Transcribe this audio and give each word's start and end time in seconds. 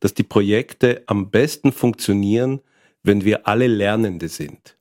dass 0.00 0.14
die 0.14 0.22
Projekte 0.22 1.02
am 1.06 1.30
besten 1.30 1.72
funktionieren, 1.72 2.60
wenn 3.02 3.24
wir 3.24 3.46
alle 3.46 3.66
Lernende 3.66 4.28
sind. 4.28 4.76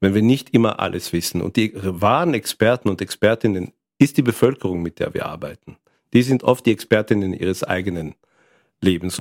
Wenn 0.00 0.14
wir 0.14 0.22
nicht 0.22 0.50
immer 0.50 0.80
alles 0.80 1.12
wissen. 1.12 1.40
Und 1.40 1.56
die 1.56 1.72
wahren 1.74 2.34
Experten 2.34 2.88
und 2.88 3.00
Expertinnen 3.00 3.72
ist 3.98 4.16
die 4.16 4.22
Bevölkerung, 4.22 4.82
mit 4.82 4.98
der 4.98 5.14
wir 5.14 5.26
arbeiten. 5.26 5.76
Die 6.12 6.22
sind 6.22 6.44
oft 6.44 6.66
die 6.66 6.72
Expertinnen 6.72 7.32
ihres 7.32 7.64
eigenen 7.64 8.14
Lebens. 8.80 9.18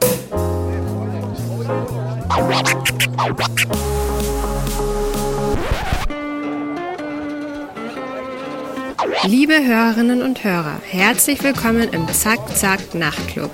Liebe 9.25 9.53
Hörerinnen 9.65 10.21
und 10.21 10.43
Hörer, 10.43 10.81
herzlich 10.85 11.43
willkommen 11.43 11.87
im 11.93 12.07
Zack 12.09 12.39
Zack 12.57 12.93
Nachtclub. 12.93 13.51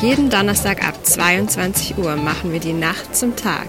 Jeden 0.00 0.30
Donnerstag 0.30 0.86
ab 0.86 1.04
22 1.04 1.98
Uhr 1.98 2.14
machen 2.14 2.52
wir 2.52 2.60
die 2.60 2.72
Nacht 2.72 3.16
zum 3.16 3.34
Tag. 3.34 3.66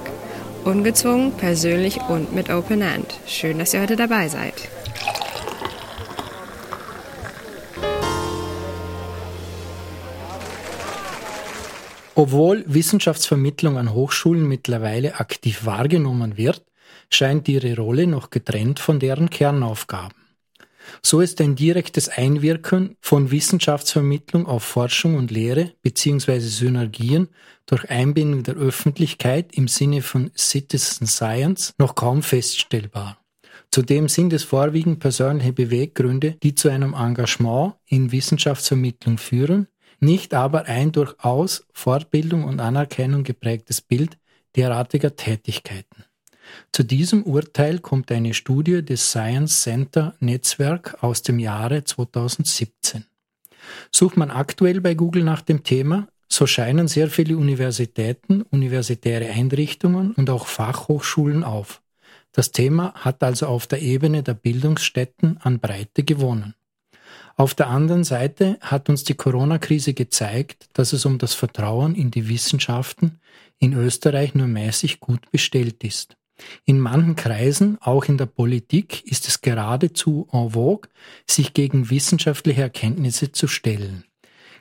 Ungezwungen, 0.63 1.31
persönlich 1.31 2.02
und 2.07 2.35
mit 2.35 2.52
Open 2.52 2.83
End. 2.83 3.19
Schön, 3.25 3.57
dass 3.57 3.73
ihr 3.73 3.81
heute 3.81 3.95
dabei 3.95 4.27
seid. 4.27 4.53
Obwohl 12.13 12.63
Wissenschaftsvermittlung 12.67 13.80
an 13.80 13.91
Hochschulen 13.91 14.47
mittlerweile 14.47 15.19
aktiv 15.19 15.66
wahrgenommen 15.66 16.38
wird, 16.38 16.63
scheint 17.09 17.47
ihre 17.47 17.75
Rolle 17.75 18.05
noch 18.05 18.30
getrennt 18.30 18.80
von 18.80 18.99
deren 18.99 19.31
Kernaufgaben. 19.31 20.18
So 21.03 21.21
ist 21.21 21.41
ein 21.41 21.55
direktes 21.55 22.09
Einwirken 22.09 22.95
von 23.02 23.31
Wissenschaftsvermittlung 23.31 24.45
auf 24.45 24.63
Forschung 24.63 25.16
und 25.16 25.31
Lehre 25.31 25.73
bzw. 25.81 26.39
Synergien 26.39 27.30
durch 27.66 27.89
Einbindung 27.89 28.43
der 28.43 28.55
Öffentlichkeit 28.55 29.53
im 29.55 29.67
Sinne 29.67 30.02
von 30.02 30.31
Citizen 30.35 31.07
Science 31.07 31.73
noch 31.78 31.95
kaum 31.95 32.23
feststellbar. 32.23 33.19
Zudem 33.72 34.09
sind 34.09 34.33
es 34.33 34.44
vorwiegend 34.44 35.00
persönliche 35.00 35.53
Beweggründe, 35.53 36.38
die 36.41 36.55
zu 36.55 36.69
einem 36.69 36.94
Engagement 36.94 37.75
in 37.85 38.11
Wissenschaftsvermittlung 38.11 39.19
führen, 39.19 39.67
nicht 40.00 40.33
aber 40.33 40.66
ein 40.66 40.91
durchaus 40.91 41.67
Fortbildung 41.73 42.45
und 42.45 42.59
Anerkennung 42.61 43.23
geprägtes 43.23 43.81
Bild 43.81 44.17
derartiger 44.56 45.16
Tätigkeiten. 45.16 46.06
Zu 46.72 46.83
diesem 46.83 47.23
Urteil 47.23 47.80
kommt 47.80 48.11
eine 48.11 48.33
Studie 48.33 48.83
des 48.83 49.09
Science 49.09 49.61
Center 49.61 50.16
Netzwerk 50.19 50.97
aus 51.02 51.22
dem 51.22 51.39
Jahre 51.39 51.83
2017. 51.83 53.06
Sucht 53.91 54.17
man 54.17 54.31
aktuell 54.31 54.81
bei 54.81 54.94
Google 54.94 55.23
nach 55.23 55.41
dem 55.41 55.64
Thema, 55.64 56.08
so 56.28 56.45
scheinen 56.45 56.88
sehr 56.88 57.09
viele 57.09 57.38
Universitäten, 57.38 58.44
universitäre 58.44 59.30
Einrichtungen 59.30 60.14
und 60.14 60.30
auch 60.30 60.47
Fachhochschulen 60.47 61.44
auf. 61.44 61.81
Das 62.31 62.52
Thema 62.52 62.94
hat 62.94 63.23
also 63.23 63.47
auf 63.47 63.66
der 63.66 63.81
Ebene 63.81 64.22
der 64.22 64.36
Bildungsstätten 64.36 65.38
an 65.41 65.59
Breite 65.59 66.03
gewonnen. 66.03 66.53
Auf 67.36 67.56
der 67.56 67.67
anderen 67.67 68.03
Seite 68.03 68.58
hat 68.61 68.89
uns 68.89 69.03
die 69.06 69.16
Corona-Krise 69.16 69.94
gezeigt, 69.94 70.67
dass 70.73 70.94
es 70.94 71.06
um 71.06 71.17
das 71.17 71.34
Vertrauen 71.34 71.95
in 71.95 72.11
die 72.11 72.28
Wissenschaften 72.28 73.19
in 73.59 73.73
Österreich 73.73 74.36
nur 74.36 74.47
mäßig 74.47 75.00
gut 75.00 75.31
bestellt 75.31 75.84
ist. 75.84 76.19
In 76.65 76.79
manchen 76.79 77.15
Kreisen, 77.15 77.77
auch 77.81 78.05
in 78.05 78.17
der 78.17 78.25
Politik, 78.25 79.05
ist 79.05 79.27
es 79.27 79.41
geradezu 79.41 80.27
en 80.31 80.51
vogue, 80.51 80.89
sich 81.27 81.53
gegen 81.53 81.89
wissenschaftliche 81.89 82.61
Erkenntnisse 82.61 83.31
zu 83.31 83.47
stellen. 83.47 84.05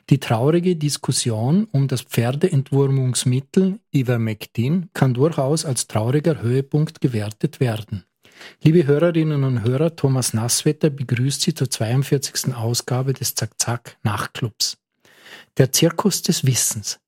Die 0.09 0.19
traurige 0.19 0.75
Diskussion 0.75 1.67
um 1.71 1.87
das 1.87 2.01
Pferdeentwurmungsmittel 2.01 3.79
Ivermectin 3.93 4.89
kann 4.93 5.13
durchaus 5.13 5.65
als 5.65 5.85
trauriger 5.85 6.41
Höhepunkt 6.41 6.99
gewertet 6.99 7.59
werden. 7.59 8.05
Liebe 8.63 8.87
Hörerinnen 8.87 9.43
und 9.43 9.63
Hörer, 9.63 9.95
Thomas 9.95 10.33
Nasswetter 10.33 10.89
begrüßt 10.89 11.41
Sie 11.41 11.53
zur 11.53 11.69
42. 11.69 12.55
Ausgabe 12.55 13.13
des 13.13 13.35
Zack-Zack 13.35 13.97
Nachtclubs. 14.01 14.77
Der 15.57 15.71
Zirkus 15.71 16.23
des 16.23 16.45
Wissens. 16.45 16.99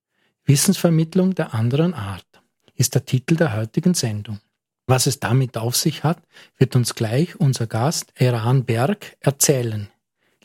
Wissensvermittlung 0.45 1.33
der 1.33 1.53
anderen 1.53 1.93
Art 1.93 2.25
ist 2.75 2.93
der 2.95 3.05
Titel 3.05 3.35
der 3.35 3.55
heutigen 3.55 3.93
Sendung. 3.93 4.39
Was 4.91 5.07
es 5.07 5.22
damit 5.22 5.56
auf 5.56 5.78
sich 5.78 6.03
hat, 6.03 6.22
wird 6.57 6.75
uns 6.75 6.96
gleich 6.96 7.40
unser 7.40 7.66
Gast 7.66 8.12
Eran 8.16 8.66
Berg 8.66 9.16
erzählen. 9.22 9.88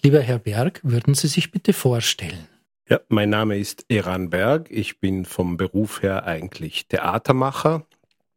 Lieber 0.03 0.21
Herr 0.21 0.39
Berg, 0.39 0.79
würden 0.85 1.15
Sie 1.15 1.27
sich 1.27 1.51
bitte 1.51 1.73
vorstellen? 1.73 2.47
Ja, 2.89 3.01
mein 3.09 3.29
Name 3.29 3.59
ist 3.59 3.87
Eran 3.89 4.31
Berg. 4.31 4.69
Ich 4.71 5.01
bin 5.01 5.25
vom 5.25 5.57
Beruf 5.57 6.01
her 6.01 6.27
eigentlich 6.27 6.87
Theatermacher. 6.87 7.87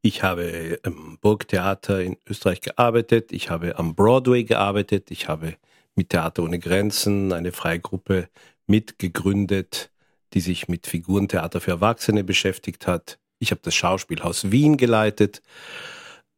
Ich 0.02 0.24
habe 0.24 0.80
im 0.82 1.20
Burgtheater 1.22 2.02
in 2.02 2.18
Österreich 2.28 2.62
gearbeitet. 2.62 3.32
Ich 3.32 3.52
habe 3.52 3.78
am 3.78 3.94
Broadway 3.94 4.44
gearbeitet. 4.46 5.12
Ich 5.12 5.28
habe 5.28 5.58
mit 5.94 6.10
Theater 6.10 6.42
ohne 6.42 6.58
Grenzen 6.58 7.34
eine 7.34 7.52
freie 7.52 7.82
Gruppe 7.82 8.30
mitgegründet, 8.66 9.92
die 10.34 10.42
sich 10.42 10.68
mit 10.68 10.88
Figurentheater 10.88 11.62
für 11.62 11.70
Erwachsene 11.70 12.24
beschäftigt 12.24 12.88
hat. 12.88 13.20
Ich 13.38 13.52
habe 13.52 13.62
das 13.64 13.76
Schauspielhaus 13.76 14.50
Wien 14.50 14.76
geleitet 14.76 15.44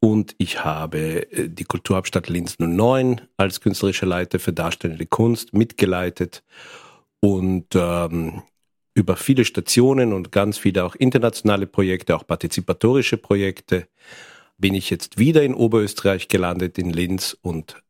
und 0.02 0.36
ich 0.40 0.66
habe 0.66 1.32
äh, 1.32 1.48
die 1.48 1.64
Kulturhauptstadt 1.64 2.28
Linz 2.28 2.58
09 2.60 3.22
als 3.38 3.62
künstlerischer 3.62 4.08
Leiter 4.08 4.40
für 4.40 4.52
darstellende 4.52 5.06
Kunst 5.06 5.54
mitgeleitet 5.54 6.44
und 7.22 7.68
ähm, 7.76 8.42
über 8.94 9.16
viele 9.16 9.46
Stationen 9.46 10.12
und 10.12 10.32
ganz 10.32 10.58
viele 10.58 10.84
auch 10.84 10.96
internationale 10.96 11.68
Projekte, 11.68 12.16
auch 12.16 12.28
partizipatorische 12.28 13.18
Projekte, 13.18 13.88
bin 14.58 14.74
ich 14.74 14.90
jetzt 14.90 15.18
wieder 15.18 15.44
in 15.44 15.54
Oberösterreich 15.54 16.28
gelandet, 16.28 16.78
in 16.78 16.90
Linz 16.90 17.38
und 17.42 17.82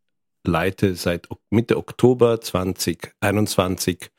leite 0.44 0.96
seit 0.96 1.28
Mitte 1.50 1.78
Oktober 1.78 2.42
2021 2.42 4.12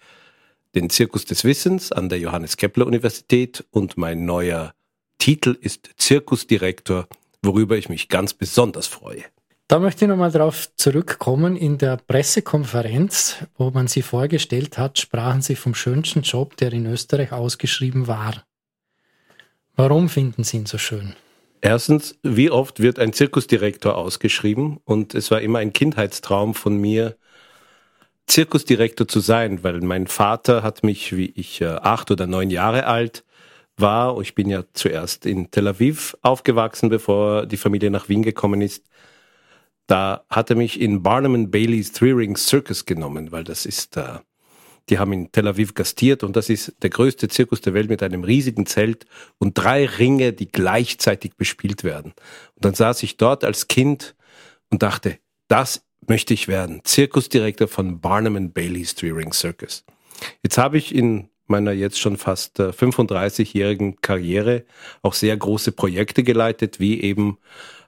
den 0.75 0.89
Zirkus 0.89 1.27
des 1.27 1.45
Wissens 1.45 1.93
an 1.93 2.09
der 2.09 2.19
Johannes 2.19 2.57
Kepler 2.57 2.87
Universität 2.87 3.65
und 3.71 3.99
mein 3.99 4.25
neuer 4.25 4.75
Titel 5.19 5.57
ist 5.61 5.91
Zirkusdirektor, 5.99 7.07
worüber 7.43 7.77
ich 7.77 7.89
mich 7.89 8.09
ganz 8.09 8.35
besonders 8.35 8.87
freue. 8.87 9.25
Da 9.69 9.79
möchte 9.79 10.05
ich 10.05 10.09
nochmal 10.09 10.31
darauf 10.31 10.75
zurückkommen. 10.77 11.57
In 11.57 11.79
der 11.79 11.97
Pressekonferenz, 11.97 13.39
wo 13.57 13.71
man 13.71 13.89
Sie 13.89 14.03
vorgestellt 14.03 14.77
hat, 14.77 14.99
sprachen 14.99 15.41
Sie 15.41 15.57
vom 15.57 15.75
schönsten 15.75 16.23
Job, 16.23 16.57
der 16.59 16.73
in 16.73 16.87
Österreich 16.87 17.33
ausgeschrieben 17.33 18.07
war. 18.07 18.45
Warum 19.75 20.09
finden 20.09 20.45
Sie 20.45 20.59
ihn 20.59 20.67
so 20.67 20.77
schön? 20.77 21.15
Erstens, 21.63 22.19
wie 22.23 22.51
oft 22.51 22.81
wird 22.81 22.99
ein 22.99 23.13
Zirkusdirektor 23.13 23.97
ausgeschrieben? 23.97 24.79
Und 24.85 25.15
es 25.15 25.31
war 25.31 25.41
immer 25.41 25.61
ein 25.61 25.73
Kindheitstraum 25.73 26.55
von 26.55 26.77
mir, 26.77 27.17
Zirkusdirektor 28.27 29.09
zu 29.09 29.21
sein, 29.21 29.65
weil 29.65 29.81
mein 29.81 30.07
Vater 30.07 30.63
hat 30.63 30.85
mich, 30.85 31.17
wie 31.17 31.31
ich 31.31 31.61
äh, 31.61 31.67
acht 31.67 32.11
oder 32.11 32.27
neun 32.27 32.51
Jahre 32.51 32.87
alt 32.87 33.25
war. 33.77 34.21
Ich 34.21 34.35
bin 34.35 34.49
ja 34.49 34.65
zuerst 34.73 35.27
in 35.27 35.51
Tel 35.51 35.69
Aviv 35.69 36.17
aufgewachsen, 36.23 36.89
bevor 36.89 37.47
die 37.47 37.57
Familie 37.57 37.91
nach 37.91 38.09
Wien 38.09 38.23
gekommen 38.23 38.61
ist. 38.61 38.85
Da 39.87 40.25
hat 40.31 40.51
er 40.51 40.57
mich 40.57 40.81
in 40.81 41.03
Barnum 41.03 41.51
Bailey's 41.51 41.93
Three 41.93 42.13
Ring 42.13 42.37
Circus 42.37 42.87
genommen, 42.87 43.33
weil 43.33 43.45
das 43.45 43.67
ist, 43.67 43.97
äh, 43.97 44.19
die 44.89 44.99
haben 44.99 45.13
in 45.13 45.33
Tel 45.33 45.49
Aviv 45.49 45.75
gastiert 45.75 46.23
und 46.23 46.37
das 46.37 46.49
ist 46.49 46.75
der 46.83 46.91
größte 46.91 47.29
Zirkus 47.29 47.61
der 47.61 47.75
Welt 47.75 47.89
mit 47.89 48.03
einem 48.03 48.25
riesigen 48.25 48.67
Zelt 48.67 49.07
und 49.39 49.55
drei 49.55 49.87
Ringe, 49.87 50.33
die 50.33 50.49
gleichzeitig 50.49 51.37
bespielt 51.37 51.85
werden. 51.85 52.13
Und 52.55 52.65
dann 52.65 52.75
saß 52.75 53.03
ich 53.03 53.17
dort 53.17 53.45
als 53.45 53.69
Kind 53.69 54.15
und 54.71 54.83
dachte, 54.83 55.19
das 55.49 55.85
möchte 56.07 56.35
ich 56.35 56.49
werden. 56.49 56.81
Zirkusdirektor 56.85 57.69
von 57.69 58.01
Barnum 58.01 58.53
Bailey's 58.53 58.95
Three 58.95 59.11
Ring 59.11 59.33
Circus. 59.33 59.85
Jetzt 60.43 60.59
habe 60.59 60.79
ich 60.79 60.95
in 60.95 61.29
meiner 61.53 61.73
jetzt 61.73 62.01
schon 62.01 62.17
fast 62.17 62.59
35-jährigen 62.59 63.93
äh, 63.93 63.97
Karriere 64.03 64.65
auch 65.03 65.15
sehr 65.15 65.37
große 65.37 65.73
Projekte 65.73 66.25
geleitet, 66.25 66.81
wie 66.81 67.01
eben 67.01 67.39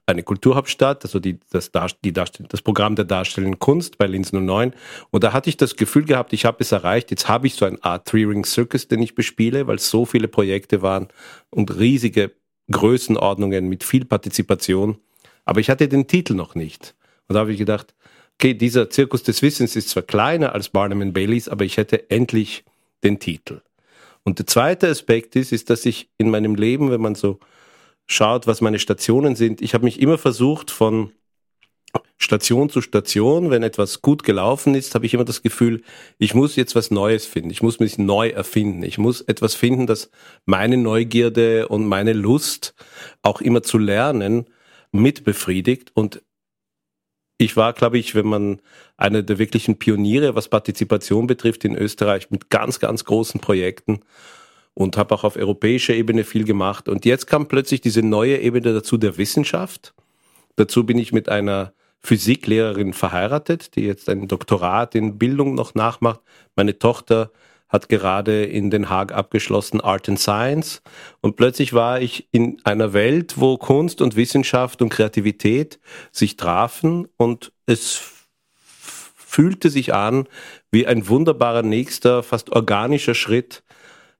eine 0.07 0.23
Kulturhauptstadt, 0.23 1.05
also 1.05 1.19
die, 1.19 1.39
das, 1.51 1.71
die 2.05 2.13
das 2.13 2.63
Programm 2.63 2.95
der 2.95 3.07
darstellenden 3.07 3.59
Kunst 3.59 3.97
bei 3.97 4.07
Linz 4.07 4.33
09. 4.33 4.75
Und 5.11 5.25
da 5.25 5.33
hatte 5.33 5.49
ich 5.49 5.57
das 5.57 5.77
Gefühl 5.77 6.05
gehabt, 6.05 6.33
ich 6.33 6.45
habe 6.45 6.59
es 6.61 6.73
erreicht. 6.73 7.11
Jetzt 7.11 7.29
habe 7.29 7.47
ich 7.47 7.55
so 7.55 7.65
ein 7.65 7.83
Art 7.83 8.07
Three-Ring 8.07 8.45
Circus, 8.45 8.89
den 8.89 9.01
ich 9.03 9.15
bespiele, 9.15 9.67
weil 9.67 9.77
es 9.77 9.91
so 9.91 10.05
viele 10.05 10.29
Projekte 10.29 10.83
waren 10.83 11.09
und 11.51 11.77
riesige 11.79 12.33
Größenordnungen 12.71 13.69
mit 13.69 13.83
viel 13.83 14.05
Partizipation. 14.05 14.99
Aber 15.45 15.61
ich 15.61 15.71
hatte 15.71 15.89
den 15.89 16.07
Titel 16.07 16.35
noch 16.35 16.55
nicht. 16.55 16.95
Und 17.29 17.35
da 17.35 17.41
habe 17.41 17.53
ich 17.53 17.59
gedacht, 17.59 17.95
okay, 18.39 18.55
dieser 18.55 18.91
Zirkus 18.91 19.23
des 19.23 19.41
Wissens 19.43 19.77
ist 19.77 19.89
zwar 19.91 20.03
kleiner 20.03 20.55
als 20.55 20.69
Barnum 20.69 21.13
Baileys, 21.13 21.49
aber 21.49 21.65
ich 21.65 21.77
hätte 21.77 22.11
endlich 22.11 22.65
den 23.05 23.19
Titel. 23.19 23.61
Und 24.25 24.39
der 24.39 24.47
zweite 24.47 24.89
Aspekt 24.89 25.37
ist, 25.37 25.53
ist, 25.53 25.71
dass 25.71 25.85
ich 25.87 26.11
in 26.17 26.31
meinem 26.31 26.55
Leben, 26.55 26.91
wenn 26.91 27.01
man 27.01 27.15
so 27.15 27.39
schaut, 28.07 28.47
was 28.47 28.61
meine 28.61 28.79
Stationen 28.79 29.37
sind, 29.37 29.63
ich 29.63 29.75
habe 29.75 29.85
mich 29.85 30.01
immer 30.01 30.19
versucht, 30.19 30.71
von 30.71 31.13
Station 32.17 32.71
zu 32.71 32.81
Station, 32.81 33.51
wenn 33.51 33.63
etwas 33.63 34.01
gut 34.01 34.23
gelaufen 34.23 34.75
ist, 34.75 34.95
habe 34.95 35.05
ich 35.05 35.15
immer 35.15 35.25
das 35.25 35.43
Gefühl, 35.43 35.83
ich 36.19 36.35
muss 36.35 36.57
jetzt 36.57 36.75
was 36.75 36.91
Neues 36.91 37.27
finden. 37.27 37.51
Ich 37.51 37.63
muss 37.63 37.81
mich 37.81 37.99
neu 37.99 38.29
erfinden. 38.29 38.83
Ich 38.83 38.99
muss 38.99 39.21
etwas 39.21 39.55
finden, 39.55 39.87
das 39.87 40.11
meine 40.47 40.77
Neugierde 40.77 41.69
und 41.69 41.87
meine 41.87 42.13
Lust, 42.13 42.75
auch 43.23 43.41
immer 43.41 43.63
zu 43.63 43.79
lernen, 43.79 44.47
mit 44.91 45.25
befriedigt. 45.25 45.91
Und 45.95 46.23
ich 47.39 47.57
war, 47.57 47.73
glaube 47.73 47.99
ich, 47.99 48.15
wenn 48.15 48.27
man 48.27 48.61
einer 48.97 49.23
der 49.23 49.39
wirklichen 49.39 49.79
Pioniere, 49.79 50.35
was 50.35 50.49
Partizipation 50.49 51.27
betrifft, 51.27 51.65
in 51.65 51.77
Österreich 51.77 52.31
mit 52.31 52.51
ganz, 52.51 52.79
ganz 52.79 53.05
großen 53.05 53.41
Projekten 53.41 54.01
und 54.75 54.97
habe 54.97 55.15
auch 55.15 55.25
auf 55.25 55.37
europäischer 55.37 55.95
Ebene 55.95 56.25
viel 56.25 56.45
gemacht. 56.45 56.89
Und 56.89 57.05
jetzt 57.05 57.27
kam 57.27 57.49
plötzlich 57.49 57.81
diese 57.81 58.03
neue 58.03 58.39
Ebene 58.39 58.73
dazu 58.73 58.97
der 58.97 59.19
Wissenschaft. 59.19 59.95
Dazu 60.57 60.85
bin 60.85 60.99
ich 60.99 61.13
mit 61.13 61.29
einer 61.29 61.73
Physiklehrerin 62.01 62.93
verheiratet, 62.93 63.77
die 63.77 63.83
jetzt 63.83 64.09
ein 64.09 64.29
Doktorat 64.29 64.95
in 64.95 65.19
Bildung 65.19 65.55
noch 65.55 65.75
nachmacht. 65.75 66.21
Meine 66.55 66.79
Tochter 66.79 67.33
hat 67.75 67.89
gerade 67.89 68.45
in 68.45 68.71
Den 68.71 68.89
Haag 68.89 69.13
abgeschlossen 69.13 69.81
Art 69.81 70.09
and 70.09 70.21
Science. 70.21 70.81
Und 71.21 71.35
plötzlich 71.35 71.73
war 71.73 72.01
ich 72.01 72.29
in 72.31 72.61
einer 72.63 72.93
Welt, 72.93 73.35
wo 73.37 73.59
Kunst 73.59 74.01
und 74.01 74.15
Wissenschaft 74.15 74.81
und 74.81 74.91
Kreativität 74.91 75.81
sich 76.13 76.37
trafen 76.37 77.09
und 77.17 77.53
es 77.67 78.01
fühlte 78.55 79.71
sich 79.71 79.93
an 79.93 80.29
wie 80.71 80.87
ein 80.87 81.09
wunderbarer 81.09 81.63
nächster, 81.63 82.23
fast 82.23 82.51
organischer 82.51 83.15
Schritt 83.15 83.65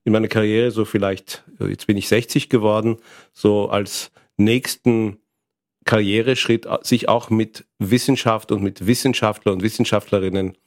in 0.03 0.11
meiner 0.11 0.27
Karriere, 0.27 0.71
so 0.71 0.83
vielleicht, 0.83 1.45
jetzt 1.59 1.87
bin 1.87 1.95
ich 1.95 2.09
60 2.09 2.49
geworden, 2.49 2.97
so 3.31 3.69
als 3.69 4.11
nächsten 4.35 5.19
Karriereschritt, 5.85 6.67
sich 6.81 7.07
auch 7.07 7.29
mit 7.29 7.63
Wissenschaft 7.79 8.51
und 8.51 8.61
mit 8.61 8.85
Wissenschaftler 8.85 9.53
und 9.53 9.63
Wissenschaftlerinnen 9.63 10.57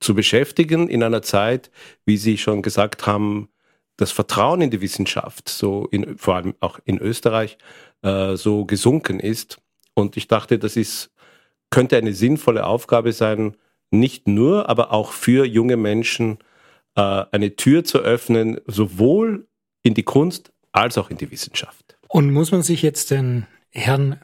zu 0.00 0.14
beschäftigen 0.14 0.88
in 0.88 1.02
einer 1.02 1.22
Zeit, 1.22 1.70
wie 2.04 2.16
Sie 2.16 2.38
schon 2.38 2.62
gesagt 2.62 3.06
haben, 3.06 3.48
das 3.96 4.12
Vertrauen 4.12 4.60
in 4.60 4.70
die 4.70 4.80
Wissenschaft, 4.80 5.48
so 5.48 5.86
in, 5.90 6.16
vor 6.16 6.36
allem 6.36 6.54
auch 6.60 6.78
in 6.84 6.98
Österreich, 6.98 7.58
äh, 8.02 8.36
so 8.36 8.64
gesunken 8.64 9.18
ist. 9.20 9.60
Und 9.94 10.16
ich 10.16 10.28
dachte, 10.28 10.58
das 10.58 10.76
ist, 10.76 11.10
könnte 11.70 11.96
eine 11.96 12.12
sinnvolle 12.12 12.64
Aufgabe 12.64 13.12
sein, 13.12 13.56
nicht 13.90 14.28
nur, 14.28 14.68
aber 14.68 14.92
auch 14.92 15.12
für 15.12 15.44
junge 15.44 15.76
Menschen 15.76 16.38
äh, 16.94 17.24
eine 17.32 17.56
Tür 17.56 17.84
zu 17.84 17.98
öffnen, 17.98 18.60
sowohl 18.66 19.48
in 19.82 19.94
die 19.94 20.04
Kunst 20.04 20.52
als 20.72 20.96
auch 20.96 21.10
in 21.10 21.16
die 21.16 21.30
Wissenschaft. 21.30 21.98
Und 22.06 22.32
muss 22.32 22.52
man 22.52 22.62
sich 22.62 22.82
jetzt 22.82 23.10
den 23.10 23.46
Herrn 23.70 24.20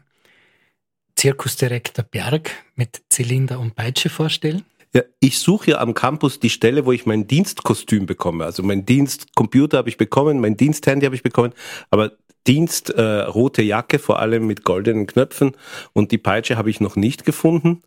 Zirkusdirektor 1.16 2.04
Berg 2.04 2.50
mit 2.76 3.02
Zylinder 3.08 3.58
und 3.58 3.74
Peitsche 3.74 4.08
vorstellen? 4.08 4.64
Ja, 4.94 5.02
ich 5.18 5.40
suche 5.40 5.72
ja 5.72 5.78
am 5.80 5.92
Campus 5.92 6.38
die 6.38 6.50
Stelle, 6.50 6.86
wo 6.86 6.92
ich 6.92 7.04
mein 7.04 7.26
Dienstkostüm 7.26 8.06
bekomme. 8.06 8.44
Also 8.44 8.62
mein 8.62 8.86
Dienstcomputer 8.86 9.78
habe 9.78 9.88
ich 9.88 9.96
bekommen, 9.96 10.40
mein 10.40 10.56
Diensthandy 10.56 11.04
habe 11.04 11.16
ich 11.16 11.24
bekommen, 11.24 11.52
aber 11.90 12.12
Dienst 12.46 12.90
äh, 12.90 13.02
rote 13.22 13.62
Jacke, 13.62 13.98
vor 13.98 14.20
allem 14.20 14.46
mit 14.46 14.64
goldenen 14.64 15.06
Knöpfen 15.06 15.56
und 15.94 16.12
die 16.12 16.18
Peitsche 16.18 16.56
habe 16.56 16.70
ich 16.70 16.80
noch 16.80 16.94
nicht 16.94 17.24
gefunden. 17.24 17.82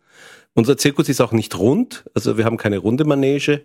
Unser 0.54 0.76
Zirkus 0.76 1.08
ist 1.08 1.20
auch 1.20 1.32
nicht 1.32 1.56
rund, 1.58 2.04
also 2.14 2.36
wir 2.36 2.44
haben 2.44 2.56
keine 2.56 2.78
runde 2.78 3.04
Manege. 3.04 3.64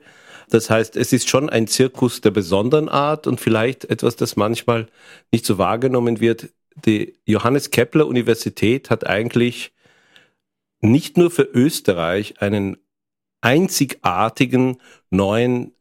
Das 0.49 0.69
heißt, 0.69 0.95
es 0.95 1.11
ist 1.11 1.27
schon 1.27 1.49
ein 1.49 1.67
Zirkus 1.67 2.21
der 2.21 2.31
besonderen 2.31 2.89
Art 2.89 3.27
und 3.27 3.41
vielleicht 3.41 3.85
etwas, 3.85 4.15
das 4.15 4.35
manchmal 4.35 4.87
nicht 5.31 5.45
so 5.45 5.57
wahrgenommen 5.57 6.19
wird. 6.19 6.49
Die 6.85 7.17
Johannes 7.25 7.71
Kepler 7.71 8.07
Universität 8.07 8.89
hat 8.89 9.07
eigentlich 9.07 9.73
nicht 10.81 11.17
nur 11.17 11.31
für 11.31 11.43
Österreich 11.43 12.41
einen 12.41 12.77
einzigartigen 13.43 14.77
neuen 15.11 15.73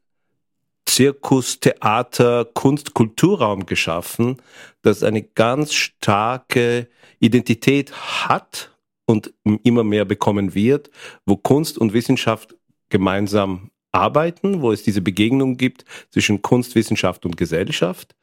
Zirkus, 0.85 1.61
Theater, 1.61 2.45
Kunst, 2.45 2.93
Kulturraum 2.93 3.65
geschaffen, 3.65 4.41
das 4.81 5.01
eine 5.01 5.23
ganz 5.23 5.73
starke 5.73 6.89
Identität 7.19 7.93
hat 7.93 8.77
und 9.05 9.33
immer 9.63 9.83
mehr 9.85 10.03
bekommen 10.05 10.53
wird, 10.53 10.91
wo 11.25 11.37
Kunst 11.37 11.77
und 11.77 11.93
Wissenschaft 11.93 12.55
gemeinsam 12.89 13.71
arbeiten, 13.93 14.61
wo 14.61 14.71
es 14.71 14.83
diese 14.83 15.01
Begegnung 15.01 15.55
gibt 15.55 15.85
zwischen 16.09 16.41
Kunst, 16.41 16.75
Wissenschaft 16.75 17.25
und 17.25 17.37
Gesellschaft. 17.37 18.13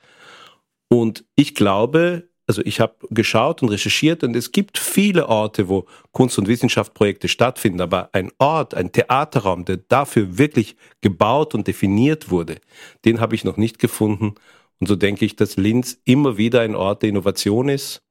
Und 0.89 1.25
ich 1.35 1.55
glaube, 1.55 2.29
also 2.47 2.63
ich 2.65 2.81
habe 2.81 2.95
geschaut 3.11 3.63
und 3.63 3.69
recherchiert 3.69 4.25
und 4.25 4.35
es 4.35 4.53
gibt 4.53 4.79
viele 4.79 5.29
Orte, 5.29 5.69
wo 5.69 5.87
Kunst- 6.13 6.39
und 6.39 6.49
Wissenschaftsprojekte 6.49 7.29
stattfinden, 7.29 7.81
aber 7.81 8.11
ein 8.13 8.33
Ort, 8.39 8.75
ein 8.75 8.91
Theaterraum, 8.91 9.65
der 9.65 9.77
dafür 9.77 10.37
wirklich 10.37 10.77
gebaut 11.01 11.55
und 11.55 11.69
definiert 11.69 12.31
wurde, 12.31 12.57
den 13.05 13.21
habe 13.21 13.35
ich 13.35 13.45
noch 13.45 13.57
nicht 13.57 13.79
gefunden. 13.79 14.35
Und 14.81 14.87
so 14.89 14.97
denke 14.97 15.25
ich, 15.25 15.37
dass 15.37 15.57
Linz 15.57 15.99
immer 16.05 16.39
wieder 16.39 16.63
ein 16.63 16.75
Ort 16.75 17.03
der 17.03 17.11
Innovation 17.11 17.69
ist. 17.69 18.03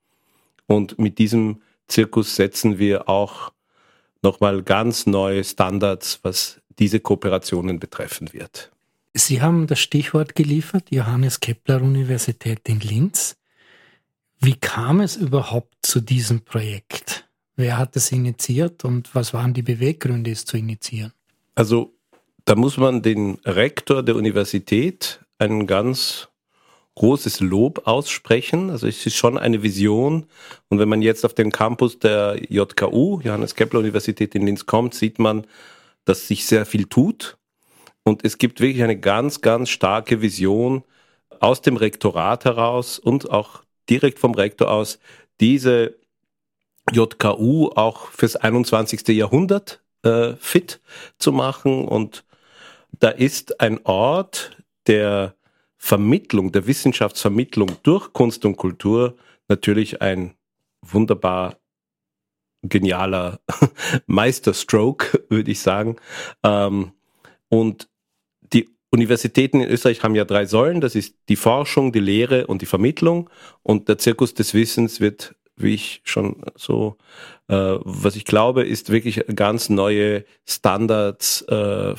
Und 0.68 1.00
mit 1.00 1.18
diesem 1.18 1.62
Zirkus 1.88 2.36
setzen 2.36 2.78
wir 2.78 3.10
auch 3.10 3.52
nochmal 4.22 4.64
ganz 4.64 5.06
neue 5.06 5.44
Standards, 5.44 6.20
was 6.24 6.62
diese 6.78 7.00
Kooperationen 7.00 7.80
betreffen 7.80 8.32
wird. 8.34 8.72
Sie 9.14 9.42
haben 9.42 9.68
das 9.68 9.80
Stichwort 9.80 10.36
geliefert, 10.36 10.92
Johannes 10.92 11.40
Kepler 11.40 11.82
Universität 11.82 12.70
in 12.70 12.80
Linz. 12.80 13.36
Wie 14.40 14.56
kam 14.56 15.02
es 15.02 15.18
überhaupt 15.18 15.76
zu 15.82 16.00
diesem 16.00 16.42
Projekt? 16.42 17.28
Wer 17.58 17.78
hat 17.78 17.98
es 17.98 18.12
initiiert 18.14 18.86
und 18.86 19.14
was 19.14 19.34
waren 19.34 19.54
die 19.54 19.64
Beweggründe, 19.64 20.32
es 20.32 20.46
zu 20.46 20.56
initiieren? 20.56 21.12
Also 21.56 21.94
da 22.46 22.56
muss 22.56 22.78
man 22.78 23.02
den 23.02 23.40
Rektor 23.44 24.02
der 24.02 24.16
Universität 24.16 25.20
ein 25.40 25.68
ganz 25.68 26.30
großes 26.96 27.42
Lob 27.42 27.86
aussprechen. 27.86 28.70
Also 28.70 28.88
es 28.88 29.06
ist 29.06 29.16
schon 29.16 29.38
eine 29.38 29.62
Vision. 29.62 30.26
Und 30.70 30.80
wenn 30.80 30.88
man 30.88 31.02
jetzt 31.02 31.26
auf 31.26 31.34
den 31.34 31.52
Campus 31.52 32.00
der 32.00 32.40
JKU, 32.50 33.20
Johannes 33.22 33.56
Kepler 33.56 33.82
Universität 33.82 34.36
in 34.36 34.46
Linz 34.46 34.66
kommt, 34.66 34.94
sieht 34.94 35.20
man, 35.20 35.46
dass 36.06 36.30
sich 36.30 36.46
sehr 36.46 36.66
viel 36.66 36.86
tut. 36.86 37.38
Und 38.04 38.24
es 38.24 38.38
gibt 38.38 38.62
wirklich 38.62 38.84
eine 38.84 39.00
ganz, 39.00 39.42
ganz 39.42 39.70
starke 39.70 40.22
Vision 40.22 40.84
aus 41.42 41.62
dem 41.62 41.76
Rektorat 41.76 42.46
heraus 42.46 43.00
und 43.00 43.30
auch 43.30 43.64
direkt 43.90 44.20
vom 44.20 44.34
Rektor 44.34 44.72
aus, 44.72 45.00
diese 45.40 45.96
JKU 46.92 47.70
auch 47.76 48.08
fürs 48.10 48.36
21. 48.36 49.08
Jahrhundert 49.10 49.82
äh, 50.04 50.34
fit 50.40 50.80
zu 51.18 51.32
machen. 51.32 51.88
Und 51.88 52.24
da 53.00 53.10
ist 53.10 53.60
ein 53.62 53.86
Ort 53.86 54.58
der 54.88 55.36
Vermittlung, 55.78 56.52
der 56.52 56.68
Wissenschaftsvermittlung 56.68 57.78
durch 57.84 58.12
Kunst 58.12 58.46
und 58.46 58.58
Kultur 58.58 59.16
natürlich 59.48 60.02
ein 60.02 60.36
wunderbar 60.82 61.58
genialer 62.62 63.40
Meisterstroke, 64.06 65.24
würde 65.30 65.52
ich 65.52 65.62
sagen. 65.62 65.96
Ähm, 66.44 66.92
und 67.48 67.90
Universitäten 68.92 69.62
in 69.62 69.70
Österreich 69.70 70.04
haben 70.04 70.16
ja 70.16 70.26
drei 70.26 70.46
Säulen. 70.46 70.82
Das 70.82 70.96
ist 70.96 71.16
die 71.30 71.36
Forschung, 71.36 71.92
die 71.92 72.00
Lehre 72.00 72.48
und 72.48 72.62
die 72.62 72.66
Vermittlung. 72.66 73.30
Und 73.62 73.88
der 73.88 73.98
Zirkus 73.98 74.34
des 74.34 74.54
Wissens 74.54 75.00
wird, 75.00 75.36
wie 75.56 75.76
ich 75.76 76.02
schon 76.04 76.42
so, 76.56 76.98
äh, 77.48 77.56
was 77.56 78.16
ich 78.16 78.26
glaube, 78.26 78.64
ist 78.64 78.90
wirklich 78.90 79.24
ganz 79.36 79.70
neue 79.70 80.26
Standards 80.46 81.44
äh, 81.44 81.94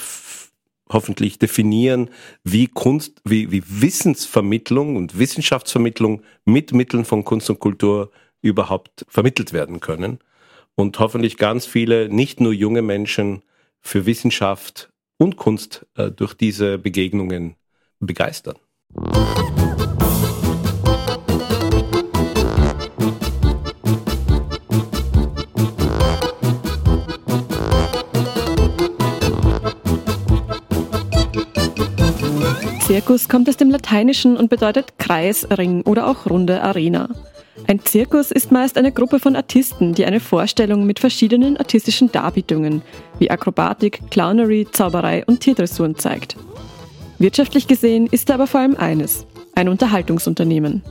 hoffentlich 0.92 1.38
definieren, 1.38 2.10
wie 2.42 2.66
Kunst, 2.66 3.20
wie, 3.24 3.52
wie 3.52 3.62
Wissensvermittlung 3.66 4.96
und 4.96 5.18
Wissenschaftsvermittlung 5.18 6.22
mit 6.44 6.72
Mitteln 6.72 7.04
von 7.04 7.24
Kunst 7.24 7.48
und 7.50 7.60
Kultur 7.60 8.10
überhaupt 8.42 9.04
vermittelt 9.08 9.52
werden 9.52 9.80
können 9.80 10.18
und 10.74 10.98
hoffentlich 10.98 11.36
ganz 11.36 11.66
viele, 11.66 12.08
nicht 12.08 12.40
nur 12.40 12.52
junge 12.52 12.82
Menschen 12.82 13.42
für 13.80 14.06
Wissenschaft 14.06 14.90
und 15.20 15.36
Kunst 15.36 15.86
äh, 15.96 16.10
durch 16.10 16.32
diese 16.32 16.78
Begegnungen 16.78 17.56
begeistern. 17.98 18.56
Zirkus 32.86 33.28
kommt 33.28 33.48
aus 33.48 33.58
dem 33.58 33.70
Lateinischen 33.70 34.38
und 34.38 34.48
bedeutet 34.48 34.98
Kreis, 34.98 35.46
Ring 35.50 35.82
oder 35.82 36.08
auch 36.08 36.26
runde 36.26 36.62
Arena. 36.62 37.10
Ein 37.66 37.80
Zirkus 37.84 38.30
ist 38.30 38.50
meist 38.50 38.76
eine 38.76 38.92
Gruppe 38.92 39.20
von 39.20 39.36
Artisten, 39.36 39.94
die 39.94 40.04
eine 40.04 40.20
Vorstellung 40.20 40.86
mit 40.86 40.98
verschiedenen 40.98 41.56
artistischen 41.56 42.10
Darbietungen 42.10 42.82
wie 43.18 43.30
Akrobatik, 43.30 44.00
Clownery, 44.10 44.66
Zauberei 44.70 45.24
und 45.26 45.40
Tierdressuren 45.40 45.96
zeigt. 45.96 46.36
Wirtschaftlich 47.18 47.66
gesehen 47.66 48.06
ist 48.06 48.30
er 48.30 48.36
aber 48.36 48.46
vor 48.46 48.60
allem 48.60 48.76
eines, 48.76 49.26
ein 49.54 49.68
Unterhaltungsunternehmen. 49.68 50.82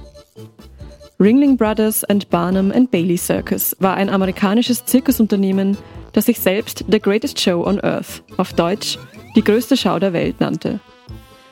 Ringling 1.20 1.58
Brothers 1.58 2.06
and 2.06 2.30
Barnum 2.30 2.72
and 2.72 2.92
Bailey 2.92 3.18
Circus 3.18 3.76
war 3.80 3.96
ein 3.96 4.10
amerikanisches 4.10 4.86
Zirkusunternehmen, 4.86 5.78
das 6.14 6.28
sich 6.28 6.40
selbst 6.40 6.86
The 6.90 7.00
Greatest 7.00 7.40
Show 7.42 7.66
on 7.66 7.82
Earth, 7.82 8.24
auf 8.38 8.54
Deutsch 8.54 8.98
die 9.36 9.44
größte 9.44 9.76
Schau 9.76 10.00
der 10.00 10.14
Welt 10.14 10.40
nannte. 10.40 10.80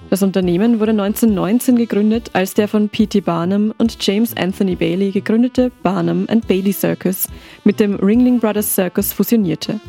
Das 0.09 0.23
Unternehmen 0.23 0.79
wurde 0.79 0.91
1919 0.91 1.75
gegründet, 1.75 2.29
als 2.31 2.53
der 2.53 2.69
von 2.69 2.87
P.T. 2.87 3.21
Barnum 3.21 3.73
und 3.77 3.97
James 4.05 4.35
Anthony 4.37 4.75
Bailey 4.75 5.11
gegründete 5.11 5.69
Barnum 5.83 6.25
and 6.29 6.47
Bailey 6.47 6.71
Circus 6.71 7.27
mit 7.65 7.81
dem 7.81 7.95
Ringling 7.95 8.39
Brothers 8.39 8.73
Circus 8.73 9.11
fusionierte. 9.11 9.81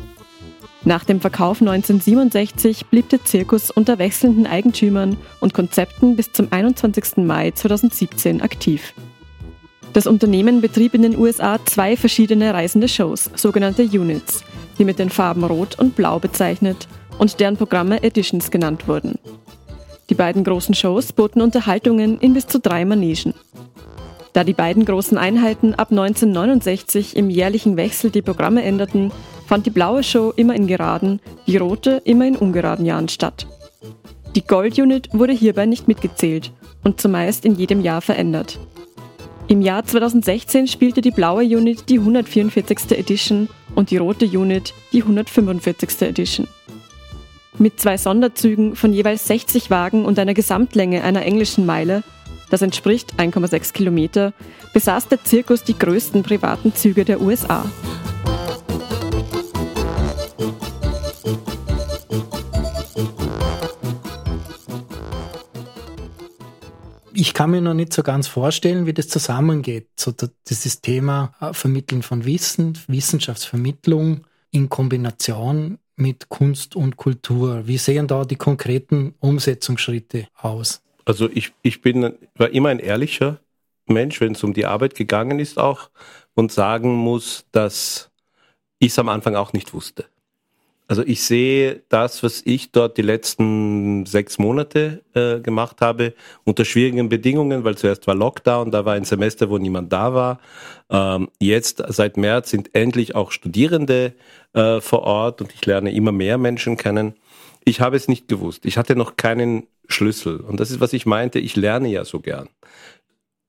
Nach 0.83 1.05
dem 1.05 1.21
Verkauf 1.21 1.61
1967 1.61 2.87
blieb 2.87 3.09
der 3.09 3.23
Zirkus 3.23 3.71
unter 3.71 3.97
wechselnden 3.97 4.45
Eigentümern 4.45 5.17
und 5.39 5.53
Konzepten 5.53 6.17
bis 6.17 6.33
zum 6.33 6.47
21. 6.51 7.17
Mai 7.17 7.51
2017 7.51 8.41
aktiv. 8.41 8.93
Das 9.93 10.05
Unternehmen 10.05 10.61
betrieb 10.61 10.93
in 10.93 11.01
den 11.01 11.17
USA 11.17 11.59
zwei 11.65 11.95
verschiedene 11.95 12.53
reisende 12.53 12.87
Shows, 12.87 13.29
sogenannte 13.35 13.83
Units, 13.83 14.43
die 14.77 14.85
mit 14.85 14.99
den 14.99 15.09
Farben 15.09 15.43
Rot 15.43 15.79
und 15.79 15.95
Blau 15.95 16.19
bezeichnet 16.19 16.87
und 17.17 17.39
deren 17.39 17.57
Programme 17.57 18.03
Editions 18.03 18.51
genannt 18.51 18.87
wurden. 18.87 19.17
Die 20.09 20.15
beiden 20.15 20.43
großen 20.43 20.73
Shows 20.73 21.13
boten 21.13 21.41
Unterhaltungen 21.41 22.19
in 22.19 22.33
bis 22.33 22.47
zu 22.47 22.59
drei 22.59 22.83
Manegen. 22.83 23.33
Da 24.33 24.43
die 24.43 24.53
beiden 24.53 24.85
großen 24.85 25.17
Einheiten 25.17 25.75
ab 25.75 25.91
1969 25.91 27.15
im 27.15 27.29
jährlichen 27.29 27.77
Wechsel 27.77 28.09
die 28.09 28.21
Programme 28.21 28.63
änderten, 28.63 29.11
fand 29.47 29.65
die 29.65 29.71
blaue 29.71 30.03
Show 30.03 30.33
immer 30.35 30.55
in 30.55 30.67
geraden, 30.67 31.19
die 31.47 31.57
rote 31.57 32.01
immer 32.05 32.27
in 32.27 32.35
ungeraden 32.35 32.85
Jahren 32.85 33.09
statt. 33.09 33.47
Die 34.35 34.45
Gold 34.45 34.77
Unit 34.77 35.09
wurde 35.11 35.33
hierbei 35.33 35.65
nicht 35.65 35.87
mitgezählt 35.87 36.51
und 36.83 37.01
zumeist 37.01 37.45
in 37.45 37.55
jedem 37.55 37.81
Jahr 37.81 38.01
verändert. 38.01 38.59
Im 39.47 39.61
Jahr 39.61 39.83
2016 39.83 40.67
spielte 40.67 41.01
die 41.01 41.09
blaue 41.09 41.43
Unit 41.43 41.89
die 41.89 41.97
144. 41.97 42.91
Edition 42.91 43.49
und 43.73 43.89
die 43.89 43.97
rote 43.97 44.25
Unit 44.25 44.75
die 44.93 45.01
145. 45.01 46.01
Edition. 46.03 46.47
Mit 47.59 47.77
zwei 47.79 47.97
Sonderzügen 47.97 48.77
von 48.77 48.93
jeweils 48.93 49.27
60 49.27 49.69
Wagen 49.69 50.05
und 50.05 50.17
einer 50.17 50.33
Gesamtlänge 50.33 51.03
einer 51.03 51.23
englischen 51.23 51.65
Meile, 51.65 52.03
das 52.49 52.61
entspricht 52.61 53.15
1,6 53.17 53.73
Kilometer, 53.73 54.31
besaß 54.73 55.09
der 55.09 55.23
Zirkus 55.25 55.65
die 55.65 55.77
größten 55.77 56.23
privaten 56.23 56.73
Züge 56.73 57.03
der 57.03 57.21
USA. 57.21 57.65
ich 67.11 67.33
kann 67.33 67.51
mir 67.51 67.59
noch 67.59 67.73
nicht 67.73 67.91
so 67.91 68.01
ganz 68.01 68.27
vorstellen, 68.27 68.85
wie 68.85 68.93
das 68.93 69.09
zusammengeht. 69.09 69.89
So 69.97 70.13
dieses 70.47 70.79
Thema 70.79 71.33
äh, 71.41 71.51
Vermitteln 71.51 72.01
von 72.01 72.23
Wissen, 72.23 72.77
Wissenschaftsvermittlung 72.87 74.25
in 74.51 74.69
Kombination 74.69 75.79
mit 75.99 76.29
Kunst 76.29 76.75
und 76.75 76.97
Kultur. 76.97 77.67
Wie 77.67 77.77
sehen 77.77 78.07
da 78.07 78.25
die 78.25 78.35
konkreten 78.35 79.13
Umsetzungsschritte 79.19 80.27
aus? 80.35 80.81
Also 81.05 81.29
ich, 81.29 81.51
ich 81.61 81.81
bin, 81.81 82.13
war 82.35 82.49
immer 82.49 82.69
ein 82.69 82.79
ehrlicher 82.79 83.39
Mensch, 83.87 84.21
wenn 84.21 84.33
es 84.33 84.43
um 84.43 84.53
die 84.53 84.65
Arbeit 84.65 84.95
gegangen 84.95 85.39
ist 85.39 85.57
auch 85.57 85.89
und 86.35 86.51
sagen 86.51 86.93
muss, 86.93 87.45
dass 87.51 88.11
ich 88.79 88.89
es 88.89 88.99
am 88.99 89.09
Anfang 89.09 89.35
auch 89.35 89.53
nicht 89.53 89.73
wusste. 89.73 90.05
Also 90.89 91.03
ich 91.05 91.21
sehe 91.21 91.83
das, 91.89 92.23
was 92.23 92.41
ich 92.45 92.71
dort 92.71 92.97
die 92.97 93.03
letzten 93.03 94.07
sechs 94.07 94.39
Monate 94.39 95.03
äh, 95.13 95.39
gemacht 95.39 95.81
habe, 95.81 96.15
unter 96.45 96.65
schwierigen 96.65 97.09
Bedingungen, 97.09 97.63
weil 97.63 97.77
zuerst 97.77 98.07
war 98.07 98.15
Lockdown, 98.15 98.71
da 98.71 98.85
war 98.85 98.95
ein 98.95 99.05
Semester, 99.05 99.51
wo 99.51 99.59
niemand 99.59 99.93
da 99.93 100.15
war. 100.15 100.39
Ähm, 100.89 101.29
jetzt 101.39 101.83
seit 101.89 102.17
März 102.17 102.49
sind 102.49 102.73
endlich 102.73 103.13
auch 103.13 103.31
Studierende 103.31 104.15
äh, 104.53 104.81
vor 104.81 105.03
Ort 105.03 105.41
und 105.41 105.53
ich 105.53 105.63
lerne 105.63 105.93
immer 105.93 106.11
mehr 106.11 106.39
Menschen 106.39 106.75
kennen. 106.75 107.13
Ich 107.65 107.81
habe 107.81 107.95
es 107.95 108.07
nicht 108.07 108.27
gewusst. 108.27 108.65
Ich 108.65 108.79
hatte 108.79 108.95
noch 108.95 109.15
keinen 109.15 109.67
Schlüssel. 109.87 110.37
Und 110.37 110.59
das 110.59 110.71
ist, 110.71 110.79
was 110.79 110.93
ich 110.93 111.05
meinte. 111.05 111.37
Ich 111.37 111.55
lerne 111.55 111.89
ja 111.89 112.03
so 112.03 112.19
gern. 112.19 112.49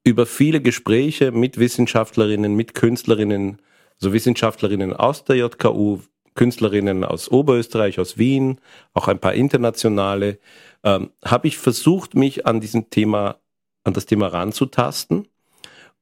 Über 0.04 0.26
viele 0.26 0.61
Gespräche 0.61 1.32
mit 1.32 1.59
Wissenschaftlerinnen, 1.59 2.54
mit 2.54 2.75
Künstlerinnen, 2.75 3.62
so 3.97 4.12
Wissenschaftlerinnen 4.12 4.92
aus 4.92 5.25
der 5.25 5.37
JKU, 5.37 6.00
Künstlerinnen 6.34 7.04
aus 7.04 7.30
Oberösterreich, 7.30 7.99
aus 7.99 8.18
Wien, 8.18 8.60
auch 8.94 9.08
ein 9.08 9.18
paar 9.18 9.34
internationale, 9.34 10.38
ähm, 10.84 11.10
habe 11.25 11.49
ich 11.49 11.58
versucht, 11.58 12.14
mich 12.14 12.46
an 12.46 12.60
diesem 12.60 12.90
Thema, 12.90 13.40
an 13.84 13.94
das 13.94 14.06
Thema 14.06 14.28
ranzutasten. 14.28 15.28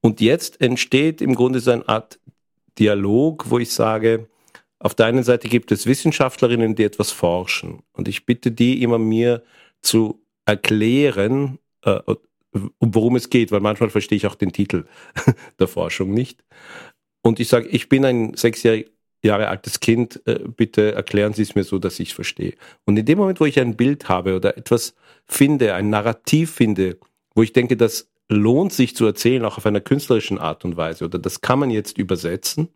Und 0.01 0.21
jetzt 0.21 0.61
entsteht 0.61 1.21
im 1.21 1.35
Grunde 1.35 1.61
so 1.61 1.71
eine 1.73 1.89
Art 1.89 2.21
Dialog, 2.79 3.51
wo 3.51 3.59
ich 3.59 3.73
sage, 3.73 4.29
auf 4.79 4.95
der 4.95 5.07
einen 5.07 5.25
Seite 5.25 5.49
gibt 5.49 5.73
es 5.73 5.87
Wissenschaftlerinnen, 5.87 6.77
die 6.77 6.85
etwas 6.85 7.11
forschen. 7.11 7.83
Und 7.93 8.07
ich 8.07 8.27
bitte 8.27 8.53
die 8.53 8.83
immer 8.83 8.99
mir 8.99 9.43
zu 9.81 10.23
erklären, 10.45 11.59
äh, 11.83 12.01
worum 12.81 13.17
es 13.17 13.31
geht, 13.31 13.51
weil 13.51 13.61
manchmal 13.61 13.91
verstehe 13.91 14.17
ich 14.17 14.27
auch 14.27 14.37
den 14.37 14.53
Titel 14.53 14.87
der 15.59 15.69
Forschung 15.69 16.13
nicht. 16.13 16.45
Und 17.23 17.41
ich 17.41 17.49
sage, 17.49 17.69
ich 17.69 17.89
bin 17.89 18.05
ein 18.05 18.35
sechsjähriger 18.35 18.89
Jahre 19.23 19.49
altes 19.49 19.81
Kind, 19.81 20.21
äh, 20.27 20.41
bitte 20.57 20.93
erklären 20.93 21.33
Sie 21.33 21.43
es 21.43 21.55
mir 21.55 21.65
so, 21.65 21.79
dass 21.79 21.99
ich 21.99 22.11
es 22.11 22.15
verstehe. 22.15 22.55
Und 22.85 22.97
in 22.97 23.07
dem 23.07 23.19
Moment, 23.19 23.41
wo 23.41 23.47
ich 23.47 23.59
ein 23.59 23.77
Bild 23.77 24.09
habe 24.09 24.37
oder 24.37 24.57
etwas 24.57 24.95
finde, 25.27 25.75
ein 25.75 25.91
Narrativ 25.91 26.53
finde, 26.53 26.99
wo 27.35 27.43
ich 27.43 27.53
denke, 27.53 27.77
das 27.77 28.09
lohnt 28.29 28.73
sich 28.73 28.95
zu 28.95 29.07
erzählen, 29.07 29.45
auch 29.45 29.57
auf 29.57 29.67
einer 29.67 29.81
künstlerischen 29.81 30.39
Art 30.39 30.65
und 30.65 30.77
Weise, 30.77 31.05
oder 31.05 31.19
das 31.19 31.41
kann 31.41 31.59
man 31.59 31.71
jetzt 31.71 31.99
übersetzen, 31.99 32.69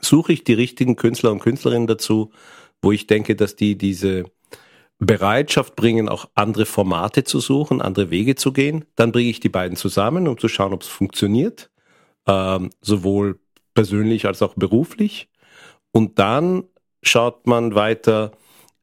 suche 0.00 0.32
ich 0.32 0.44
die 0.44 0.54
richtigen 0.54 0.96
Künstler 0.96 1.32
und 1.32 1.40
Künstlerinnen 1.40 1.86
dazu, 1.86 2.30
wo 2.82 2.92
ich 2.92 3.06
denke, 3.06 3.36
dass 3.36 3.56
die 3.56 3.76
diese 3.76 4.24
Bereitschaft 4.98 5.76
bringen, 5.76 6.08
auch 6.08 6.28
andere 6.34 6.66
Formate 6.66 7.24
zu 7.24 7.40
suchen, 7.40 7.82
andere 7.82 8.10
Wege 8.10 8.36
zu 8.36 8.52
gehen. 8.52 8.84
Dann 8.94 9.12
bringe 9.12 9.30
ich 9.30 9.40
die 9.40 9.48
beiden 9.48 9.76
zusammen, 9.76 10.28
um 10.28 10.38
zu 10.38 10.48
schauen, 10.48 10.72
ob 10.72 10.82
es 10.82 10.88
funktioniert, 10.88 11.70
ähm, 12.26 12.70
sowohl 12.80 13.40
persönlich 13.74 14.26
als 14.26 14.40
auch 14.40 14.54
beruflich. 14.54 15.28
Und 15.94 16.18
dann 16.18 16.64
schaut 17.04 17.46
man 17.46 17.76
weiter, 17.76 18.32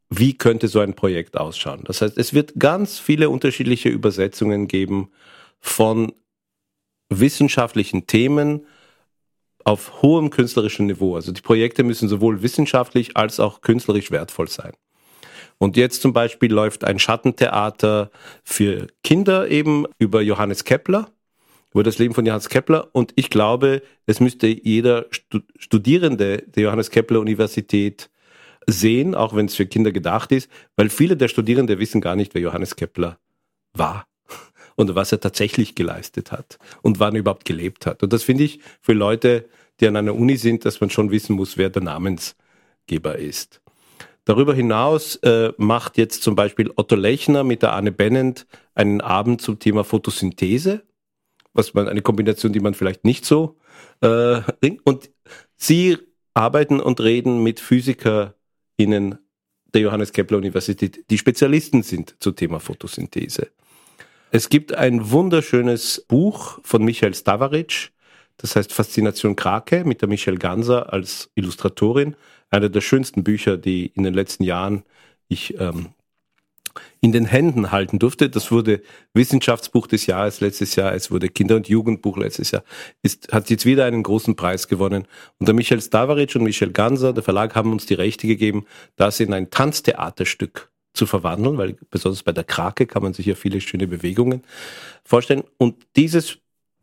wie 0.09 0.37
könnte 0.37 0.69
so 0.69 0.79
ein 0.79 0.93
Projekt 0.93 1.37
ausschauen. 1.37 1.81
Das 1.83 2.01
heißt, 2.01 2.17
es 2.17 2.33
wird 2.33 2.53
ganz 2.57 2.99
viele 2.99 3.29
unterschiedliche 3.29 3.89
Übersetzungen 3.89 4.67
geben 4.69 5.11
von 5.59 6.13
wissenschaftlichen 7.09 8.07
Themen 8.07 8.65
auf 9.65 10.01
hohem 10.01 10.29
künstlerischen 10.29 10.85
Niveau. 10.85 11.15
Also 11.15 11.33
die 11.33 11.41
Projekte 11.41 11.83
müssen 11.83 12.07
sowohl 12.07 12.41
wissenschaftlich 12.43 13.17
als 13.17 13.41
auch 13.41 13.59
künstlerisch 13.59 14.09
wertvoll 14.09 14.47
sein. 14.47 14.71
Und 15.57 15.75
jetzt 15.75 16.01
zum 16.01 16.13
Beispiel 16.13 16.51
läuft 16.51 16.85
ein 16.85 16.97
Schattentheater 16.97 18.09
für 18.43 18.87
Kinder 19.03 19.49
eben 19.49 19.85
über 19.99 20.21
Johannes 20.21 20.63
Kepler 20.63 21.11
über 21.73 21.83
das 21.83 21.99
Leben 21.99 22.13
von 22.13 22.25
Johannes 22.25 22.49
Kepler 22.49 22.89
und 22.93 23.13
ich 23.15 23.29
glaube, 23.29 23.81
es 24.05 24.19
müsste 24.19 24.47
jeder 24.47 25.05
Studierende 25.57 26.43
der 26.45 26.63
Johannes 26.63 26.89
Kepler 26.89 27.19
Universität 27.19 28.09
sehen, 28.67 29.15
auch 29.15 29.35
wenn 29.35 29.45
es 29.45 29.55
für 29.55 29.65
Kinder 29.65 29.91
gedacht 29.91 30.31
ist, 30.31 30.49
weil 30.75 30.89
viele 30.89 31.17
der 31.17 31.27
Studierende 31.27 31.79
wissen 31.79 32.01
gar 32.01 32.15
nicht, 32.15 32.33
wer 32.33 32.41
Johannes 32.41 32.75
Kepler 32.75 33.17
war 33.73 34.05
und 34.75 34.93
was 34.95 35.11
er 35.11 35.19
tatsächlich 35.19 35.75
geleistet 35.75 36.31
hat 36.31 36.59
und 36.81 36.99
wann 36.99 37.15
er 37.15 37.19
überhaupt 37.19 37.45
gelebt 37.45 37.85
hat. 37.85 38.03
Und 38.03 38.13
das 38.13 38.23
finde 38.23 38.43
ich 38.43 38.59
für 38.81 38.93
Leute, 38.93 39.45
die 39.79 39.87
an 39.87 39.95
einer 39.95 40.15
Uni 40.15 40.37
sind, 40.37 40.65
dass 40.65 40.81
man 40.81 40.89
schon 40.89 41.09
wissen 41.09 41.35
muss, 41.35 41.57
wer 41.57 41.69
der 41.69 41.81
Namensgeber 41.81 43.17
ist. 43.17 43.61
Darüber 44.25 44.53
hinaus 44.53 45.15
äh, 45.17 45.51
macht 45.57 45.97
jetzt 45.97 46.21
zum 46.21 46.35
Beispiel 46.35 46.71
Otto 46.75 46.95
Lechner 46.95 47.43
mit 47.43 47.63
der 47.63 47.73
Anne 47.73 47.91
Bennent 47.91 48.45
einen 48.75 49.01
Abend 49.01 49.41
zum 49.41 49.57
Thema 49.57 49.83
Photosynthese 49.83 50.83
was 51.53 51.73
man 51.73 51.87
eine 51.87 52.01
Kombination, 52.01 52.53
die 52.53 52.59
man 52.59 52.73
vielleicht 52.73 53.05
nicht 53.05 53.25
so 53.25 53.57
äh, 54.01 54.41
und 54.83 55.09
sie 55.55 55.97
arbeiten 56.33 56.79
und 56.79 56.99
reden 57.01 57.43
mit 57.43 57.59
PhysikerInnen 57.59 59.17
der 59.73 59.81
Johannes 59.81 60.11
Kepler 60.11 60.37
Universität, 60.37 61.05
die 61.09 61.17
Spezialisten 61.17 61.83
sind 61.83 62.15
zum 62.19 62.35
Thema 62.35 62.59
Photosynthese. 62.59 63.51
Es 64.31 64.49
gibt 64.49 64.73
ein 64.73 65.11
wunderschönes 65.11 66.05
Buch 66.07 66.59
von 66.63 66.83
Michael 66.83 67.13
Stavaric, 67.13 67.91
das 68.37 68.55
heißt 68.55 68.73
Faszination 68.73 69.35
Krake 69.35 69.83
mit 69.85 70.01
der 70.01 70.09
Michelle 70.09 70.37
Ganser 70.37 70.91
als 70.91 71.29
Illustratorin. 71.35 72.15
Einer 72.49 72.69
der 72.69 72.81
schönsten 72.81 73.23
Bücher, 73.23 73.57
die 73.57 73.87
in 73.87 74.03
den 74.03 74.13
letzten 74.13 74.43
Jahren 74.43 74.83
ich 75.27 75.59
ähm, 75.59 75.89
in 76.99 77.11
den 77.11 77.25
Händen 77.25 77.71
halten 77.71 77.99
durfte. 77.99 78.29
Das 78.29 78.51
wurde 78.51 78.81
Wissenschaftsbuch 79.13 79.87
des 79.87 80.05
Jahres 80.05 80.39
letztes 80.41 80.75
Jahr, 80.75 80.93
es 80.93 81.11
wurde 81.11 81.29
Kinder- 81.29 81.55
und 81.55 81.67
Jugendbuch 81.67 82.17
letztes 82.17 82.51
Jahr, 82.51 82.63
ist, 83.01 83.31
hat 83.31 83.49
jetzt 83.49 83.65
wieder 83.65 83.85
einen 83.85 84.03
großen 84.03 84.35
Preis 84.35 84.67
gewonnen. 84.67 85.07
Und 85.39 85.47
der 85.47 85.55
Michael 85.55 85.81
Stavaric 85.81 86.35
und 86.35 86.43
Michel 86.43 86.71
Ganser, 86.71 87.13
der 87.13 87.23
Verlag, 87.23 87.55
haben 87.55 87.71
uns 87.71 87.85
die 87.85 87.95
Rechte 87.95 88.27
gegeben, 88.27 88.65
das 88.95 89.19
in 89.19 89.33
ein 89.33 89.49
Tanztheaterstück 89.49 90.69
zu 90.93 91.05
verwandeln, 91.05 91.57
weil 91.57 91.77
besonders 91.89 92.23
bei 92.23 92.33
der 92.33 92.43
Krake 92.43 92.85
kann 92.85 93.03
man 93.03 93.13
sich 93.13 93.25
ja 93.25 93.35
viele 93.35 93.61
schöne 93.61 93.87
Bewegungen 93.87 94.43
vorstellen. 95.03 95.43
Und 95.57 95.75
dieses 95.95 96.37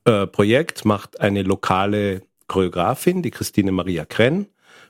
äh, 0.04 0.26
Projekt 0.26 0.84
macht 0.84 1.20
eine 1.20 1.42
lokale 1.42 2.22
Choreografin, 2.46 3.22
die 3.22 3.30
Christine 3.30 3.72
Maria 3.72 4.06
Krenn 4.06 4.46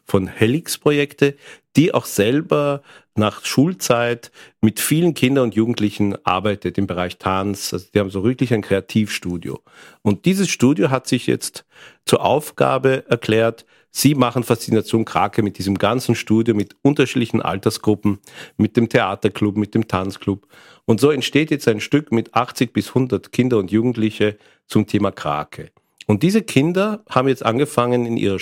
von 0.09 0.27
Helix 0.27 0.79
Projekte, 0.79 1.37
die 1.77 1.93
auch 1.93 2.07
selber 2.07 2.83
nach 3.15 3.45
Schulzeit 3.45 4.33
mit 4.61 4.81
vielen 4.81 5.13
Kindern 5.15 5.45
und 5.45 5.55
Jugendlichen 5.55 6.17
arbeitet 6.25 6.79
im 6.79 6.87
Bereich 6.87 7.19
Tanz. 7.19 7.73
Also 7.73 7.87
die 7.93 7.99
haben 8.01 8.11
so 8.11 8.25
wirklich 8.25 8.55
ein 8.55 8.63
Kreativstudio. 8.63 9.61
Und 10.03 10.25
dieses 10.25 10.49
Studio 10.49 10.91
hat 10.91 11.07
sich 11.07 11.27
jetzt 11.27 11.67
zur 12.07 12.25
Aufgabe 12.25 13.05
erklärt, 13.09 13.67
sie 13.91 14.15
machen 14.15 14.45
Faszination 14.45 15.05
Krake 15.05 15.43
mit 15.43 15.59
diesem 15.59 15.77
ganzen 15.77 16.15
Studio, 16.15 16.55
mit 16.55 16.75
unterschiedlichen 16.83 17.43
Altersgruppen, 17.43 18.19
mit 18.57 18.77
dem 18.77 18.89
Theaterclub, 18.89 19.57
mit 19.57 19.75
dem 19.75 19.89
Tanzclub. 19.89 20.47
Und 20.87 21.01
so 21.01 21.11
entsteht 21.11 21.51
jetzt 21.51 21.69
ein 21.69 21.81
Stück 21.81 22.13
mit 22.13 22.35
80 22.35 22.73
bis 22.73 22.89
100 22.89 23.31
Kinder 23.31 23.59
und 23.59 23.71
Jugendliche 23.71 24.39
zum 24.67 24.87
Thema 24.87 25.11
Krake. 25.11 25.71
Und 26.07 26.23
diese 26.23 26.43
Kinder 26.43 27.05
haben 27.11 27.29
jetzt 27.29 27.45
angefangen, 27.45 28.07
in 28.07 28.17
ihre 28.17 28.39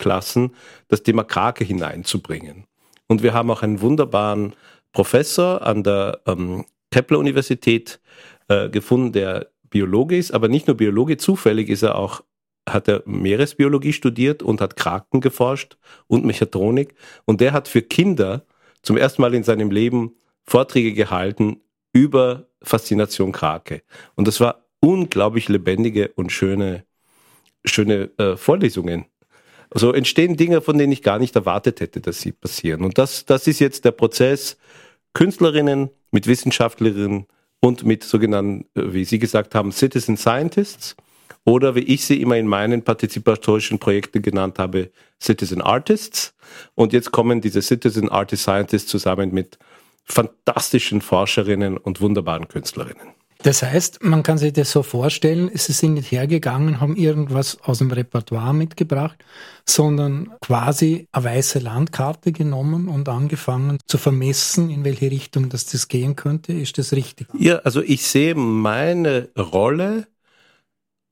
Schulklassen 0.00 0.54
das 0.88 1.02
Thema 1.02 1.24
Krake 1.24 1.64
hineinzubringen. 1.64 2.64
Und 3.06 3.22
wir 3.22 3.34
haben 3.34 3.50
auch 3.50 3.62
einen 3.62 3.80
wunderbaren 3.80 4.54
Professor 4.92 5.62
an 5.62 5.82
der 5.82 6.20
ähm, 6.26 6.64
Kepler-Universität 6.90 8.00
äh, 8.48 8.68
gefunden, 8.68 9.12
der 9.12 9.48
Biologe 9.68 10.16
ist, 10.16 10.32
aber 10.32 10.48
nicht 10.48 10.66
nur 10.66 10.76
Biologe, 10.76 11.16
zufällig 11.16 11.68
ist 11.68 11.82
er 11.82 11.96
auch, 11.96 12.22
hat 12.68 12.88
er 12.88 13.02
Meeresbiologie 13.04 13.92
studiert 13.92 14.42
und 14.42 14.60
hat 14.60 14.76
Kraken 14.76 15.20
geforscht 15.20 15.76
und 16.08 16.24
Mechatronik. 16.24 16.94
Und 17.24 17.40
der 17.40 17.52
hat 17.52 17.68
für 17.68 17.82
Kinder 17.82 18.44
zum 18.82 18.96
ersten 18.96 19.22
Mal 19.22 19.34
in 19.34 19.44
seinem 19.44 19.70
Leben 19.70 20.16
Vorträge 20.44 20.92
gehalten 20.92 21.60
über 21.92 22.48
Faszination 22.62 23.32
Krake. 23.32 23.82
Und 24.16 24.26
das 24.26 24.40
war 24.40 24.66
unglaublich 24.80 25.48
lebendige 25.48 26.08
und 26.16 26.32
schöne, 26.32 26.84
schöne 27.64 28.10
äh, 28.18 28.36
Vorlesungen. 28.36 29.09
Also 29.70 29.92
entstehen 29.92 30.36
Dinge, 30.36 30.60
von 30.60 30.76
denen 30.76 30.92
ich 30.92 31.02
gar 31.02 31.18
nicht 31.18 31.36
erwartet 31.36 31.80
hätte, 31.80 32.00
dass 32.00 32.20
sie 32.20 32.32
passieren. 32.32 32.84
Und 32.84 32.98
das, 32.98 33.24
das 33.24 33.46
ist 33.46 33.60
jetzt 33.60 33.84
der 33.84 33.92
Prozess, 33.92 34.56
Künstlerinnen 35.14 35.90
mit 36.10 36.26
Wissenschaftlerinnen 36.26 37.26
und 37.60 37.84
mit 37.84 38.04
sogenannten, 38.04 38.66
äh, 38.74 38.92
wie 38.92 39.04
Sie 39.04 39.18
gesagt 39.18 39.54
haben, 39.54 39.72
Citizen 39.72 40.16
Scientists 40.16 40.96
oder 41.44 41.74
wie 41.74 41.80
ich 41.80 42.04
sie 42.04 42.20
immer 42.20 42.36
in 42.36 42.46
meinen 42.46 42.82
partizipatorischen 42.82 43.78
Projekten 43.78 44.22
genannt 44.22 44.58
habe, 44.58 44.90
Citizen 45.20 45.62
Artists. 45.62 46.34
Und 46.74 46.92
jetzt 46.92 47.12
kommen 47.12 47.40
diese 47.40 47.62
Citizen 47.62 48.08
Artist 48.08 48.42
Scientists 48.42 48.90
zusammen 48.90 49.32
mit 49.32 49.58
fantastischen 50.04 51.00
Forscherinnen 51.00 51.76
und 51.76 52.00
wunderbaren 52.00 52.48
Künstlerinnen. 52.48 53.19
Das 53.42 53.62
heißt, 53.62 54.02
man 54.02 54.22
kann 54.22 54.36
sich 54.36 54.52
das 54.52 54.70
so 54.70 54.82
vorstellen, 54.82 55.50
sie 55.54 55.72
sind 55.72 55.94
nicht 55.94 56.12
hergegangen, 56.12 56.80
haben 56.80 56.94
irgendwas 56.94 57.58
aus 57.62 57.78
dem 57.78 57.90
Repertoire 57.90 58.52
mitgebracht, 58.52 59.16
sondern 59.64 60.30
quasi 60.42 61.08
eine 61.12 61.24
weiße 61.24 61.58
Landkarte 61.58 62.32
genommen 62.32 62.88
und 62.88 63.08
angefangen 63.08 63.78
zu 63.86 63.96
vermessen, 63.96 64.68
in 64.68 64.84
welche 64.84 65.10
Richtung 65.10 65.48
das, 65.48 65.64
das 65.66 65.88
gehen 65.88 66.16
könnte. 66.16 66.52
Ist 66.52 66.76
das 66.76 66.92
richtig? 66.92 67.28
Ja, 67.38 67.56
also 67.60 67.80
ich 67.80 68.06
sehe 68.06 68.34
meine 68.34 69.30
Rolle 69.38 70.06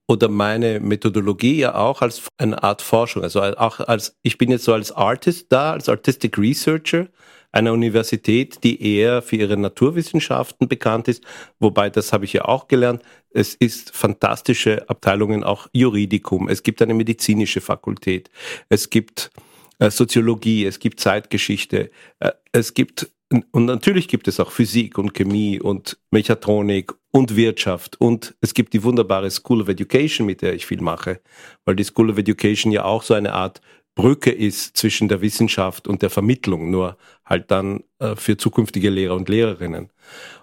oder 0.06 0.28
meine 0.28 0.80
Methodologie 0.80 1.58
ja 1.58 1.74
auch 1.76 2.02
als 2.02 2.22
eine 2.36 2.62
Art 2.62 2.82
Forschung. 2.82 3.22
Also 3.22 3.40
auch 3.40 3.80
als, 3.80 4.16
ich 4.22 4.36
bin 4.36 4.50
jetzt 4.50 4.64
so 4.64 4.74
als 4.74 4.92
Artist 4.92 5.46
da, 5.50 5.72
als 5.72 5.88
Artistic 5.88 6.36
Researcher 6.36 7.08
einer 7.52 7.72
Universität, 7.72 8.62
die 8.62 8.82
eher 8.82 9.22
für 9.22 9.36
ihre 9.36 9.56
Naturwissenschaften 9.56 10.68
bekannt 10.68 11.08
ist. 11.08 11.24
Wobei, 11.58 11.90
das 11.90 12.12
habe 12.12 12.24
ich 12.24 12.32
ja 12.32 12.44
auch 12.44 12.68
gelernt, 12.68 13.02
es 13.30 13.54
ist 13.54 13.94
fantastische 13.94 14.88
Abteilungen, 14.88 15.44
auch 15.44 15.68
Juridikum. 15.72 16.48
Es 16.48 16.62
gibt 16.62 16.82
eine 16.82 16.94
medizinische 16.94 17.60
Fakultät. 17.60 18.30
Es 18.68 18.90
gibt 18.90 19.30
äh, 19.78 19.90
Soziologie, 19.90 20.66
es 20.66 20.78
gibt 20.78 21.00
Zeitgeschichte. 21.00 21.90
Äh, 22.20 22.32
es 22.52 22.74
gibt 22.74 23.10
und 23.52 23.66
natürlich 23.66 24.08
gibt 24.08 24.26
es 24.26 24.40
auch 24.40 24.50
Physik 24.50 24.96
und 24.96 25.12
Chemie 25.12 25.60
und 25.60 25.98
Mechatronik 26.10 26.94
und 27.10 27.36
Wirtschaft 27.36 28.00
und 28.00 28.34
es 28.40 28.54
gibt 28.54 28.72
die 28.72 28.82
wunderbare 28.82 29.30
School 29.30 29.60
of 29.60 29.68
Education, 29.68 30.26
mit 30.26 30.40
der 30.40 30.54
ich 30.54 30.64
viel 30.64 30.80
mache, 30.80 31.20
weil 31.66 31.76
die 31.76 31.84
School 31.84 32.10
of 32.10 32.16
Education 32.16 32.72
ja 32.72 32.84
auch 32.84 33.02
so 33.02 33.12
eine 33.12 33.34
Art 33.34 33.60
Brücke 33.98 34.30
ist 34.30 34.76
zwischen 34.76 35.08
der 35.08 35.22
Wissenschaft 35.22 35.88
und 35.88 36.02
der 36.02 36.10
Vermittlung, 36.10 36.70
nur 36.70 36.96
halt 37.24 37.50
dann 37.50 37.82
äh, 37.98 38.14
für 38.14 38.36
zukünftige 38.36 38.90
Lehrer 38.90 39.16
und 39.16 39.28
Lehrerinnen. 39.28 39.90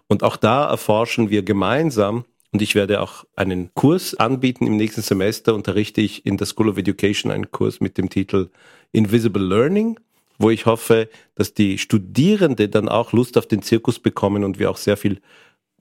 Und 0.07 0.23
auch 0.23 0.35
da 0.35 0.69
erforschen 0.69 1.29
wir 1.29 1.41
gemeinsam, 1.41 2.25
und 2.51 2.61
ich 2.61 2.75
werde 2.75 3.01
auch 3.01 3.23
einen 3.37 3.73
Kurs 3.73 4.13
anbieten 4.13 4.67
im 4.67 4.75
nächsten 4.75 5.01
Semester, 5.01 5.55
unterrichte 5.55 6.01
ich 6.01 6.25
in 6.25 6.35
der 6.35 6.47
School 6.47 6.67
of 6.67 6.77
Education 6.77 7.31
einen 7.31 7.49
Kurs 7.49 7.79
mit 7.79 7.97
dem 7.97 8.09
Titel 8.09 8.49
Invisible 8.91 9.41
Learning, 9.41 10.01
wo 10.37 10.49
ich 10.49 10.65
hoffe, 10.65 11.07
dass 11.35 11.53
die 11.53 11.77
Studierende 11.77 12.67
dann 12.67 12.89
auch 12.89 13.13
Lust 13.13 13.37
auf 13.37 13.47
den 13.47 13.61
Zirkus 13.61 13.99
bekommen 13.99 14.43
und 14.43 14.59
wir 14.59 14.69
auch 14.69 14.77
sehr 14.77 14.97
viel 14.97 15.21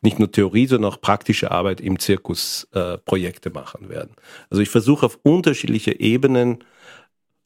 nicht 0.01 0.21
nur 0.21 0.31
Theorie, 0.31 0.69
sondern 0.69 0.93
auch 0.93 1.01
praktische 1.01 1.51
Arbeit 1.51 1.81
im 1.81 1.99
Zirkus 1.99 2.69
äh, 2.73 2.99
Projekte 2.99 3.51
machen 3.51 3.89
werden. 3.89 4.15
Also 4.49 4.63
ich 4.63 4.69
versuche 4.69 5.07
auf 5.07 5.19
unterschiedliche 5.25 5.99
Ebenen 5.99 6.59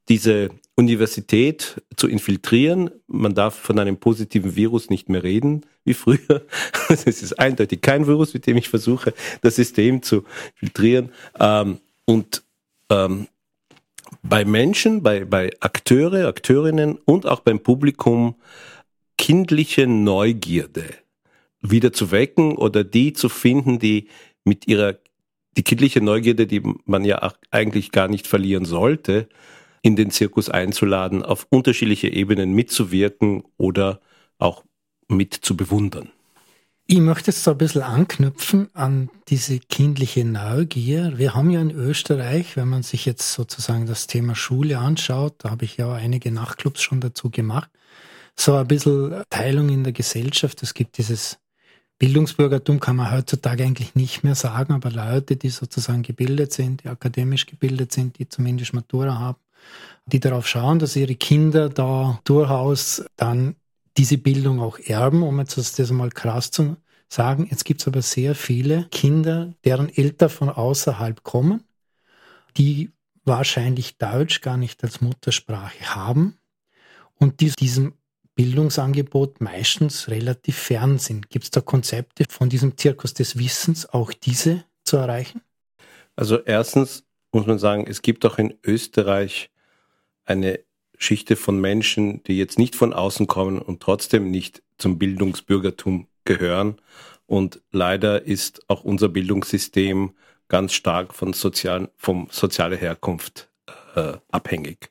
diese 0.08 0.50
Universität 0.74 1.82
zu 1.96 2.08
infiltrieren. 2.08 2.90
Man 3.06 3.34
darf 3.34 3.54
von 3.54 3.78
einem 3.78 3.96
positiven 3.96 4.56
Virus 4.56 4.90
nicht 4.90 5.08
mehr 5.08 5.22
reden 5.22 5.66
wie 5.84 5.94
früher. 5.94 6.46
Es 6.88 7.04
ist 7.04 7.38
eindeutig 7.38 7.82
kein 7.82 8.06
Virus, 8.06 8.32
mit 8.32 8.46
dem 8.46 8.56
ich 8.56 8.68
versuche, 8.68 9.12
das 9.42 9.56
System 9.56 10.02
zu 10.02 10.24
filtrieren. 10.54 11.10
Ähm, 11.38 11.78
und 12.04 12.42
ähm, 12.90 13.26
bei 14.22 14.44
Menschen, 14.44 15.02
bei, 15.02 15.24
bei 15.24 15.50
Akteure, 15.60 16.28
Akteurinnen 16.28 16.96
und 17.04 17.26
auch 17.26 17.40
beim 17.40 17.60
Publikum 17.60 18.36
kindliche 19.18 19.86
Neugierde 19.86 20.84
wieder 21.60 21.92
zu 21.92 22.10
wecken 22.10 22.56
oder 22.56 22.84
die 22.84 23.12
zu 23.12 23.28
finden, 23.28 23.78
die 23.78 24.08
mit 24.44 24.68
ihrer, 24.68 24.96
die 25.56 25.62
kindliche 25.62 26.00
Neugierde, 26.00 26.46
die 26.46 26.62
man 26.84 27.04
ja 27.04 27.32
eigentlich 27.50 27.90
gar 27.90 28.08
nicht 28.08 28.26
verlieren 28.26 28.64
sollte, 28.64 29.28
in 29.82 29.96
den 29.96 30.10
Zirkus 30.10 30.48
einzuladen, 30.48 31.22
auf 31.22 31.46
unterschiedliche 31.50 32.08
Ebenen 32.08 32.52
mitzuwirken 32.52 33.42
oder 33.56 34.00
auch 34.38 34.64
mit 35.08 35.34
zu 35.34 35.56
bewundern. 35.56 36.10
Ich 36.90 37.00
möchte 37.00 37.30
jetzt 37.30 37.44
so 37.44 37.50
ein 37.50 37.58
bisschen 37.58 37.82
anknüpfen 37.82 38.70
an 38.72 39.10
diese 39.28 39.58
kindliche 39.58 40.24
Neugier. 40.24 41.18
Wir 41.18 41.34
haben 41.34 41.50
ja 41.50 41.60
in 41.60 41.70
Österreich, 41.70 42.56
wenn 42.56 42.68
man 42.68 42.82
sich 42.82 43.04
jetzt 43.04 43.34
sozusagen 43.34 43.84
das 43.84 44.06
Thema 44.06 44.34
Schule 44.34 44.78
anschaut, 44.78 45.34
da 45.38 45.50
habe 45.50 45.66
ich 45.66 45.76
ja 45.76 45.92
einige 45.92 46.32
Nachtclubs 46.32 46.80
schon 46.80 47.02
dazu 47.02 47.28
gemacht, 47.28 47.68
so 48.36 48.54
ein 48.54 48.66
bisschen 48.66 49.22
Teilung 49.28 49.68
in 49.68 49.84
der 49.84 49.92
Gesellschaft. 49.92 50.62
Es 50.62 50.72
gibt 50.72 50.96
dieses 50.96 51.38
Bildungsbürgertum, 51.98 52.80
kann 52.80 52.96
man 52.96 53.10
heutzutage 53.10 53.64
eigentlich 53.64 53.94
nicht 53.94 54.22
mehr 54.24 54.36
sagen, 54.36 54.72
aber 54.72 54.90
Leute, 54.90 55.36
die 55.36 55.50
sozusagen 55.50 56.02
gebildet 56.02 56.54
sind, 56.54 56.84
die 56.84 56.88
akademisch 56.88 57.44
gebildet 57.44 57.92
sind, 57.92 58.18
die 58.18 58.30
zumindest 58.30 58.72
Matura 58.72 59.18
haben, 59.18 59.38
die 60.06 60.20
darauf 60.20 60.46
schauen, 60.46 60.78
dass 60.78 60.96
ihre 60.96 61.14
Kinder 61.14 61.68
da 61.68 62.20
durchaus 62.24 63.04
dann 63.16 63.56
diese 63.96 64.18
Bildung 64.18 64.60
auch 64.60 64.78
erben, 64.78 65.22
um 65.22 65.38
jetzt 65.38 65.58
das 65.58 65.90
mal 65.90 66.10
krass 66.10 66.50
zu 66.50 66.76
sagen. 67.08 67.48
Jetzt 67.50 67.64
gibt 67.64 67.80
es 67.80 67.88
aber 67.88 68.02
sehr 68.02 68.34
viele 68.34 68.84
Kinder, 68.90 69.54
deren 69.64 69.88
Eltern 69.88 70.30
von 70.30 70.48
außerhalb 70.48 71.22
kommen, 71.24 71.64
die 72.56 72.92
wahrscheinlich 73.24 73.98
Deutsch 73.98 74.40
gar 74.40 74.56
nicht 74.56 74.82
als 74.82 75.00
Muttersprache 75.00 75.94
haben 75.94 76.38
und 77.16 77.40
die 77.40 77.50
diesem 77.50 77.94
Bildungsangebot 78.34 79.40
meistens 79.40 80.08
relativ 80.08 80.56
fern 80.56 80.98
sind. 80.98 81.28
Gibt 81.28 81.44
es 81.44 81.50
da 81.50 81.60
Konzepte 81.60 82.24
von 82.30 82.48
diesem 82.48 82.78
Zirkus 82.78 83.12
des 83.12 83.36
Wissens, 83.36 83.88
auch 83.88 84.12
diese 84.12 84.64
zu 84.84 84.96
erreichen? 84.96 85.42
Also 86.14 86.38
erstens 86.38 87.04
muss 87.32 87.46
man 87.46 87.58
sagen, 87.58 87.86
es 87.88 88.02
gibt 88.02 88.24
auch 88.24 88.38
in 88.38 88.54
Österreich 88.64 89.50
eine 90.24 90.60
Schichte 90.98 91.36
von 91.36 91.60
Menschen, 91.60 92.22
die 92.24 92.36
jetzt 92.36 92.58
nicht 92.58 92.74
von 92.74 92.92
außen 92.92 93.26
kommen 93.26 93.58
und 93.60 93.80
trotzdem 93.80 94.30
nicht 94.30 94.62
zum 94.78 94.98
Bildungsbürgertum 94.98 96.08
gehören. 96.24 96.76
Und 97.26 97.60
leider 97.70 98.24
ist 98.24 98.68
auch 98.68 98.84
unser 98.84 99.08
Bildungssystem 99.08 100.14
ganz 100.48 100.72
stark 100.72 101.14
von 101.14 101.32
sozialen, 101.34 101.88
vom 101.96 102.28
soziale 102.30 102.76
Herkunft 102.76 103.48
äh, 103.94 104.14
abhängig. 104.30 104.90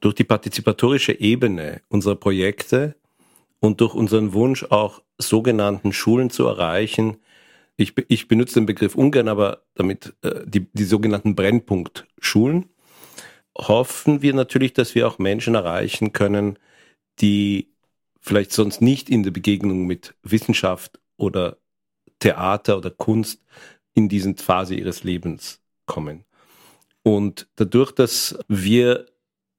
Durch 0.00 0.14
die 0.14 0.24
partizipatorische 0.24 1.18
Ebene 1.18 1.82
unserer 1.88 2.16
Projekte 2.16 2.94
und 3.60 3.80
durch 3.80 3.94
unseren 3.94 4.32
Wunsch 4.32 4.64
auch 4.64 5.02
sogenannten 5.18 5.92
Schulen 5.92 6.30
zu 6.30 6.46
erreichen, 6.46 7.18
ich, 7.76 7.94
ich 8.08 8.28
benutze 8.28 8.54
den 8.54 8.66
Begriff 8.66 8.94
ungern, 8.94 9.28
aber 9.28 9.64
damit 9.74 10.14
äh, 10.22 10.42
die, 10.46 10.66
die 10.72 10.84
sogenannten 10.84 11.34
Brennpunktschulen, 11.34 12.70
hoffen 13.56 14.22
wir 14.22 14.34
natürlich, 14.34 14.72
dass 14.72 14.94
wir 14.94 15.06
auch 15.06 15.18
Menschen 15.18 15.54
erreichen 15.54 16.12
können, 16.12 16.58
die 17.20 17.72
vielleicht 18.20 18.52
sonst 18.52 18.80
nicht 18.80 19.10
in 19.10 19.22
der 19.22 19.30
Begegnung 19.30 19.86
mit 19.86 20.14
Wissenschaft 20.22 20.98
oder 21.16 21.58
Theater 22.18 22.78
oder 22.78 22.90
Kunst 22.90 23.42
in 23.94 24.08
diesen 24.08 24.36
Phase 24.36 24.74
ihres 24.74 25.04
Lebens 25.04 25.60
kommen. 25.86 26.24
Und 27.02 27.48
dadurch, 27.56 27.92
dass 27.92 28.38
wir 28.48 29.06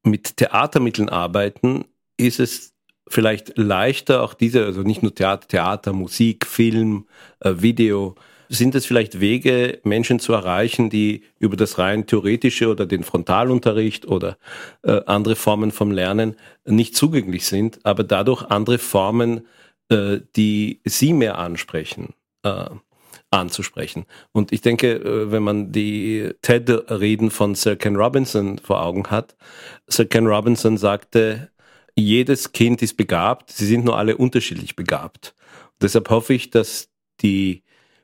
mit 0.04 0.38
Theatermitteln 0.38 1.10
arbeiten, 1.10 1.86
ist 2.18 2.40
es 2.40 2.75
vielleicht 3.08 3.58
leichter, 3.58 4.24
auch 4.24 4.34
diese, 4.34 4.66
also 4.66 4.82
nicht 4.82 5.04
nur 5.04 5.14
Theater, 5.14 5.48
Theater, 5.48 5.94
Musik, 5.94 6.46
Film, 6.46 7.06
äh, 7.40 7.54
Video, 7.58 8.16
sind 8.50 8.76
es 8.76 8.86
vielleicht 8.86 9.20
Wege, 9.20 9.80
Menschen 9.84 10.20
zu 10.20 10.34
erreichen, 10.34 10.90
die 10.90 11.24
über 11.40 11.56
das 11.56 11.78
rein 11.78 12.06
theoretische 12.06 12.70
oder 12.70 12.86
den 12.86 13.04
Frontalunterricht 13.04 14.08
oder 14.08 14.38
äh, 14.84 15.02
andere 15.06 15.36
Formen 15.36 15.72
vom 15.72 15.92
Lernen 15.92 16.36
nicht 16.66 16.96
zugänglich 16.96 17.46
sind, 17.48 17.80
aber 17.84 18.04
dadurch 18.04 18.44
andere 18.44 18.78
Formen, 18.78 19.48
äh, 19.90 20.20
die 20.36 20.82
sie 20.86 21.14
mehr 21.14 21.38
ansprechen, 21.38 22.14
äh, 22.44 22.66
anzusprechen. 23.32 24.06
Und 24.32 24.52
ich 24.52 24.62
denke, 24.62 24.94
äh, 24.94 25.32
wenn 25.32 25.44
man 25.44 25.72
die 25.72 26.32
TED-Reden 26.42 27.32
von 27.32 27.56
Sir 27.56 27.76
Ken 27.76 27.96
Robinson 27.96 28.60
vor 28.60 28.84
Augen 28.84 29.08
hat, 29.08 29.36
Sir 29.88 30.06
Ken 30.06 30.28
Robinson 30.28 30.78
sagte, 30.78 31.50
jedes 31.96 32.52
Kind 32.52 32.82
ist 32.82 32.98
begabt, 32.98 33.52
sie 33.52 33.66
sind 33.66 33.86
nur 33.86 33.98
alle 33.98 34.18
unterschiedlich 34.18 34.76
begabt. 34.76 35.34
Deshalb 35.82 36.10
hoffe 36.10 36.34
ich, 36.34 36.50
dass 36.50 36.90
die 37.22 37.64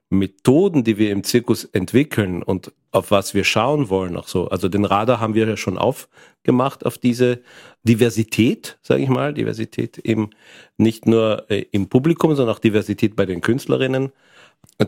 Methoden, 0.10 0.84
die 0.84 0.98
wir 0.98 1.12
im 1.12 1.24
Zirkus 1.24 1.64
entwickeln 1.66 2.44
und 2.44 2.74
auf 2.92 3.12
was 3.12 3.34
wir 3.34 3.46
schauen 3.46 3.90
wollen, 3.90 4.18
auch 4.18 4.28
so. 4.28 4.50
Also 4.50 4.68
den 4.68 4.84
Radar 4.84 5.22
haben 5.22 5.34
wir 5.34 5.48
ja 5.48 5.56
schon 5.56 5.78
aufgemacht 5.78 6.86
auf 6.86 6.98
diese 6.98 7.42
Diversität, 7.84 8.78
sage 8.82 9.02
ich 9.04 9.10
mal, 9.10 9.34
Diversität 9.34 9.98
eben 10.00 10.32
nicht 10.78 11.06
nur 11.06 11.50
äh, 11.50 11.66
im 11.72 11.88
Publikum, 11.88 12.36
sondern 12.36 12.54
auch 12.54 12.60
Diversität 12.60 13.16
bei 13.16 13.26
den 13.26 13.40
Künstlerinnen, 13.40 14.12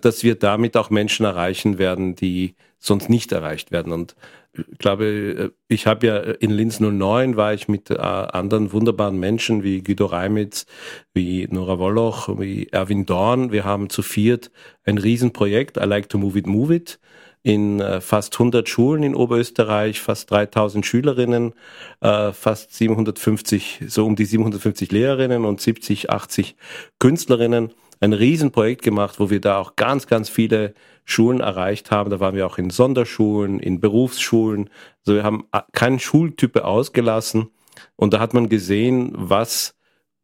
dass 0.02 0.24
wir 0.24 0.36
damit 0.36 0.78
auch 0.78 0.90
Menschen 0.90 1.26
erreichen 1.26 1.78
werden, 1.78 2.16
die 2.16 2.56
sonst 2.80 3.10
nicht 3.10 3.32
erreicht 3.32 3.72
werden. 3.72 3.94
Und 3.94 4.16
ich 4.56 4.78
glaube, 4.78 5.06
äh, 5.06 5.50
ich 5.68 5.88
habe 5.88 6.06
ja 6.06 6.18
in 6.18 6.52
Linz 6.52 6.80
09 6.80 7.38
war 7.38 7.54
ich 7.54 7.68
mit 7.68 7.90
äh, 7.90 7.96
anderen 7.96 8.72
wunderbaren 8.72 9.20
Menschen 9.20 9.64
wie 9.64 9.82
Guido 9.82 10.06
Reimitz, 10.06 10.66
wie 11.14 11.48
Nora 11.50 11.80
Wolloch, 11.80 12.40
wie 12.40 12.68
Erwin 12.72 13.06
Dorn. 13.06 13.52
Wir 13.52 13.64
haben 13.64 13.90
zu 13.90 14.02
viert 14.02 14.52
ein 14.84 14.98
Riesenprojekt, 14.98 15.78
I 15.78 15.86
like 15.86 16.10
to 16.10 16.18
move 16.18 16.38
it, 16.38 16.46
move 16.46 16.76
it, 16.76 17.00
in 17.42 17.80
äh, 17.80 18.00
fast 18.00 18.36
100 18.36 18.70
Schulen 18.70 19.04
in 19.04 19.16
Oberösterreich, 19.16 20.00
fast 20.00 20.30
3000 20.32 20.86
Schülerinnen, 20.86 21.54
fast 22.00 22.74
750, 22.74 23.84
so 23.88 24.06
um 24.06 24.16
die 24.16 24.26
750 24.26 24.92
Lehrerinnen 24.92 25.46
und 25.46 25.62
70, 25.62 26.10
80 26.10 26.56
Künstlerinnen 27.00 27.72
ein 28.04 28.12
Riesenprojekt 28.12 28.82
gemacht, 28.82 29.20
wo 29.20 29.30
wir 29.30 29.40
da 29.40 29.58
auch 29.60 29.78
ganz, 29.78 30.08
ganz 30.08 30.28
viele 30.28 30.74
Schulen 31.06 31.40
erreicht 31.40 31.90
haben. 31.90 32.10
Da 32.10 32.20
waren 32.20 32.36
wir 32.36 32.46
auch 32.46 32.58
in 32.58 32.70
Sonderschulen, 32.70 33.60
in 33.60 33.80
Berufsschulen. 33.80 34.70
Also 35.00 35.16
wir 35.16 35.24
haben 35.24 35.46
keine 35.72 36.00
Schultype 36.00 36.66
ausgelassen. 36.66 37.50
Und 37.96 38.14
da 38.14 38.20
hat 38.20 38.34
man 38.34 38.50
gesehen, 38.50 39.14
was 39.16 39.74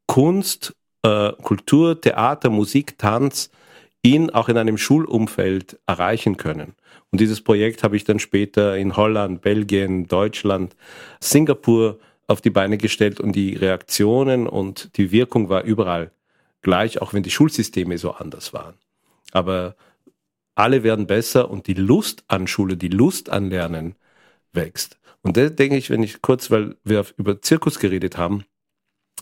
Kunst, 0.07 0.75
äh, 1.03 1.31
Kultur, 1.41 1.99
Theater, 1.99 2.49
Musik, 2.49 2.97
Tanz 2.97 3.49
in 4.01 4.29
auch 4.29 4.49
in 4.49 4.57
einem 4.57 4.77
Schulumfeld 4.77 5.79
erreichen 5.85 6.35
können. 6.35 6.75
Und 7.11 7.21
dieses 7.21 7.41
Projekt 7.41 7.83
habe 7.83 7.95
ich 7.95 8.03
dann 8.03 8.19
später 8.19 8.77
in 8.77 8.97
Holland, 8.97 9.41
Belgien, 9.41 10.07
Deutschland, 10.07 10.75
Singapur 11.21 11.99
auf 12.27 12.41
die 12.41 12.49
Beine 12.49 12.77
gestellt 12.77 13.19
und 13.21 13.33
die 13.33 13.55
Reaktionen 13.55 14.47
und 14.47 14.97
die 14.97 15.11
Wirkung 15.11 15.49
war 15.49 15.63
überall 15.63 16.11
gleich, 16.61 17.01
auch 17.01 17.13
wenn 17.13 17.23
die 17.23 17.31
Schulsysteme 17.31 17.97
so 17.97 18.11
anders 18.11 18.53
waren. 18.53 18.75
Aber 19.31 19.75
alle 20.55 20.83
werden 20.83 21.07
besser 21.07 21.49
und 21.49 21.67
die 21.67 21.73
Lust 21.73 22.23
an 22.27 22.47
Schule, 22.47 22.77
die 22.77 22.89
Lust 22.89 23.29
an 23.29 23.49
Lernen 23.49 23.95
wächst. 24.51 24.97
Und 25.21 25.37
da 25.37 25.49
denke 25.49 25.77
ich, 25.77 25.89
wenn 25.89 26.03
ich 26.03 26.21
kurz, 26.21 26.51
weil 26.51 26.75
wir 26.83 27.05
über 27.17 27.41
Zirkus 27.41 27.79
geredet 27.79 28.17
haben, 28.17 28.45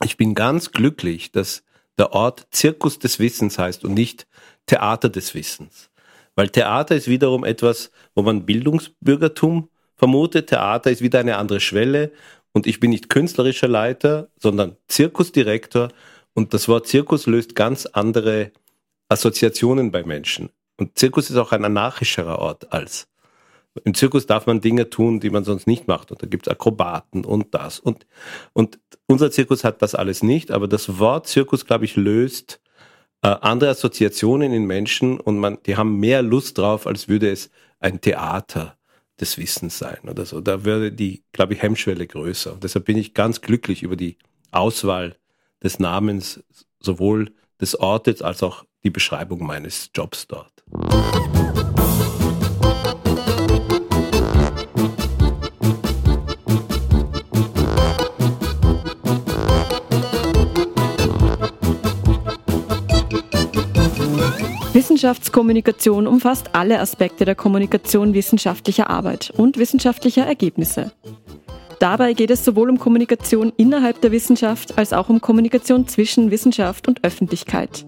ich 0.04 0.18
bin 0.18 0.36
ganz 0.36 0.72
glücklich, 0.72 1.32
dass 1.32 1.64
der 1.98 2.14
Ort 2.14 2.48
Zirkus 2.52 3.00
des 3.00 3.20
Wissens 3.20 3.58
heißt 3.58 3.84
und 3.84 3.94
nicht 3.94 4.28
Theater 4.68 5.10
des 5.10 5.34
Wissens. 5.34 5.90
Weil 6.36 6.50
Theater 6.50 6.96
ist 6.96 7.08
wiederum 7.08 7.44
etwas, 7.44 7.92
wo 8.14 8.22
man 8.22 8.46
Bildungsbürgertum 8.46 9.70
vermutet. 9.96 10.50
Theater 10.50 10.92
ist 10.92 11.02
wieder 11.02 11.20
eine 11.20 11.38
andere 11.38 11.60
Schwelle. 11.60 12.12
Und 12.54 12.68
ich 12.68 12.80
bin 12.80 12.92
nicht 12.92 13.10
künstlerischer 13.10 13.68
Leiter, 13.68 14.30
sondern 14.38 14.78
Zirkusdirektor. 14.88 15.90
Und 16.38 16.54
das 16.54 16.68
Wort 16.68 16.86
Zirkus 16.86 17.26
löst 17.26 17.56
ganz 17.56 17.88
andere 17.88 18.52
Assoziationen 19.10 19.92
bei 19.92 20.04
Menschen. 20.04 20.52
Und 20.78 20.96
Zirkus 20.96 21.32
ist 21.32 21.36
auch 21.36 21.52
ein 21.52 21.66
anarchischerer 21.66 22.38
Ort 22.38 22.72
als. 22.72 23.08
Im 23.84 23.96
Zirkus 23.96 24.28
darf 24.28 24.46
man 24.46 24.62
Dinge 24.62 24.92
tun, 24.92 25.20
die 25.20 25.32
man 25.32 25.44
sonst 25.44 25.66
nicht 25.66 25.88
macht. 25.88 26.12
Und 26.12 26.22
da 26.22 26.28
gibt 26.28 26.46
es 26.46 26.52
Akrobaten 26.52 27.26
und 27.26 27.56
das. 27.56 27.80
Und, 27.80 28.06
und 28.54 28.78
unser 29.08 29.32
Zirkus 29.32 29.64
hat 29.64 29.82
das 29.82 29.96
alles 29.96 30.22
nicht, 30.22 30.52
aber 30.52 30.68
das 30.68 31.00
Wort 31.00 31.26
Zirkus, 31.26 31.66
glaube 31.66 31.86
ich, 31.86 31.96
löst 31.96 32.62
äh, 33.24 33.30
andere 33.30 33.72
Assoziationen 33.72 34.54
in 34.54 34.66
Menschen 34.66 35.20
und 35.20 35.40
man, 35.40 35.58
die 35.66 35.76
haben 35.76 36.00
mehr 36.00 36.22
Lust 36.22 36.60
drauf, 36.60 36.86
als 36.86 37.08
würde 37.08 37.32
es 37.32 37.50
ein 37.80 38.00
Theater 38.00 38.78
des 39.20 39.40
Wissens 39.40 39.80
sein 39.80 40.08
oder 40.08 40.24
so. 40.24 40.40
Da 40.40 40.64
würde 40.66 40.92
die, 40.92 41.24
glaube 41.32 41.56
ich, 41.56 41.64
Hemmschwelle 41.64 42.06
größer. 42.06 42.54
Und 42.54 42.64
deshalb 42.64 42.86
bin 42.86 42.96
ich 42.98 43.16
ganz 43.16 43.42
glücklich 43.42 43.82
über 43.82 43.96
die 43.96 44.18
Auswahl 44.52 45.16
des 45.64 45.80
Namens, 45.80 46.44
sowohl 46.80 47.34
des 47.60 47.80
Ortes 47.80 48.22
als 48.22 48.44
auch 48.44 48.66
die 48.84 48.90
Beschreibung 48.90 49.46
meines 49.46 49.90
Jobs 49.94 50.28
dort. 50.28 50.64
Wissenschaftskommunikation 64.74 66.08
umfasst 66.08 66.54
alle 66.54 66.80
Aspekte 66.80 67.26
der 67.26 67.36
Kommunikation 67.36 68.14
wissenschaftlicher 68.14 68.90
Arbeit 68.90 69.32
und 69.36 69.58
wissenschaftlicher 69.58 70.26
Ergebnisse. 70.26 70.92
Dabei 71.80 72.14
geht 72.14 72.32
es 72.32 72.44
sowohl 72.44 72.70
um 72.70 72.80
Kommunikation 72.80 73.54
innerhalb 73.56 74.02
der 74.02 74.12
Wissenschaft 74.12 74.78
als 74.78 74.94
auch 74.94 75.10
um 75.10 75.22
Kommunikation 75.22 75.88
zwischen 75.88 76.32
Wissenschaft 76.32 76.88
und 76.88 77.04
Öffentlichkeit. 77.04 77.86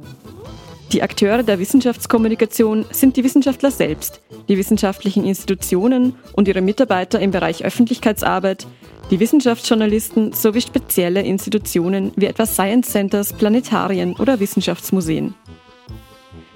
Die 0.92 1.04
Akteure 1.04 1.44
der 1.44 1.60
Wissenschaftskommunikation 1.60 2.86
sind 2.92 3.16
die 3.16 3.24
Wissenschaftler 3.24 3.70
selbst, 3.70 4.22
die 4.48 4.58
wissenschaftlichen 4.58 5.24
Institutionen 5.24 6.16
und 6.34 6.48
ihre 6.48 6.62
Mitarbeiter 6.62 7.20
im 7.20 7.32
Bereich 7.32 7.64
Öffentlichkeitsarbeit, 7.64 8.66
die 9.12 9.20
Wissenschaftsjournalisten 9.20 10.34
sowie 10.34 10.62
spezielle 10.62 11.22
Institutionen 11.22 12.12
wie 12.16 12.26
etwa 12.26 12.46
Science 12.46 12.92
Centers, 12.92 13.34
Planetarien 13.34 14.16
oder 14.16 14.40
Wissenschaftsmuseen. 14.40 15.34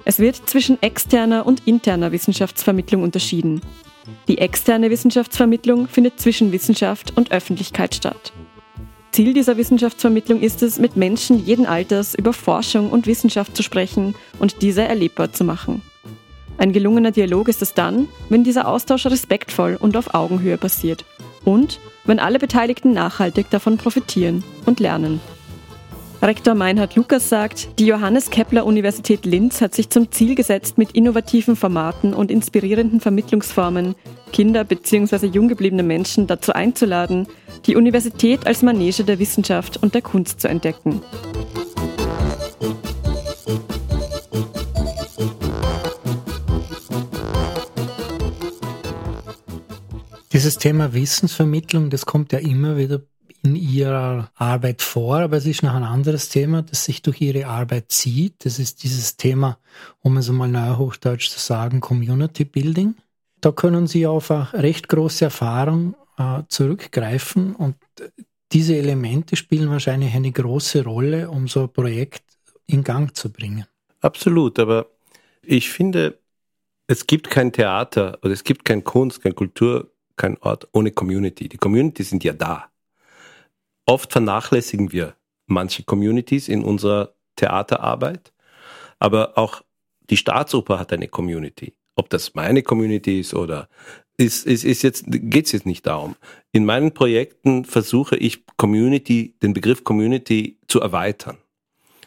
Es 0.04 0.18
wird 0.18 0.48
zwischen 0.48 0.82
externer 0.82 1.46
und 1.46 1.66
interner 1.66 2.12
Wissenschaftsvermittlung 2.12 3.02
unterschieden. 3.02 3.60
Die 4.28 4.38
externe 4.38 4.90
Wissenschaftsvermittlung 4.90 5.88
findet 5.88 6.20
zwischen 6.20 6.52
Wissenschaft 6.52 7.16
und 7.16 7.32
Öffentlichkeit 7.32 7.94
statt. 7.94 8.32
Ziel 9.12 9.32
dieser 9.32 9.56
Wissenschaftsvermittlung 9.56 10.40
ist 10.40 10.62
es, 10.62 10.78
mit 10.78 10.96
Menschen 10.96 11.44
jeden 11.44 11.66
Alters 11.66 12.14
über 12.14 12.32
Forschung 12.32 12.90
und 12.90 13.06
Wissenschaft 13.06 13.56
zu 13.56 13.62
sprechen 13.62 14.14
und 14.40 14.60
diese 14.60 14.82
erlebbar 14.82 15.32
zu 15.32 15.44
machen. 15.44 15.82
Ein 16.58 16.72
gelungener 16.72 17.10
Dialog 17.10 17.48
ist 17.48 17.62
es 17.62 17.74
dann, 17.74 18.08
wenn 18.28 18.44
dieser 18.44 18.66
Austausch 18.66 19.06
respektvoll 19.06 19.76
und 19.80 19.96
auf 19.96 20.14
Augenhöhe 20.14 20.56
passiert 20.56 21.04
und 21.44 21.80
wenn 22.04 22.18
alle 22.18 22.38
Beteiligten 22.38 22.92
nachhaltig 22.92 23.50
davon 23.50 23.76
profitieren 23.76 24.42
und 24.66 24.80
lernen. 24.80 25.20
Rektor 26.24 26.54
Meinhard 26.54 26.96
Lukas 26.96 27.28
sagt, 27.28 27.78
die 27.78 27.84
Johannes 27.84 28.30
Kepler 28.30 28.64
Universität 28.64 29.26
Linz 29.26 29.60
hat 29.60 29.74
sich 29.74 29.90
zum 29.90 30.10
Ziel 30.10 30.34
gesetzt, 30.34 30.78
mit 30.78 30.92
innovativen 30.92 31.54
Formaten 31.54 32.14
und 32.14 32.30
inspirierenden 32.30 33.00
Vermittlungsformen 33.00 33.94
Kinder 34.32 34.64
bzw. 34.64 35.26
junggebliebene 35.26 35.82
Menschen 35.82 36.26
dazu 36.26 36.54
einzuladen, 36.54 37.26
die 37.66 37.76
Universität 37.76 38.46
als 38.46 38.62
Manege 38.62 39.04
der 39.04 39.18
Wissenschaft 39.18 39.76
und 39.82 39.92
der 39.92 40.00
Kunst 40.00 40.40
zu 40.40 40.48
entdecken. 40.48 41.02
Dieses 50.32 50.56
Thema 50.56 50.94
Wissensvermittlung, 50.94 51.90
das 51.90 52.06
kommt 52.06 52.32
ja 52.32 52.38
immer 52.38 52.78
wieder 52.78 53.02
in 53.44 53.56
ihrer 53.56 54.30
Arbeit 54.34 54.80
vor, 54.80 55.18
aber 55.18 55.36
es 55.36 55.44
ist 55.44 55.62
noch 55.62 55.74
ein 55.74 55.84
anderes 55.84 56.30
Thema, 56.30 56.62
das 56.62 56.86
sich 56.86 57.02
durch 57.02 57.20
ihre 57.20 57.46
Arbeit 57.46 57.92
zieht. 57.92 58.44
Das 58.46 58.58
ist 58.58 58.82
dieses 58.82 59.16
Thema, 59.18 59.58
um 60.00 60.16
es 60.16 60.30
einmal 60.30 60.48
neuhochdeutsch 60.48 61.28
zu 61.28 61.38
sagen, 61.38 61.80
Community 61.80 62.44
Building. 62.46 62.94
Da 63.42 63.52
können 63.52 63.86
Sie 63.86 64.06
auf 64.06 64.30
eine 64.30 64.50
recht 64.54 64.88
große 64.88 65.26
Erfahrung 65.26 65.94
äh, 66.16 66.42
zurückgreifen 66.48 67.54
und 67.54 67.76
diese 68.50 68.76
Elemente 68.76 69.36
spielen 69.36 69.68
wahrscheinlich 69.68 70.14
eine 70.14 70.32
große 70.32 70.82
Rolle, 70.84 71.30
um 71.30 71.46
so 71.46 71.64
ein 71.64 71.72
Projekt 71.72 72.22
in 72.66 72.82
Gang 72.82 73.14
zu 73.14 73.30
bringen. 73.30 73.66
Absolut, 74.00 74.58
aber 74.58 74.86
ich 75.42 75.68
finde, 75.68 76.18
es 76.86 77.06
gibt 77.06 77.28
kein 77.28 77.52
Theater 77.52 78.18
oder 78.22 78.32
es 78.32 78.44
gibt 78.44 78.64
kein 78.64 78.84
Kunst, 78.84 79.22
kein 79.22 79.34
Kultur, 79.34 79.90
kein 80.16 80.38
Ort 80.38 80.68
ohne 80.72 80.92
Community. 80.92 81.48
Die 81.48 81.58
Community 81.58 82.02
sind 82.04 82.24
ja 82.24 82.32
da. 82.32 82.70
Oft 83.86 84.12
vernachlässigen 84.12 84.92
wir 84.92 85.14
manche 85.46 85.82
Communities 85.82 86.48
in 86.48 86.64
unserer 86.64 87.14
Theaterarbeit, 87.36 88.32
aber 88.98 89.36
auch 89.36 89.62
die 90.10 90.16
Staatsoper 90.16 90.78
hat 90.78 90.92
eine 90.92 91.08
Community. 91.08 91.74
Ob 91.96 92.10
das 92.10 92.34
meine 92.34 92.62
Community 92.62 93.20
ist 93.20 93.34
oder 93.34 93.68
ist, 94.16 94.46
ist, 94.46 94.64
ist 94.64 94.82
jetzt, 94.82 95.04
geht's 95.06 95.52
jetzt 95.52 95.66
nicht 95.66 95.86
darum. 95.86 96.16
In 96.52 96.64
meinen 96.64 96.92
Projekten 96.92 97.64
versuche 97.64 98.16
ich 98.16 98.44
Community, 98.56 99.34
den 99.42 99.54
Begriff 99.54 99.84
Community 99.84 100.58
zu 100.68 100.80
erweitern. 100.80 101.38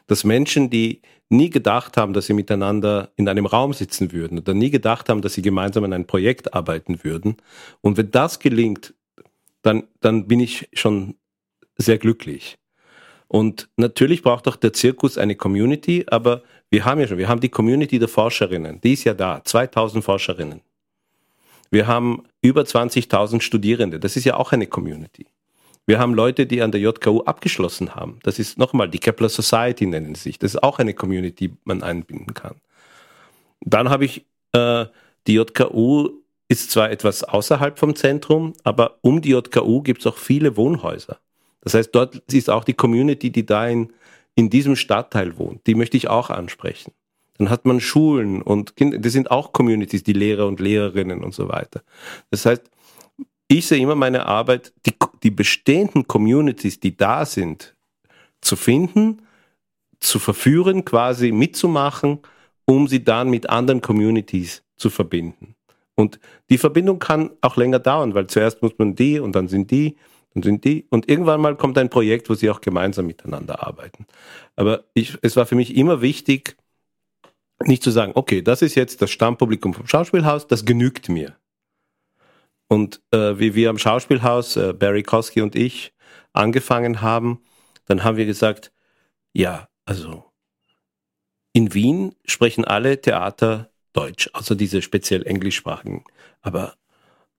Dass 0.07 0.23
Menschen, 0.23 0.69
die 0.69 1.01
nie 1.29 1.49
gedacht 1.49 1.97
haben, 1.97 2.13
dass 2.13 2.27
sie 2.27 2.33
miteinander 2.33 3.11
in 3.17 3.27
einem 3.27 3.45
Raum 3.45 3.73
sitzen 3.73 4.13
würden 4.13 4.39
oder 4.39 4.53
nie 4.53 4.69
gedacht 4.69 5.09
haben, 5.09 5.21
dass 5.21 5.33
sie 5.33 5.41
gemeinsam 5.41 5.83
an 5.83 5.93
einem 5.93 6.07
Projekt 6.07 6.53
arbeiten 6.53 7.03
würden. 7.03 7.37
Und 7.81 7.97
wenn 7.97 8.11
das 8.11 8.39
gelingt, 8.39 8.93
dann, 9.61 9.83
dann 9.99 10.27
bin 10.27 10.39
ich 10.39 10.69
schon 10.73 11.15
sehr 11.77 11.97
glücklich. 11.97 12.57
Und 13.27 13.69
natürlich 13.75 14.23
braucht 14.23 14.47
auch 14.47 14.55
der 14.55 14.73
Zirkus 14.73 15.17
eine 15.17 15.35
Community, 15.35 16.05
aber 16.09 16.43
wir 16.69 16.85
haben 16.85 16.99
ja 16.99 17.07
schon, 17.07 17.17
wir 17.17 17.27
haben 17.27 17.41
die 17.41 17.49
Community 17.49 17.99
der 17.99 18.07
Forscherinnen, 18.07 18.79
die 18.81 18.93
ist 18.93 19.03
ja 19.03 19.13
da, 19.13 19.43
2000 19.43 20.03
Forscherinnen. 20.03 20.61
Wir 21.69 21.87
haben 21.87 22.23
über 22.41 22.61
20.000 22.61 23.41
Studierende, 23.41 23.99
das 23.99 24.15
ist 24.15 24.23
ja 24.23 24.35
auch 24.35 24.53
eine 24.53 24.67
Community. 24.67 25.27
Wir 25.85 25.99
haben 25.99 26.13
Leute, 26.13 26.45
die 26.45 26.61
an 26.61 26.71
der 26.71 26.81
JKU 26.81 27.21
abgeschlossen 27.21 27.95
haben. 27.95 28.19
Das 28.23 28.39
ist 28.39 28.57
nochmal 28.57 28.89
die 28.89 28.99
Kepler 28.99 29.29
Society 29.29 29.85
nennen 29.85 30.15
sich. 30.15 30.37
Das 30.37 30.53
ist 30.53 30.61
auch 30.61 30.79
eine 30.79 30.93
Community, 30.93 31.47
die 31.47 31.57
man 31.63 31.81
einbinden 31.81 32.33
kann. 32.33 32.55
Dann 33.61 33.89
habe 33.89 34.03
ich 34.03 34.25
äh, 34.51 34.85
die 35.27 35.33
JKU 35.33 36.09
ist 36.49 36.71
zwar 36.71 36.91
etwas 36.91 37.23
außerhalb 37.23 37.79
vom 37.79 37.95
Zentrum, 37.95 38.53
aber 38.63 38.97
um 39.01 39.21
die 39.21 39.29
JKU 39.29 39.81
gibt 39.81 40.01
es 40.01 40.07
auch 40.07 40.17
viele 40.17 40.57
Wohnhäuser. 40.57 41.19
Das 41.67 41.73
heißt, 41.73 41.93
dort 41.93 42.15
ist 42.31 42.49
auch 42.49 42.63
die 42.63 42.75
Community, 42.75 43.29
die 43.29 43.45
da 43.45 43.67
in, 43.67 43.91
in 44.35 44.49
diesem 44.49 44.77
Stadtteil 44.77 45.37
wohnt. 45.37 45.67
Die 45.67 45.75
möchte 45.75 45.97
ich 45.97 46.07
auch 46.07 46.29
ansprechen. 46.29 46.93
Dann 47.37 47.49
hat 47.49 47.65
man 47.65 47.81
Schulen 47.81 48.41
und 48.41 48.77
Kinder, 48.77 48.99
das 48.99 49.11
sind 49.11 49.31
auch 49.31 49.51
Communities, 49.51 50.01
die 50.01 50.13
Lehrer 50.13 50.47
und 50.47 50.61
Lehrerinnen 50.61 51.25
und 51.25 51.33
so 51.33 51.49
weiter. 51.49 51.83
Das 52.31 52.45
heißt, 52.45 52.71
ich 53.49 53.67
sehe 53.67 53.79
immer 53.79 53.95
meine 53.95 54.27
Arbeit, 54.27 54.71
die, 54.85 54.93
die 55.23 55.29
bestehenden 55.29 56.07
Communities, 56.07 56.79
die 56.79 56.95
da 56.95 57.25
sind, 57.25 57.75
zu 58.39 58.55
finden, 58.55 59.23
zu 59.99 60.19
verführen, 60.19 60.85
quasi 60.85 61.33
mitzumachen, 61.33 62.19
um 62.63 62.87
sie 62.87 63.03
dann 63.03 63.29
mit 63.29 63.49
anderen 63.49 63.81
Communities 63.81 64.63
zu 64.77 64.89
verbinden. 64.89 65.55
Und 65.95 66.17
die 66.49 66.59
Verbindung 66.59 66.99
kann 66.99 67.31
auch 67.41 67.57
länger 67.57 67.79
dauern, 67.79 68.13
weil 68.13 68.27
zuerst 68.27 68.61
muss 68.61 68.71
man 68.77 68.95
die 68.95 69.19
und 69.19 69.33
dann 69.33 69.49
sind 69.49 69.69
die 69.69 69.97
und 70.37 70.43
sind 70.43 70.63
die. 70.63 70.85
Und 70.89 71.09
irgendwann 71.09 71.41
mal 71.41 71.55
kommt 71.55 71.77
ein 71.77 71.89
Projekt, 71.89 72.29
wo 72.29 72.35
sie 72.35 72.49
auch 72.49 72.61
gemeinsam 72.61 73.07
miteinander 73.07 73.65
arbeiten. 73.65 74.05
Aber 74.55 74.85
ich, 74.93 75.17
es 75.21 75.35
war 75.35 75.45
für 75.45 75.55
mich 75.55 75.75
immer 75.75 76.01
wichtig, 76.01 76.55
nicht 77.63 77.83
zu 77.83 77.89
sagen, 77.89 78.11
okay, 78.15 78.41
das 78.43 78.61
ist 78.61 78.75
jetzt 78.75 79.01
das 79.01 79.09
Stammpublikum 79.09 79.73
vom 79.73 79.87
Schauspielhaus, 79.87 80.47
das 80.47 80.63
genügt 80.63 81.09
mir. 81.09 81.35
Und 82.67 83.01
äh, 83.11 83.39
wie 83.39 83.55
wir 83.55 83.69
am 83.69 83.79
Schauspielhaus, 83.79 84.57
äh, 84.57 84.73
Barry 84.73 85.01
Kosky 85.01 85.41
und 85.41 85.55
ich, 85.55 85.93
angefangen 86.33 87.01
haben, 87.01 87.41
dann 87.85 88.03
haben 88.03 88.17
wir 88.17 88.25
gesagt, 88.25 88.71
ja, 89.33 89.67
also 89.85 90.25
in 91.53 91.73
Wien 91.73 92.13
sprechen 92.25 92.65
alle 92.65 93.01
Theater 93.01 93.71
Deutsch, 93.93 94.29
also 94.33 94.53
diese 94.53 94.83
speziell 94.83 95.25
englischsprachigen. 95.25 96.03
Aber 96.41 96.75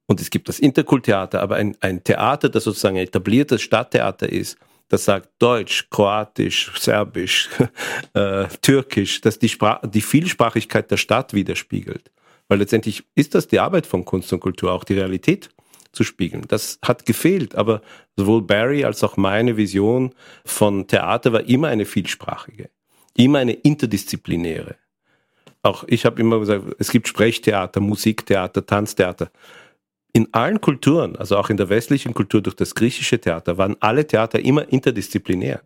und 0.08 0.20
es 0.22 0.30
gibt 0.30 0.48
das 0.48 0.58
Interkultheater, 0.58 1.40
aber 1.40 1.56
ein, 1.56 1.76
ein 1.80 2.02
Theater, 2.02 2.48
das 2.48 2.64
sozusagen 2.64 2.96
ein 2.96 3.04
etabliertes 3.04 3.60
Stadttheater 3.60 4.28
ist, 4.28 4.56
das 4.88 5.04
sagt 5.04 5.28
Deutsch, 5.38 5.88
Kroatisch, 5.90 6.72
Serbisch, 6.78 7.50
äh, 8.14 8.46
Türkisch, 8.62 9.20
das 9.20 9.38
die, 9.38 9.50
Sprach 9.50 9.82
die 9.86 10.00
Vielsprachigkeit 10.00 10.90
der 10.90 10.96
Stadt 10.96 11.34
widerspiegelt. 11.34 12.10
Weil 12.48 12.60
letztendlich 12.60 13.04
ist 13.14 13.34
das 13.34 13.48
die 13.48 13.60
Arbeit 13.60 13.84
von 13.84 14.06
Kunst 14.06 14.32
und 14.32 14.40
Kultur, 14.40 14.72
auch 14.72 14.84
die 14.84 14.94
Realität 14.94 15.50
zu 15.92 16.04
spiegeln. 16.04 16.44
Das 16.48 16.78
hat 16.80 17.04
gefehlt, 17.04 17.54
aber 17.54 17.82
sowohl 18.16 18.40
Barry 18.40 18.84
als 18.84 19.04
auch 19.04 19.18
meine 19.18 19.58
Vision 19.58 20.14
von 20.46 20.86
Theater 20.86 21.34
war 21.34 21.44
immer 21.44 21.68
eine 21.68 21.84
vielsprachige, 21.84 22.70
immer 23.14 23.40
eine 23.40 23.52
interdisziplinäre. 23.52 24.76
Auch 25.60 25.84
ich 25.86 26.06
habe 26.06 26.18
immer 26.20 26.38
gesagt, 26.38 26.64
es 26.78 26.90
gibt 26.90 27.08
Sprechtheater, 27.08 27.80
Musiktheater, 27.80 28.64
Tanztheater 28.64 29.30
in 30.18 30.34
allen 30.34 30.60
Kulturen, 30.60 31.14
also 31.14 31.36
auch 31.36 31.48
in 31.48 31.56
der 31.56 31.68
westlichen 31.68 32.12
Kultur 32.12 32.42
durch 32.42 32.56
das 32.56 32.74
griechische 32.74 33.20
Theater, 33.20 33.56
waren 33.56 33.76
alle 33.78 34.04
Theater 34.04 34.40
immer 34.40 34.68
interdisziplinär. 34.68 35.62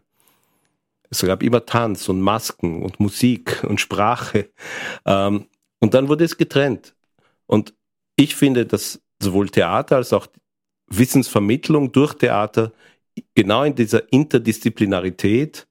Es 1.09 1.23
gab 1.23 1.43
immer 1.43 1.65
Tanz 1.65 2.07
und 2.11 2.21
Masken 2.21 2.83
und 2.83 3.01
Musik 3.01 3.65
und 3.67 3.81
Sprache. 3.81 4.51
Ähm, 5.07 5.47
und 5.81 5.95
dann 5.95 6.09
wurde 6.09 6.25
es 6.25 6.37
getrennt. 6.37 6.95
Und 7.47 7.73
ich 8.15 8.37
finde, 8.37 8.67
dass 8.67 9.01
sowohl 9.23 9.49
Theater 9.49 9.97
als 9.97 10.13
auch 10.13 10.27
Wissensvermittlung 10.87 11.91
durch 11.93 12.13
Theater 12.13 12.73
genau 13.35 13.65
in 13.65 13.75
dieser 13.75 14.13
Interdisziplinarität 14.13 15.67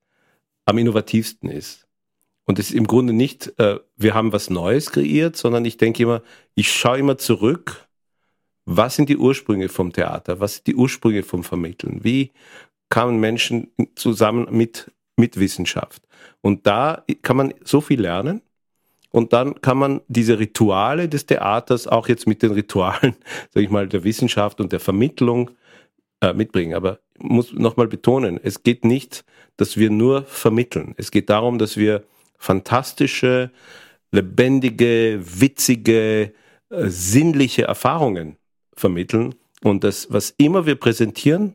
am 0.66 0.80
innovativsten 0.80 1.52
ist. 1.52 1.88
Und 2.46 2.58
es 2.58 2.72
ist 2.72 2.76
im 2.76 2.88
Grunde 2.88 3.14
nicht, 3.14 3.54
äh, 3.60 3.78
wir 3.96 4.16
haben 4.16 4.34
was 4.34 4.50
Neues 4.50 4.90
kreiert, 4.90 5.38
sondern 5.38 5.66
ich 5.66 5.78
denke 5.78 6.02
immer, 6.02 6.24
ich 6.56 6.72
schaue 6.72 6.98
immer 6.98 7.20
zurück 7.20 7.88
was 8.66 8.96
sind 8.96 9.10
die 9.10 9.18
Ursprünge 9.18 9.70
vom 9.70 9.92
Theater? 9.92 10.40
Was 10.40 10.56
sind 10.56 10.68
die 10.68 10.76
Ursprünge 10.76 11.24
vom 11.24 11.44
Vermitteln? 11.44 12.04
Wie 12.04 12.32
kamen 12.90 13.20
Menschen 13.20 13.72
zusammen 13.96 14.48
mit, 14.52 14.92
mit 15.16 15.40
Wissenschaft? 15.40 16.04
Und 16.42 16.68
da 16.68 17.04
kann 17.22 17.38
man 17.38 17.54
so 17.64 17.82
viel 17.82 18.02
lernen. 18.02 18.42
Und 19.10 19.34
dann 19.34 19.60
kann 19.62 19.78
man 19.78 20.02
diese 20.08 20.40
Rituale 20.40 21.10
des 21.10 21.26
Theaters 21.26 21.86
auch 21.86 22.08
jetzt 22.08 22.28
mit 22.28 22.42
den 22.44 22.52
Ritualen, 22.52 23.16
sage 23.50 23.66
ich 23.66 23.70
mal, 23.70 23.88
der 23.88 24.04
Wissenschaft 24.04 24.62
und 24.62 24.72
der 24.72 24.80
Vermittlung 24.80 25.52
äh, 26.22 26.34
mitbringen. 26.34 26.76
Aber 26.76 27.00
muss 27.20 27.52
nochmal 27.52 27.88
betonen, 27.88 28.40
es 28.42 28.64
geht 28.64 28.86
nicht, 28.86 29.26
dass 29.58 29.76
wir 29.76 29.90
nur 29.90 30.24
vermitteln. 30.24 30.94
Es 30.98 31.12
geht 31.12 31.30
darum, 31.30 31.60
dass 31.60 31.76
wir 31.76 32.04
fantastische, 32.38 33.52
lebendige, 34.12 35.22
witzige, 35.22 36.34
äh, 36.70 36.88
sinnliche 36.88 37.64
Erfahrungen 37.64 38.38
vermitteln. 38.82 39.36
Und 39.64 39.84
das, 39.84 40.12
was 40.12 40.32
immer 40.38 40.66
wir 40.66 40.76
präsentieren, 40.76 41.54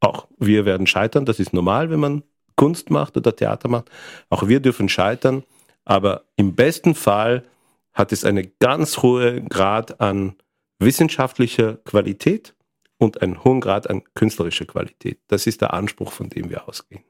auch 0.00 0.28
wir 0.38 0.64
werden 0.64 0.86
scheitern, 0.86 1.24
das 1.24 1.40
ist 1.40 1.52
normal, 1.52 1.90
wenn 1.90 2.00
man 2.00 2.22
Kunst 2.54 2.90
macht 2.90 3.16
oder 3.16 3.34
Theater 3.34 3.68
macht. 3.68 3.90
Auch 4.30 4.46
wir 4.46 4.60
dürfen 4.60 4.88
scheitern, 4.88 5.42
aber 5.84 6.24
im 6.36 6.54
besten 6.54 6.94
Fall 6.94 7.44
hat 7.92 8.12
es 8.12 8.24
einen 8.24 8.52
ganz 8.60 8.98
hohen 8.98 9.48
Grad 9.48 10.00
an 10.00 10.36
wissenschaftlicher 10.78 11.76
Qualität 11.84 12.54
und 12.98 13.22
einen 13.22 13.42
hohen 13.44 13.60
Grad 13.60 13.88
an 13.88 14.02
künstlerischer 14.14 14.66
Qualität. 14.66 15.18
Das 15.28 15.46
ist 15.46 15.60
der 15.60 15.72
Anspruch, 15.74 16.12
von 16.12 16.28
dem 16.28 16.50
wir 16.50 16.68
ausgehen. 16.68 17.02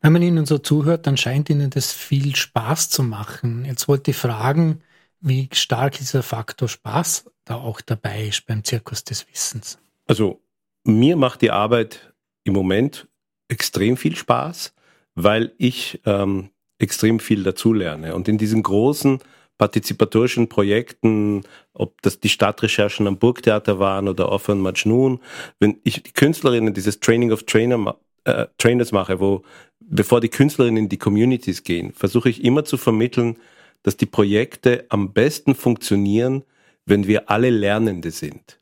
Wenn 0.00 0.12
man 0.12 0.22
Ihnen 0.22 0.44
so 0.44 0.58
zuhört, 0.58 1.06
dann 1.06 1.16
scheint 1.16 1.48
Ihnen 1.48 1.70
das 1.70 1.92
viel 1.92 2.36
Spaß 2.36 2.90
zu 2.90 3.02
machen. 3.02 3.64
Jetzt 3.64 3.88
wollte 3.88 4.10
ich 4.10 4.16
fragen, 4.18 4.82
wie 5.20 5.48
stark 5.52 5.96
dieser 5.96 6.22
Faktor 6.22 6.68
Spaß 6.68 7.24
da 7.44 7.56
auch 7.56 7.80
dabei 7.80 8.26
ist 8.26 8.46
beim 8.46 8.64
Zirkus 8.64 9.04
des 9.04 9.26
Wissens? 9.28 9.78
Also 10.06 10.40
mir 10.84 11.16
macht 11.16 11.42
die 11.42 11.50
Arbeit 11.50 12.12
im 12.44 12.52
Moment 12.52 13.08
extrem 13.48 13.96
viel 13.96 14.16
Spaß, 14.16 14.74
weil 15.14 15.52
ich 15.58 16.00
ähm, 16.04 16.50
extrem 16.78 17.20
viel 17.20 17.42
dazulerne. 17.42 18.14
Und 18.14 18.28
in 18.28 18.38
diesen 18.38 18.62
großen 18.62 19.20
partizipatorischen 19.58 20.48
Projekten, 20.48 21.42
ob 21.72 22.02
das 22.02 22.18
die 22.18 22.28
Stadtrecherchen 22.28 23.06
am 23.06 23.18
Burgtheater 23.18 23.78
waren 23.78 24.08
oder 24.08 24.28
Offer 24.30 24.52
und 24.52 24.60
Majnun, 24.60 25.20
wenn 25.60 25.80
ich 25.84 26.02
die 26.02 26.12
Künstlerinnen 26.12 26.74
dieses 26.74 27.00
Training 27.00 27.30
of 27.30 27.44
Trainer, 27.44 27.96
äh, 28.24 28.46
Trainers 28.58 28.90
mache, 28.92 29.20
wo 29.20 29.44
bevor 29.80 30.20
die 30.20 30.28
Künstlerinnen 30.28 30.84
in 30.84 30.88
die 30.88 30.98
Communities 30.98 31.62
gehen, 31.62 31.92
versuche 31.92 32.30
ich 32.30 32.42
immer 32.42 32.64
zu 32.64 32.76
vermitteln, 32.76 33.36
dass 33.82 33.96
die 33.96 34.06
Projekte 34.06 34.86
am 34.88 35.12
besten 35.12 35.54
funktionieren, 35.54 36.42
wenn 36.86 37.06
wir 37.06 37.30
alle 37.30 37.50
Lernende 37.50 38.10
sind. 38.10 38.60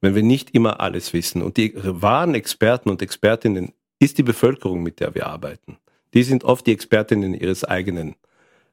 Wenn 0.00 0.14
wir 0.14 0.22
nicht 0.22 0.54
immer 0.54 0.80
alles 0.80 1.12
wissen. 1.12 1.42
Und 1.42 1.56
die 1.56 1.72
wahren 1.76 2.34
Experten 2.34 2.88
und 2.88 3.02
Expertinnen 3.02 3.72
ist 3.98 4.18
die 4.18 4.22
Bevölkerung, 4.22 4.82
mit 4.82 5.00
der 5.00 5.14
wir 5.14 5.26
arbeiten. 5.26 5.78
Die 6.14 6.22
sind 6.22 6.44
oft 6.44 6.66
die 6.66 6.72
Expertinnen 6.72 7.34
ihres 7.34 7.64
eigenen 7.64 8.14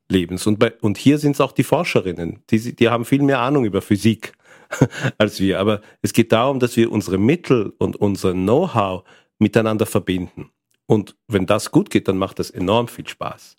Lebens. 0.08 0.46
Und, 0.46 0.60
bei, 0.60 0.74
und 0.82 0.98
hier 0.98 1.18
sind 1.18 1.32
es 1.32 1.42
auch 1.42 1.52
die 1.52 1.64
Forscherinnen. 1.64 2.44
Die, 2.50 2.76
die 2.76 2.90
haben 2.90 3.06
viel 3.06 3.24
mehr 3.24 3.40
Ahnung 3.40 3.66
über 3.66 3.82
Physik 3.82 4.34
als 5.18 5.40
wir. 5.40 5.60
Aber 5.60 5.82
es 6.02 6.14
geht 6.14 6.32
darum, 6.32 6.60
dass 6.60 6.78
wir 6.78 6.92
unsere 6.92 7.18
Mittel 7.18 7.74
und 7.80 7.96
unser 7.96 8.34
Know-how 8.34 9.04
miteinander 9.40 9.86
verbinden. 9.86 10.52
Und 10.86 11.16
wenn 11.28 11.48
das 11.48 11.72
gut 11.72 11.90
geht, 11.90 12.08
dann 12.08 12.18
macht 12.18 12.38
das 12.38 12.52
enorm 12.52 12.88
viel 12.88 13.08
Spaß. 13.08 13.56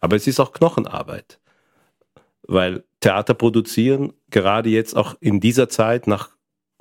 Aber 0.00 0.16
es 0.16 0.26
ist 0.26 0.38
auch 0.38 0.52
Knochenarbeit 0.52 1.38
weil 2.48 2.84
Theater 3.00 3.34
produzieren, 3.34 4.12
gerade 4.30 4.70
jetzt 4.70 4.96
auch 4.96 5.16
in 5.20 5.40
dieser 5.40 5.68
Zeit 5.68 6.06
nach, 6.06 6.30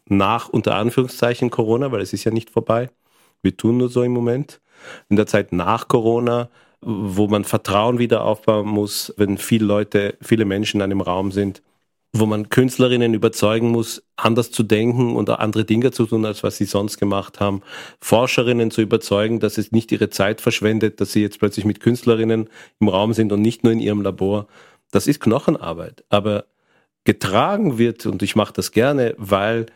nach 0.07 0.49
unter 0.49 0.75
Anführungszeichen 0.75 1.49
Corona, 1.49 1.91
weil 1.91 2.01
es 2.01 2.13
ist 2.13 2.23
ja 2.23 2.31
nicht 2.31 2.49
vorbei, 2.49 2.89
wir 3.41 3.55
tun 3.55 3.77
nur 3.77 3.89
so 3.89 4.03
im 4.03 4.11
Moment, 4.11 4.61
in 5.09 5.15
der 5.15 5.27
Zeit 5.27 5.51
nach 5.51 5.87
Corona, 5.87 6.49
wo 6.81 7.27
man 7.27 7.43
Vertrauen 7.43 7.99
wieder 7.99 8.23
aufbauen 8.23 8.67
muss, 8.67 9.13
wenn 9.17 9.37
viele 9.37 9.65
Leute, 9.65 10.17
viele 10.21 10.45
Menschen 10.45 10.77
in 10.77 10.83
einem 10.83 11.01
Raum 11.01 11.31
sind, 11.31 11.61
wo 12.19 12.25
man 12.25 12.49
Künstlerinnen 12.49 13.13
überzeugen 13.13 13.71
muss, 13.71 14.03
anders 14.15 14.51
zu 14.51 14.63
denken 14.63 15.15
und 15.15 15.29
andere 15.29 15.65
Dinge 15.65 15.91
zu 15.91 16.05
tun, 16.05 16.25
als 16.25 16.43
was 16.43 16.57
sie 16.57 16.65
sonst 16.65 16.97
gemacht 16.97 17.39
haben. 17.39 17.61
Forscherinnen 17.99 18.71
zu 18.71 18.81
überzeugen, 18.81 19.39
dass 19.39 19.57
es 19.57 19.71
nicht 19.71 19.91
ihre 19.91 20.09
Zeit 20.09 20.41
verschwendet, 20.41 21.01
dass 21.01 21.11
sie 21.11 21.21
jetzt 21.21 21.39
plötzlich 21.39 21.65
mit 21.65 21.81
Künstlerinnen 21.81 22.49
im 22.79 22.87
Raum 22.87 23.13
sind 23.13 23.31
und 23.31 23.41
nicht 23.41 23.63
nur 23.63 23.73
in 23.73 23.79
ihrem 23.79 24.01
Labor. 24.01 24.47
Das 24.91 25.07
ist 25.07 25.19
Knochenarbeit. 25.19 26.03
Aber 26.09 26.45
getragen 27.03 27.77
wird, 27.77 28.05
und 28.05 28.21
ich 28.21 28.35
mache 28.35 28.53
das 28.53 28.71
gerne, 28.71 29.15
weil 29.17 29.67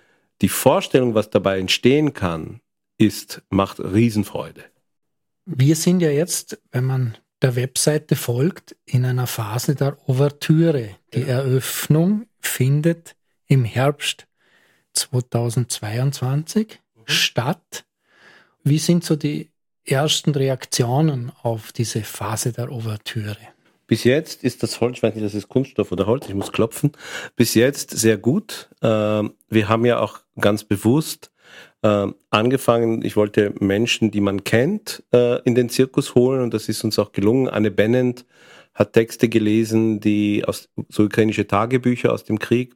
die 0.41 0.49
Vorstellung, 0.49 1.15
was 1.15 1.29
dabei 1.29 1.59
entstehen 1.59 2.13
kann, 2.13 2.61
ist, 2.97 3.41
macht 3.49 3.79
Riesenfreude. 3.79 4.63
Wir 5.45 5.75
sind 5.75 6.01
ja 6.01 6.09
jetzt, 6.09 6.59
wenn 6.71 6.85
man 6.85 7.17
der 7.41 7.55
Webseite 7.55 8.15
folgt, 8.15 8.75
in 8.85 9.05
einer 9.05 9.27
Phase 9.27 9.75
der 9.75 9.97
Ouvertüre. 10.07 10.95
Die 11.13 11.23
Eröffnung 11.23 12.27
findet 12.39 13.15
im 13.47 13.63
Herbst 13.63 14.27
2022 14.93 16.79
mhm. 16.95 17.01
statt. 17.05 17.85
Wie 18.63 18.79
sind 18.79 19.03
so 19.03 19.15
die 19.15 19.49
ersten 19.85 20.31
Reaktionen 20.31 21.31
auf 21.41 21.71
diese 21.71 22.03
Phase 22.03 22.51
der 22.51 22.71
Ouvertüre? 22.71 23.37
Bis 23.89 24.03
jetzt 24.03 24.43
ist 24.43 24.61
das 24.61 24.79
Holz, 24.81 24.97
ich 24.97 25.03
weiß 25.03 25.15
nicht, 25.15 25.25
das 25.25 25.33
ist 25.33 25.49
Kunststoff 25.49 25.91
oder 25.91 26.05
Holz, 26.05 26.29
ich 26.29 26.35
muss 26.35 26.51
klopfen, 26.51 26.91
bis 27.35 27.55
jetzt 27.55 27.89
sehr 27.89 28.17
gut. 28.17 28.69
Ähm, 28.83 29.33
wir 29.49 29.67
haben 29.67 29.83
ja 29.83 29.99
auch 29.99 30.19
ganz 30.39 30.63
bewusst 30.63 31.31
ähm, 31.81 32.13
angefangen, 32.29 33.03
ich 33.03 33.15
wollte 33.15 33.51
Menschen, 33.59 34.11
die 34.11 34.21
man 34.21 34.43
kennt, 34.43 35.03
äh, 35.11 35.41
in 35.41 35.55
den 35.55 35.69
Zirkus 35.69 36.13
holen 36.13 36.41
und 36.41 36.53
das 36.53 36.69
ist 36.69 36.83
uns 36.83 36.99
auch 36.99 37.13
gelungen. 37.13 37.49
Anne 37.49 37.71
Bennent 37.71 38.27
hat 38.75 38.93
Texte 38.93 39.27
gelesen, 39.27 39.99
die 39.99 40.45
aus 40.45 40.69
so 40.89 41.05
ukrainische 41.05 41.47
Tagebücher 41.47 42.13
aus 42.13 42.23
dem 42.23 42.37
Krieg 42.37 42.75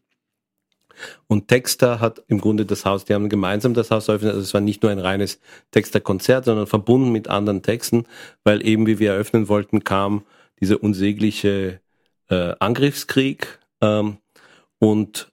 und 1.27 1.47
Texter 1.47 1.99
hat 1.99 2.23
im 2.27 2.41
Grunde 2.41 2.65
das 2.65 2.85
Haus, 2.85 3.05
die 3.05 3.13
haben 3.13 3.29
gemeinsam 3.29 3.75
das 3.75 3.91
Haus 3.91 4.07
eröffnet. 4.07 4.31
Also 4.31 4.41
es 4.41 4.53
war 4.55 4.61
nicht 4.61 4.81
nur 4.81 4.91
ein 4.91 4.99
reines 4.99 5.39
Texterkonzert, 5.69 6.45
sondern 6.45 6.65
verbunden 6.65 7.11
mit 7.11 7.27
anderen 7.27 7.61
Texten, 7.61 8.07
weil 8.43 8.65
eben 8.65 8.87
wie 8.87 8.97
wir 8.97 9.11
eröffnen 9.11 9.47
wollten, 9.47 9.83
kam 9.83 10.23
dieser 10.59 10.81
unsägliche 10.81 11.81
äh, 12.29 12.53
Angriffskrieg. 12.59 13.59
Ähm, 13.81 14.17
und 14.79 15.31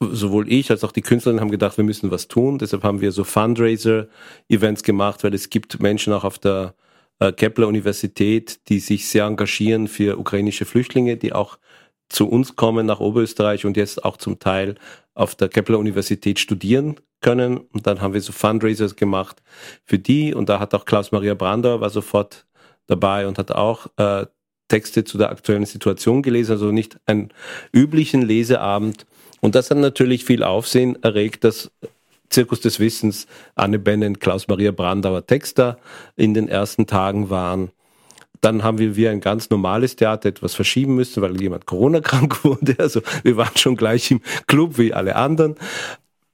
sowohl 0.00 0.52
ich 0.52 0.70
als 0.70 0.84
auch 0.84 0.92
die 0.92 1.02
Künstlerinnen 1.02 1.40
haben 1.40 1.50
gedacht, 1.50 1.76
wir 1.76 1.84
müssen 1.84 2.10
was 2.10 2.28
tun. 2.28 2.58
Deshalb 2.58 2.82
haben 2.82 3.00
wir 3.00 3.12
so 3.12 3.24
Fundraiser-Events 3.24 4.82
gemacht, 4.82 5.24
weil 5.24 5.34
es 5.34 5.48
gibt 5.48 5.80
Menschen 5.80 6.12
auch 6.12 6.24
auf 6.24 6.38
der 6.38 6.74
äh, 7.18 7.32
Kepler 7.32 7.68
Universität, 7.68 8.68
die 8.68 8.80
sich 8.80 9.08
sehr 9.08 9.24
engagieren 9.24 9.88
für 9.88 10.18
ukrainische 10.18 10.64
Flüchtlinge, 10.64 11.16
die 11.16 11.32
auch 11.32 11.58
zu 12.08 12.28
uns 12.28 12.56
kommen 12.56 12.86
nach 12.86 13.00
Oberösterreich 13.00 13.64
und 13.64 13.76
jetzt 13.76 14.04
auch 14.04 14.16
zum 14.16 14.38
Teil 14.38 14.76
auf 15.14 15.34
der 15.34 15.48
Kepler 15.48 15.78
Universität 15.78 16.38
studieren 16.38 16.96
können. 17.20 17.56
Und 17.56 17.86
dann 17.86 18.00
haben 18.00 18.14
wir 18.14 18.20
so 18.20 18.32
Fundraisers 18.32 18.96
gemacht 18.96 19.42
für 19.84 19.98
die. 19.98 20.34
Und 20.34 20.48
da 20.48 20.60
hat 20.60 20.74
auch 20.74 20.84
Klaus-Maria 20.84 21.34
Brandauer 21.34 21.80
war 21.80 21.90
sofort 21.90 22.46
dabei 22.86 23.26
und 23.26 23.38
hat 23.38 23.50
auch 23.50 23.88
äh, 23.96 24.26
Texte 24.68 25.04
zu 25.04 25.18
der 25.18 25.30
aktuellen 25.30 25.66
Situation 25.66 26.22
gelesen, 26.22 26.52
also 26.52 26.72
nicht 26.72 26.98
einen 27.06 27.30
üblichen 27.72 28.22
Leseabend. 28.22 29.06
Und 29.40 29.54
das 29.54 29.70
hat 29.70 29.78
natürlich 29.78 30.24
viel 30.24 30.42
Aufsehen 30.42 31.00
erregt, 31.02 31.44
dass 31.44 31.70
Zirkus 32.30 32.60
des 32.60 32.80
Wissens, 32.80 33.26
Anne 33.54 33.78
Bennen, 33.78 34.18
Klaus-Maria 34.18 34.72
Brandauer 34.72 35.26
Texter 35.26 35.78
in 36.16 36.34
den 36.34 36.48
ersten 36.48 36.86
Tagen 36.86 37.30
waren. 37.30 37.70
Dann 38.40 38.62
haben 38.62 38.78
wir 38.78 38.96
wie 38.96 39.08
ein 39.08 39.20
ganz 39.20 39.50
normales 39.50 39.96
Theater 39.96 40.28
etwas 40.28 40.54
verschieben 40.54 40.94
müssen, 40.94 41.22
weil 41.22 41.40
jemand 41.40 41.66
Corona-krank 41.66 42.44
wurde. 42.44 42.76
Also 42.78 43.00
wir 43.22 43.36
waren 43.36 43.56
schon 43.56 43.76
gleich 43.76 44.10
im 44.10 44.20
Club 44.46 44.78
wie 44.78 44.92
alle 44.92 45.16
anderen. 45.16 45.56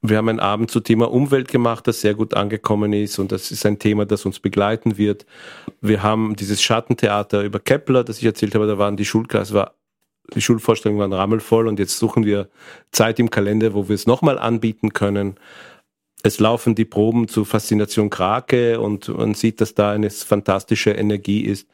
Wir 0.05 0.17
haben 0.17 0.29
einen 0.29 0.41
Abend 0.41 0.69
zu 0.69 0.81
Thema 0.81 1.13
Umwelt 1.13 1.47
gemacht, 1.47 1.87
das 1.87 2.01
sehr 2.01 2.15
gut 2.15 2.35
angekommen 2.35 2.93
ist 2.93 3.21
und 3.21 3.31
das 3.31 3.53
ist 3.53 3.65
ein 3.65 3.79
Thema, 3.79 4.05
das 4.05 4.27
uns 4.27 4.41
begleiten 4.41 4.99
wird. 4.99 5.25
Wir 5.81 6.03
haben 6.03 6.35
dieses 6.35 6.61
Schattentheater 6.61 7.45
über 7.45 7.61
Kepler, 7.61 8.03
das 8.03 8.19
ich 8.19 8.25
erzählt 8.25 8.57
habe, 8.57 8.67
da 8.67 8.79
waren 8.79 8.97
die 8.97 9.05
Schulklasse, 9.05 9.55
war, 9.55 9.77
die 10.35 10.41
Schulvorstellungen 10.41 11.01
waren 11.01 11.13
rammelvoll 11.13 11.69
und 11.69 11.79
jetzt 11.79 11.99
suchen 11.99 12.25
wir 12.25 12.49
Zeit 12.91 13.21
im 13.21 13.31
Kalender, 13.31 13.75
wo 13.75 13.89
wir 13.89 13.95
es 13.95 14.09
nochmal 14.09 14.41
anbieten 14.41 14.93
können. 14.93 15.37
Es 16.25 16.41
laufen 16.41 16.75
die 16.75 16.85
Proben 16.85 17.29
zu 17.29 17.45
Faszination 17.45 18.11
Krake 18.11 18.81
und 18.81 19.07
man 19.07 19.35
sieht, 19.35 19.61
dass 19.61 19.75
da 19.75 19.93
eine 19.93 20.11
fantastische 20.11 20.91
Energie 20.91 21.43
ist. 21.43 21.69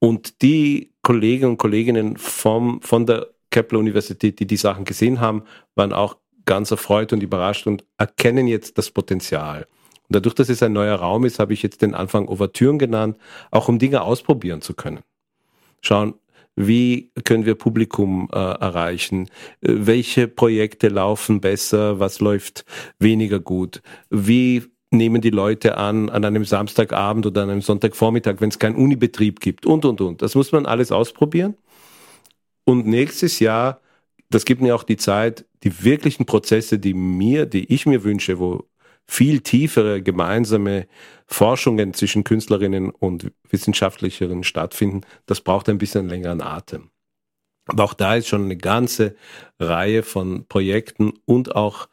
Und 0.00 0.42
die 0.42 0.92
Kollegen 1.02 1.50
und 1.50 1.58
Kolleginnen 1.58 2.16
vom, 2.16 2.82
von 2.82 3.06
der 3.06 3.28
Kepler 3.50 3.78
Universität, 3.78 4.40
die 4.40 4.46
die 4.46 4.56
Sachen 4.56 4.84
gesehen 4.84 5.20
haben, 5.20 5.44
waren 5.76 5.92
auch 5.92 6.16
ganz 6.44 6.70
erfreut 6.70 7.12
und 7.12 7.22
überrascht 7.22 7.66
und 7.66 7.84
erkennen 7.98 8.46
jetzt 8.46 8.78
das 8.78 8.90
Potenzial. 8.90 9.66
Und 10.08 10.16
dadurch, 10.16 10.34
dass 10.34 10.48
es 10.48 10.62
ein 10.62 10.72
neuer 10.72 10.96
Raum 10.96 11.24
ist, 11.24 11.38
habe 11.38 11.52
ich 11.54 11.62
jetzt 11.62 11.82
den 11.82 11.94
Anfang 11.94 12.28
Ouvertüren 12.28 12.78
genannt, 12.78 13.16
auch 13.50 13.68
um 13.68 13.78
Dinge 13.78 14.02
ausprobieren 14.02 14.60
zu 14.60 14.74
können. 14.74 15.00
Schauen, 15.80 16.14
wie 16.56 17.10
können 17.24 17.46
wir 17.46 17.56
Publikum 17.56 18.28
äh, 18.32 18.36
erreichen? 18.36 19.28
Welche 19.60 20.28
Projekte 20.28 20.88
laufen 20.88 21.40
besser? 21.40 21.98
Was 21.98 22.20
läuft 22.20 22.64
weniger 22.98 23.40
gut? 23.40 23.82
Wie 24.10 24.62
nehmen 24.90 25.20
die 25.20 25.30
Leute 25.30 25.76
an 25.76 26.08
an 26.10 26.24
einem 26.24 26.44
Samstagabend 26.44 27.26
oder 27.26 27.42
an 27.42 27.50
einem 27.50 27.62
Sonntagvormittag, 27.62 28.36
wenn 28.38 28.50
es 28.50 28.60
keinen 28.60 28.76
Unibetrieb 28.76 29.40
gibt 29.40 29.66
und, 29.66 29.84
und, 29.84 30.00
und. 30.00 30.22
Das 30.22 30.36
muss 30.36 30.52
man 30.52 30.66
alles 30.66 30.92
ausprobieren. 30.92 31.56
Und 32.64 32.86
nächstes 32.86 33.40
Jahr 33.40 33.80
das 34.34 34.44
gibt 34.44 34.60
mir 34.60 34.74
auch 34.74 34.82
die 34.82 34.96
Zeit, 34.96 35.44
die 35.64 35.82
wirklichen 35.82 36.26
Prozesse, 36.26 36.78
die 36.78 36.94
mir, 36.94 37.46
die 37.46 37.72
ich 37.72 37.86
mir 37.86 38.04
wünsche, 38.04 38.38
wo 38.38 38.68
viel 39.06 39.40
tiefere 39.40 40.02
gemeinsame 40.02 40.86
Forschungen 41.26 41.94
zwischen 41.94 42.24
Künstlerinnen 42.24 42.90
und 42.90 43.32
Wissenschaftlerinnen 43.48 44.44
stattfinden, 44.44 45.02
das 45.26 45.40
braucht 45.40 45.68
ein 45.68 45.78
bisschen 45.78 46.08
längeren 46.08 46.40
Atem. 46.40 46.90
Aber 47.66 47.84
auch 47.84 47.94
da 47.94 48.16
ist 48.16 48.28
schon 48.28 48.44
eine 48.44 48.56
ganze 48.56 49.16
Reihe 49.58 50.02
von 50.02 50.46
Projekten 50.46 51.14
und 51.24 51.56
auch 51.56 51.88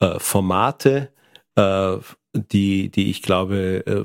äh, 0.00 0.18
Formate, 0.18 1.12
äh, 1.56 1.96
die, 2.32 2.90
die 2.90 3.10
ich 3.10 3.22
glaube 3.22 3.84
äh, 3.86 4.04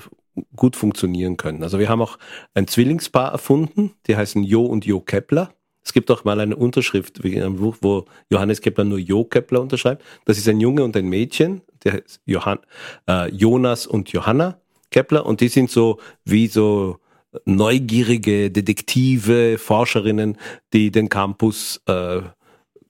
gut 0.56 0.76
funktionieren 0.76 1.38
können. 1.38 1.64
Also 1.64 1.78
wir 1.78 1.90
haben 1.90 2.02
auch 2.02 2.18
ein 2.54 2.68
Zwillingspaar 2.68 3.32
erfunden, 3.32 3.94
die 4.08 4.16
heißen 4.16 4.44
Jo 4.44 4.66
und 4.66 4.86
Jo 4.86 5.02
Kepler. 5.02 5.54
Es 5.84 5.94
gibt 5.94 6.12
auch 6.12 6.24
mal 6.24 6.40
eine 6.40 6.56
Unterschrift 6.56 7.20
in 7.20 7.42
einem 7.42 7.58
Buch, 7.58 7.78
wo 7.82 8.06
Johannes 8.30 8.62
Kepler 8.62 8.84
nur 8.84 9.00
Jo 9.00 9.24
Kepler 9.24 9.62
unterschreibt. 9.62 10.04
Das 10.26 10.38
ist 10.38 10.48
ein 10.48 10.60
Junge 10.60 10.84
und 10.84 10.96
ein 10.96 11.08
Mädchen, 11.08 11.62
der 11.84 11.94
heißt 11.94 12.22
Johann, 12.26 12.60
äh, 13.08 13.30
Jonas 13.32 13.88
und 13.88 14.12
Johanna 14.12 14.60
Kepler 14.92 15.26
und 15.26 15.42
die 15.42 15.48
sind 15.48 15.72
so 15.72 16.00
wie 16.26 16.48
so 16.48 16.98
neugierige 17.46 18.52
Detektive, 18.52 19.58
Forscherinnen, 19.58 20.38
die 20.74 20.92
den 20.92 21.10
Campus 21.10 21.82
äh, 21.86 22.22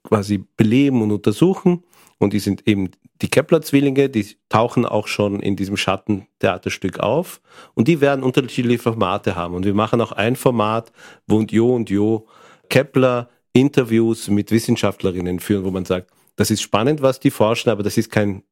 quasi 0.04 0.43
beleben 0.58 1.01
und 1.01 1.12
untersuchen. 1.12 1.84
Und 2.17 2.34
die 2.34 2.39
sind 2.39 2.67
eben 2.67 2.89
die 3.21 3.30
Kepler-Zwillinge, 3.30 4.10
die 4.10 4.25
tauchen 4.49 4.86
auch 4.86 5.08
schon 5.08 5.39
in 5.39 5.56
diesem 5.56 5.77
Schattentheaterstück 5.77 6.99
auf. 6.99 7.41
Und 7.75 7.88
die 7.88 8.01
werden 8.01 8.23
unterschiedliche 8.23 8.80
Formate 8.80 9.36
haben. 9.36 9.54
Und 9.54 9.65
wir 9.65 9.73
machen 9.73 10.01
auch 10.01 10.12
ein 10.12 10.36
Format, 10.36 10.91
wo 11.27 11.38
und 11.38 11.51
Jo 11.51 11.75
und 11.75 11.89
Jo 11.89 12.27
Kepler 12.72 13.30
Interviews 13.54 14.30
mit 14.30 14.50
Wissenschaftlerinnen 14.50 15.40
führen, 15.40 15.66
wo 15.66 15.72
man 15.72 15.86
sagt, 15.86 16.10
das 16.38 16.50
ist 16.50 16.62
spannend, 16.62 17.02
was 17.02 17.20
die 17.20 17.30
forschen, 17.30 17.70
aber 17.70 17.84
das 17.84 17.98
ist 17.98 18.10
kein, 18.10 18.44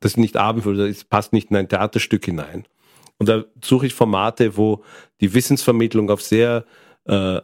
das 0.00 0.12
ist 0.12 0.16
nicht 0.16 0.36
Abendfüller, 0.36 0.88
das 0.88 1.04
passt 1.04 1.32
nicht 1.34 1.50
in 1.50 1.56
ein 1.56 1.68
Theaterstück 1.68 2.24
hinein. 2.24 2.64
Und 3.18 3.28
da 3.28 3.44
suche 3.62 3.86
ich 3.86 3.94
Formate, 3.94 4.56
wo 4.56 4.82
die 5.20 5.34
Wissensvermittlung 5.34 6.10
auf 6.10 6.22
sehr 6.22 6.64
äh, 7.04 7.40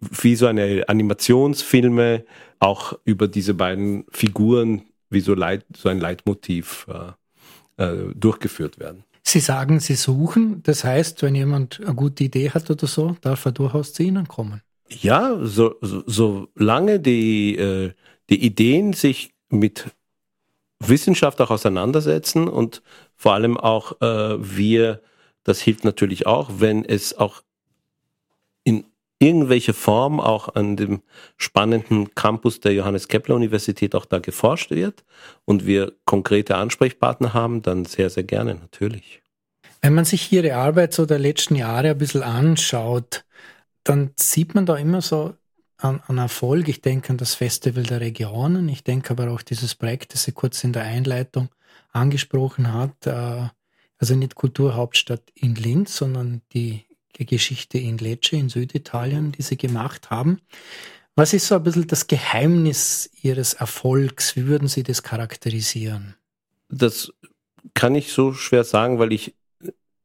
wie 0.00 0.36
so 0.36 0.46
eine 0.46 0.84
Animationsfilme 0.86 2.26
auch 2.58 2.92
über 3.04 3.26
diese 3.26 3.54
beiden 3.54 4.04
Figuren 4.10 4.82
wie 5.08 5.20
so, 5.20 5.32
Leit, 5.34 5.64
so 5.74 5.88
ein 5.88 5.98
Leitmotiv 5.98 6.86
äh, 6.88 7.82
äh, 7.82 8.14
durchgeführt 8.14 8.78
werden. 8.78 9.04
Sie 9.22 9.40
sagen, 9.40 9.80
Sie 9.80 9.94
suchen, 9.94 10.62
das 10.62 10.84
heißt, 10.84 11.22
wenn 11.22 11.34
jemand 11.34 11.80
eine 11.82 11.94
gute 11.94 12.24
Idee 12.24 12.50
hat 12.50 12.70
oder 12.70 12.86
so, 12.86 13.16
darf 13.22 13.46
er 13.46 13.52
durchaus 13.52 13.94
zu 13.94 14.02
Ihnen 14.02 14.28
kommen. 14.28 14.60
Ja, 14.90 15.38
so, 15.42 15.76
so, 15.80 16.02
solange 16.06 17.00
die, 17.00 17.56
äh, 17.56 17.92
die 18.30 18.44
Ideen 18.44 18.92
sich 18.92 19.34
mit 19.48 19.86
Wissenschaft 20.80 21.40
auch 21.40 21.50
auseinandersetzen 21.50 22.48
und 22.48 22.82
vor 23.16 23.34
allem 23.34 23.56
auch 23.56 24.00
äh, 24.00 24.36
wir, 24.38 25.02
das 25.44 25.60
hilft 25.60 25.84
natürlich 25.84 26.26
auch, 26.26 26.50
wenn 26.58 26.84
es 26.84 27.16
auch 27.18 27.42
in 28.64 28.84
irgendwelche 29.18 29.72
Form 29.72 30.20
auch 30.20 30.54
an 30.54 30.76
dem 30.76 31.02
spannenden 31.36 32.14
Campus 32.14 32.60
der 32.60 32.74
Johannes 32.74 33.08
Kepler 33.08 33.34
Universität 33.34 33.94
auch 33.94 34.04
da 34.04 34.20
geforscht 34.20 34.70
wird 34.70 35.04
und 35.44 35.66
wir 35.66 35.92
konkrete 36.04 36.56
Ansprechpartner 36.56 37.34
haben, 37.34 37.62
dann 37.62 37.84
sehr, 37.84 38.10
sehr 38.10 38.22
gerne, 38.22 38.54
natürlich. 38.54 39.20
Wenn 39.80 39.94
man 39.94 40.04
sich 40.04 40.32
Ihre 40.32 40.54
Arbeit 40.54 40.92
so 40.92 41.06
der 41.06 41.18
letzten 41.18 41.56
Jahre 41.56 41.90
ein 41.90 41.98
bisschen 41.98 42.22
anschaut, 42.22 43.24
dann 43.88 44.10
sieht 44.16 44.54
man 44.54 44.66
da 44.66 44.76
immer 44.76 45.00
so 45.00 45.34
an, 45.78 46.02
an 46.06 46.18
Erfolg. 46.18 46.68
Ich 46.68 46.82
denke 46.82 47.10
an 47.10 47.16
das 47.16 47.34
Festival 47.34 47.84
der 47.84 48.00
Regionen. 48.00 48.68
Ich 48.68 48.84
denke 48.84 49.10
aber 49.10 49.30
auch 49.30 49.40
dieses 49.40 49.74
Projekt, 49.74 50.12
das 50.12 50.24
Sie 50.24 50.32
kurz 50.32 50.62
in 50.62 50.74
der 50.74 50.82
Einleitung 50.82 51.48
angesprochen 51.92 52.72
hat. 52.74 53.06
Äh, 53.06 53.48
also 53.98 54.14
nicht 54.14 54.34
Kulturhauptstadt 54.34 55.22
in 55.34 55.54
Linz, 55.54 55.96
sondern 55.96 56.42
die 56.52 56.84
Geschichte 57.14 57.78
in 57.78 57.98
Lecce 57.98 58.36
in 58.36 58.48
Süditalien, 58.48 59.32
die 59.32 59.42
Sie 59.42 59.56
gemacht 59.56 60.10
haben. 60.10 60.40
Was 61.16 61.32
ist 61.32 61.48
so 61.48 61.56
ein 61.56 61.62
bisschen 61.62 61.86
das 61.86 62.06
Geheimnis 62.06 63.10
Ihres 63.22 63.54
Erfolgs? 63.54 64.36
Wie 64.36 64.46
würden 64.46 64.68
Sie 64.68 64.82
das 64.82 65.02
charakterisieren? 65.02 66.14
Das 66.68 67.10
kann 67.74 67.94
ich 67.94 68.12
so 68.12 68.34
schwer 68.34 68.64
sagen, 68.64 68.98
weil 68.98 69.12
ich 69.12 69.34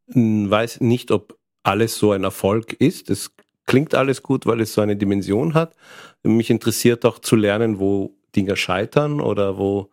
weiß 0.07 0.79
nicht, 0.79 1.11
ob 1.11 1.37
alles 1.63 1.97
so 1.97 2.11
ein 2.11 2.23
Erfolg 2.23 2.73
ist. 2.73 3.09
Es 3.09 3.32
klingt 3.65 3.95
alles 3.95 4.23
gut, 4.23 4.45
weil 4.45 4.61
es 4.61 4.73
so 4.73 4.81
eine 4.81 4.95
Dimension 4.95 5.53
hat. 5.53 5.75
Mich 6.23 6.49
interessiert 6.49 7.05
auch 7.05 7.19
zu 7.19 7.35
lernen, 7.35 7.79
wo 7.79 8.15
Dinge 8.35 8.55
scheitern 8.55 9.21
oder 9.21 9.57
wo 9.57 9.89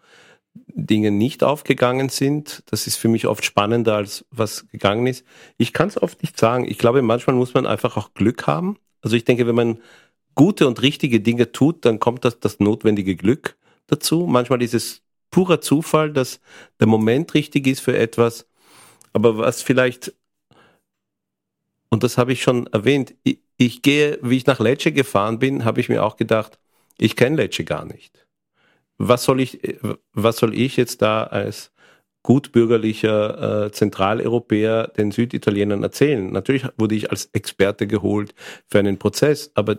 Dinge 0.55 1.11
nicht 1.11 1.45
aufgegangen 1.45 2.09
sind. 2.09 2.63
Das 2.67 2.87
ist 2.87 2.97
für 2.97 3.09
mich 3.09 3.27
oft 3.27 3.45
spannender, 3.45 3.97
als 3.97 4.25
was 4.31 4.67
gegangen 4.69 5.07
ist. 5.07 5.25
Ich 5.57 5.73
kann 5.73 5.89
es 5.89 6.01
oft 6.01 6.23
nicht 6.23 6.39
sagen. 6.39 6.65
Ich 6.69 6.79
glaube, 6.79 7.03
manchmal 7.03 7.37
muss 7.37 7.55
man 7.55 7.67
einfach 7.67 7.97
auch 7.97 8.15
Glück 8.15 8.47
haben. 8.47 8.77
Also 9.03 9.17
ich 9.17 9.25
denke, 9.25 9.47
wenn 9.47 9.55
man 9.55 9.79
gute 10.35 10.67
und 10.67 10.83
richtige 10.83 11.21
Dinge 11.21 11.53
tut, 11.53 11.85
dann 11.85 12.01
kommt 12.01 12.25
das, 12.25 12.41
das 12.41 12.61
notwendige 12.61 13.17
Glück 13.17 13.57
dazu. 13.87 14.27
Manchmal 14.27 14.63
ist 14.63 14.75
es 14.75 15.03
purer 15.31 15.61
Zufall, 15.61 16.13
dass 16.13 16.41
der 16.79 16.87
Moment 16.87 17.35
richtig 17.35 17.67
ist 17.67 17.81
für 17.81 17.97
etwas. 17.97 18.47
Aber 19.13 19.39
was 19.39 19.63
vielleicht, 19.63 20.15
und 21.91 22.03
das 22.03 22.17
habe 22.17 22.33
ich 22.33 22.43
schon 22.43 22.67
erwähnt, 22.69 23.15
ich, 23.23 23.41
ich 23.57 23.83
gehe, 23.83 24.19
wie 24.23 24.39
ich 24.39 24.47
nach 24.47 24.61
Lecce 24.61 24.93
gefahren 24.93 25.39
bin, 25.39 25.65
habe 25.65 25.81
ich 25.81 25.89
mir 25.89 26.03
auch 26.03 26.17
gedacht, 26.17 26.59
ich 26.99 27.17
kenne 27.17 27.37
Lecce 27.37 27.65
gar 27.65 27.85
nicht 27.85 28.27
was 29.03 29.25
soll 29.25 29.41
ich, 29.41 29.59
was 30.13 30.37
soll 30.37 30.55
ich 30.55 30.77
jetzt 30.77 31.01
da 31.01 31.25
als 31.25 31.73
gutbürgerlicher 32.23 33.65
äh, 33.65 33.73
Zentraleuropäer 33.73 34.89
den 34.89 35.11
Süditalienern 35.11 35.83
erzählen? 35.83 36.31
Natürlich 36.31 36.67
wurde 36.77 36.95
ich 36.95 37.11
als 37.11 37.31
Experte 37.33 37.87
geholt 37.87 38.35
für 38.67 38.79
einen 38.79 38.99
Prozess, 38.99 39.53
aber 39.55 39.79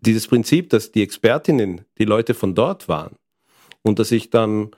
dieses 0.00 0.26
Prinzip, 0.28 0.68
dass 0.68 0.92
die 0.92 1.02
Expertinnen 1.02 1.86
die 1.96 2.04
Leute 2.04 2.34
von 2.34 2.54
dort 2.54 2.86
waren 2.86 3.16
und 3.80 3.98
dass 3.98 4.12
ich 4.12 4.28
dann 4.28 4.72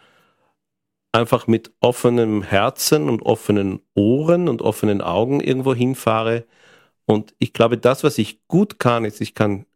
einfach 1.12 1.46
mit 1.46 1.72
offenem 1.80 2.42
Herzen 2.42 3.08
und 3.08 3.22
offenen 3.22 3.80
Ohren 3.94 4.48
und 4.48 4.62
offenen 4.62 5.00
Augen 5.00 5.40
irgendwo 5.40 5.74
hinfahre. 5.74 6.46
Und 7.04 7.34
ich 7.38 7.52
glaube, 7.52 7.78
das, 7.78 8.04
was 8.04 8.18
ich 8.18 8.46
gut 8.46 8.78
kann, 8.78 9.04
ist, 9.04 9.20
ich 9.20 9.34
kann 9.34 9.66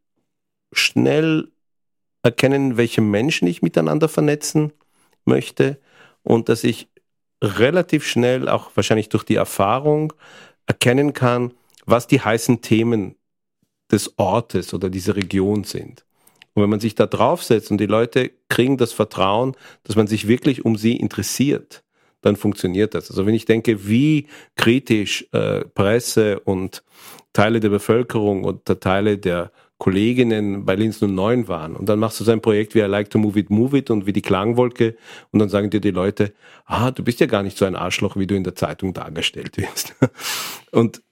schnell 0.73 1.51
erkennen, 2.23 2.77
welche 2.77 3.01
Menschen 3.01 3.49
ich 3.49 3.63
miteinander 3.63 4.09
vernetzen 4.09 4.73
möchte 5.25 5.81
und 6.23 6.49
dass 6.49 6.65
ich 6.65 6.89
relativ 7.43 8.07
schnell, 8.07 8.49
auch 8.49 8.71
wahrscheinlich 8.75 9.09
durch 9.09 9.25
die 9.25 9.35
Erfahrung, 9.35 10.13
erkennen 10.67 11.13
kann, 11.13 11.53
was 11.85 12.07
die 12.07 12.21
heißen 12.21 12.63
Themen 12.63 13.17
des 13.91 14.19
Ortes 14.19 14.73
oder 14.73 14.89
dieser 14.89 15.17
Region 15.17 15.65
sind. 15.65 16.07
Und 16.55 16.63
wenn 16.63 16.71
man 16.71 16.81
sich 16.81 16.95
da 16.95 17.07
draufsetzt 17.07 17.71
und 17.71 17.79
die 17.79 17.87
Leute 17.87 18.31
kriegen 18.49 18.77
das 18.77 18.93
Vertrauen, 18.93 19.57
dass 19.83 19.97
man 19.97 20.07
sich 20.07 20.29
wirklich 20.29 20.65
um 20.65 20.77
sie 20.77 20.97
interessiert, 20.97 21.83
dann 22.21 22.37
funktioniert 22.37 22.95
das. 22.95 23.11
Also 23.11 23.27
wenn 23.27 23.35
ich 23.35 23.45
denke, 23.45 23.87
wie 23.87 24.29
kritisch 24.57 25.27
äh, 25.33 25.65
Presse 25.65 26.41
und 26.41 26.83
Teile 27.33 27.61
der 27.61 27.69
Bevölkerung 27.69 28.45
oder 28.45 28.81
Teile 28.81 29.19
der 29.19 29.51
Kolleginnen 29.79 30.65
bei 30.65 30.77
Linz 30.77 31.03
09 31.03 31.49
waren. 31.49 31.77
Und 31.77 31.89
dann 31.89 31.99
machst 31.99 32.21
du 32.21 32.25
so 32.25 32.31
ein 32.31 32.41
Projekt 32.41 32.75
wie 32.75 32.79
I 32.79 32.85
Like 32.85 33.11
to 33.11 33.19
Move 33.19 33.39
It, 33.39 33.51
Move 33.51 33.77
It 33.77 33.91
und 33.91 34.07
wie 34.07 34.13
die 34.13 34.23
Klangwolke 34.23 34.97
und 35.33 35.41
dann 35.41 35.49
sagen 35.49 35.69
dir 35.69 35.81
die 35.81 35.91
Leute, 35.91 36.33
ah, 36.65 36.91
du 36.91 37.03
bist 37.03 37.21
ja 37.21 37.27
gar 37.27 37.43
nicht 37.43 37.59
so 37.59 37.65
ein 37.65 37.77
Arschloch, 37.77 38.17
wie 38.17 38.27
du 38.27 38.37
in 38.37 38.45
der 38.45 38.55
Zeitung 38.55 38.95
dargestellt 38.95 39.57
wirst. 39.59 39.95
Und 40.71 41.03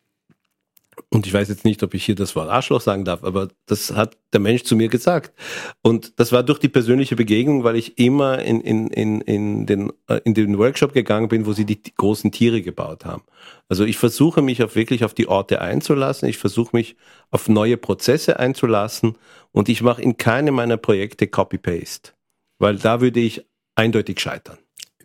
und 1.12 1.26
ich 1.26 1.34
weiß 1.34 1.50
jetzt 1.50 1.66
nicht, 1.66 1.82
ob 1.82 1.92
ich 1.92 2.06
hier 2.06 2.14
das 2.14 2.34
Wort 2.36 2.48
Arschloch 2.48 2.80
sagen 2.80 3.04
darf, 3.04 3.22
aber 3.22 3.48
das 3.66 3.92
hat 3.92 4.16
der 4.32 4.40
Mensch 4.40 4.62
zu 4.62 4.76
mir 4.76 4.88
gesagt. 4.88 5.34
Und 5.82 6.18
das 6.18 6.32
war 6.32 6.42
durch 6.42 6.58
die 6.58 6.70
persönliche 6.70 7.16
Begegnung, 7.16 7.64
weil 7.64 7.76
ich 7.76 7.98
immer 7.98 8.38
in, 8.38 8.62
in, 8.62 8.86
in, 8.88 9.20
in, 9.20 9.66
den, 9.66 9.92
äh, 10.08 10.20
in 10.24 10.32
den 10.32 10.56
Workshop 10.56 10.94
gegangen 10.94 11.28
bin, 11.28 11.44
wo 11.44 11.52
sie 11.52 11.66
die 11.66 11.82
großen 11.94 12.32
Tiere 12.32 12.62
gebaut 12.62 13.04
haben. 13.04 13.24
Also 13.68 13.84
ich 13.84 13.98
versuche 13.98 14.40
mich 14.40 14.62
auf 14.62 14.74
wirklich 14.74 15.04
auf 15.04 15.12
die 15.12 15.28
Orte 15.28 15.60
einzulassen, 15.60 16.30
ich 16.30 16.38
versuche 16.38 16.74
mich 16.74 16.96
auf 17.30 17.46
neue 17.46 17.76
Prozesse 17.76 18.38
einzulassen 18.38 19.18
und 19.50 19.68
ich 19.68 19.82
mache 19.82 20.00
in 20.00 20.16
keinem 20.16 20.54
meiner 20.54 20.78
Projekte 20.78 21.26
Copy-Paste, 21.26 22.12
weil 22.58 22.78
da 22.78 23.02
würde 23.02 23.20
ich 23.20 23.44
eindeutig 23.74 24.18
scheitern. 24.18 24.61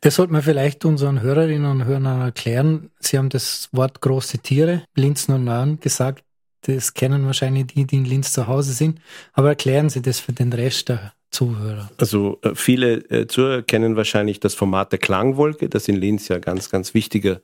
Das 0.08 0.16
sollte 0.16 0.32
man 0.32 0.42
vielleicht 0.42 0.86
unseren 0.86 1.20
Hörerinnen 1.20 1.70
und 1.70 1.84
Hörern 1.84 2.22
erklären. 2.22 2.92
Sie 2.98 3.18
haben 3.18 3.28
das 3.28 3.68
Wort 3.74 4.00
große 4.00 4.38
Tiere, 4.38 4.84
Linz 4.96 5.28
09, 5.28 5.82
gesagt. 5.82 6.24
Das 6.62 6.94
kennen 6.94 7.26
wahrscheinlich 7.26 7.68
die, 7.68 7.84
die 7.84 7.98
in 7.98 8.06
Linz 8.06 8.32
zu 8.32 8.48
Hause 8.48 8.72
sind. 8.72 9.02
Aber 9.34 9.50
erklären 9.50 9.90
Sie 9.90 10.02
das 10.02 10.22
für 10.22 10.32
den 10.32 10.54
Rest 10.54 10.88
der 10.88 11.12
Zuhörer. 11.30 11.92
Also 11.98 12.40
äh, 12.42 12.56
viele 12.56 13.00
äh, 13.10 13.28
Zuhörer 13.28 13.64
kennen 13.64 13.98
wahrscheinlich 13.98 14.40
das 14.40 14.54
Format 14.54 14.94
der 14.94 15.00
Klangwolke, 15.00 15.68
das 15.68 15.90
in 15.90 15.98
Linz 15.98 16.30
ja 16.30 16.40
ganz, 16.40 16.70
ganz 16.70 16.94
wichtiger 16.94 17.42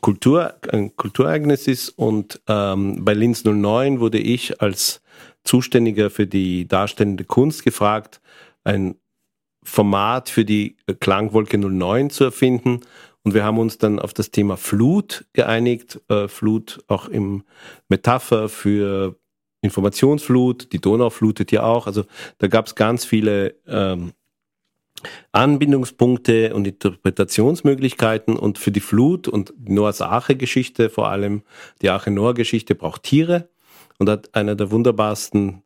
Kultur, 0.00 0.54
ein 0.72 0.96
Kulturereignis 0.96 1.68
ist. 1.68 1.90
Und 1.90 2.40
ähm, 2.48 3.04
bei 3.04 3.12
Linz 3.12 3.44
09 3.44 4.00
wurde 4.00 4.20
ich 4.20 4.62
als 4.62 5.02
Zuständiger 5.44 6.08
für 6.08 6.26
die 6.26 6.66
darstellende 6.66 7.24
Kunst 7.24 7.62
gefragt, 7.62 8.22
ein 8.64 8.94
Format 9.66 10.28
für 10.28 10.44
die 10.44 10.76
Klangwolke 11.00 11.58
09 11.58 12.10
zu 12.10 12.24
erfinden. 12.24 12.80
Und 13.24 13.34
wir 13.34 13.42
haben 13.42 13.58
uns 13.58 13.76
dann 13.76 13.98
auf 13.98 14.14
das 14.14 14.30
Thema 14.30 14.56
Flut 14.56 15.26
geeinigt. 15.32 16.00
Äh, 16.08 16.28
Flut 16.28 16.84
auch 16.86 17.08
im 17.08 17.42
Metapher 17.88 18.48
für 18.48 19.16
Informationsflut. 19.62 20.72
Die 20.72 20.80
Donau 20.80 21.10
flutet 21.10 21.50
ja 21.50 21.64
auch. 21.64 21.88
Also 21.88 22.04
da 22.38 22.46
gab 22.46 22.68
es 22.68 22.76
ganz 22.76 23.04
viele 23.04 23.56
ähm, 23.66 24.12
Anbindungspunkte 25.32 26.54
und 26.54 26.68
Interpretationsmöglichkeiten. 26.68 28.36
Und 28.36 28.58
für 28.58 28.70
die 28.70 28.80
Flut 28.80 29.26
und 29.26 29.52
Noahs 29.68 30.00
Arche-Geschichte 30.00 30.88
vor 30.88 31.08
allem, 31.08 31.42
die 31.82 31.90
Arche-Noah-Geschichte 31.90 32.76
braucht 32.76 33.02
Tiere. 33.02 33.48
Und 33.98 34.08
hat 34.08 34.34
einer 34.36 34.54
der 34.54 34.70
wunderbarsten 34.70 35.62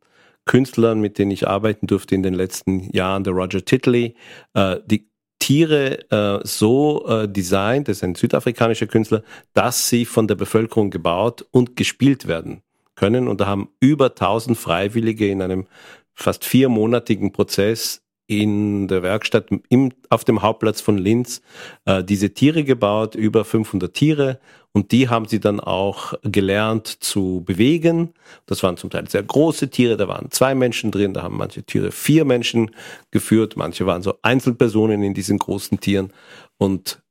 Künstlern, 0.47 1.01
mit 1.01 1.19
denen 1.19 1.31
ich 1.31 1.47
arbeiten 1.47 1.87
durfte 1.87 2.15
in 2.15 2.23
den 2.23 2.35
letzten 2.35 2.91
Jahren, 2.93 3.25
der 3.25 3.33
Roger 3.33 3.65
Titley, 3.65 4.15
äh, 4.55 4.77
die 4.87 5.11
Tiere 5.39 6.11
äh, 6.11 6.47
so 6.47 7.07
äh, 7.09 7.29
designt, 7.29 7.89
das 7.89 7.99
ist 7.99 8.05
ein 8.05 8.15
südafrikanischer 8.15 8.87
Künstler, 8.87 9.23
dass 9.55 9.89
sie 9.89 10.05
von 10.05 10.29
der 10.29 10.35
Bevölkerung 10.35 10.91
gebaut 10.91 11.47
und 11.51 11.77
gespielt 11.77 12.27
werden 12.27 12.63
können. 12.95 13.27
Und 13.27 13.41
da 13.41 13.47
haben 13.47 13.71
über 13.81 14.11
1000 14.11 14.57
Freiwillige 14.57 15.29
in 15.29 15.41
einem 15.43 15.67
fast 16.15 16.45
viermonatigen 16.45 17.33
Prozess 17.33 18.03
in 18.27 18.87
der 18.87 19.03
Werkstatt 19.03 19.49
im, 19.71 19.93
auf 20.09 20.25
dem 20.25 20.43
Hauptplatz 20.43 20.81
von 20.81 20.99
Linz 20.99 21.43
äh, 21.85 22.05
diese 22.05 22.33
Tiere 22.33 22.63
gebaut, 22.63 23.17
über 23.17 23.45
500 23.45 23.93
Tiere 23.93 24.39
und 24.73 24.93
die 24.93 25.09
haben 25.09 25.27
sie 25.27 25.41
dann 25.41 25.59
auch 25.59 26.15
gelernt 26.23 26.87
zu 26.87 27.43
bewegen. 27.45 28.15
Das 28.47 28.63
waren 28.63 28.77
zum 28.77 28.91
Teil 28.91 29.09
sehr 29.09 29.23
große 29.23 29.69
Tiere, 29.71 29.97
da 29.97 30.07
waren 30.07 30.31
zwei 30.31 30.55
Menschen 30.55 30.93
drin, 30.93 31.13
da 31.13 31.23
haben 31.23 31.37
manche 31.37 31.65
Tiere 31.65 31.91
vier 31.91 32.25
Menschen 32.25 32.71
geführt, 33.11 33.57
manche 33.57 33.87
waren 33.87 34.03
so 34.03 34.15
Einzelpersonen 34.23 35.03
in 35.03 35.15
diesen 35.15 35.39
großen 35.39 35.81
Tieren. 35.81 36.13
Und 36.57 37.03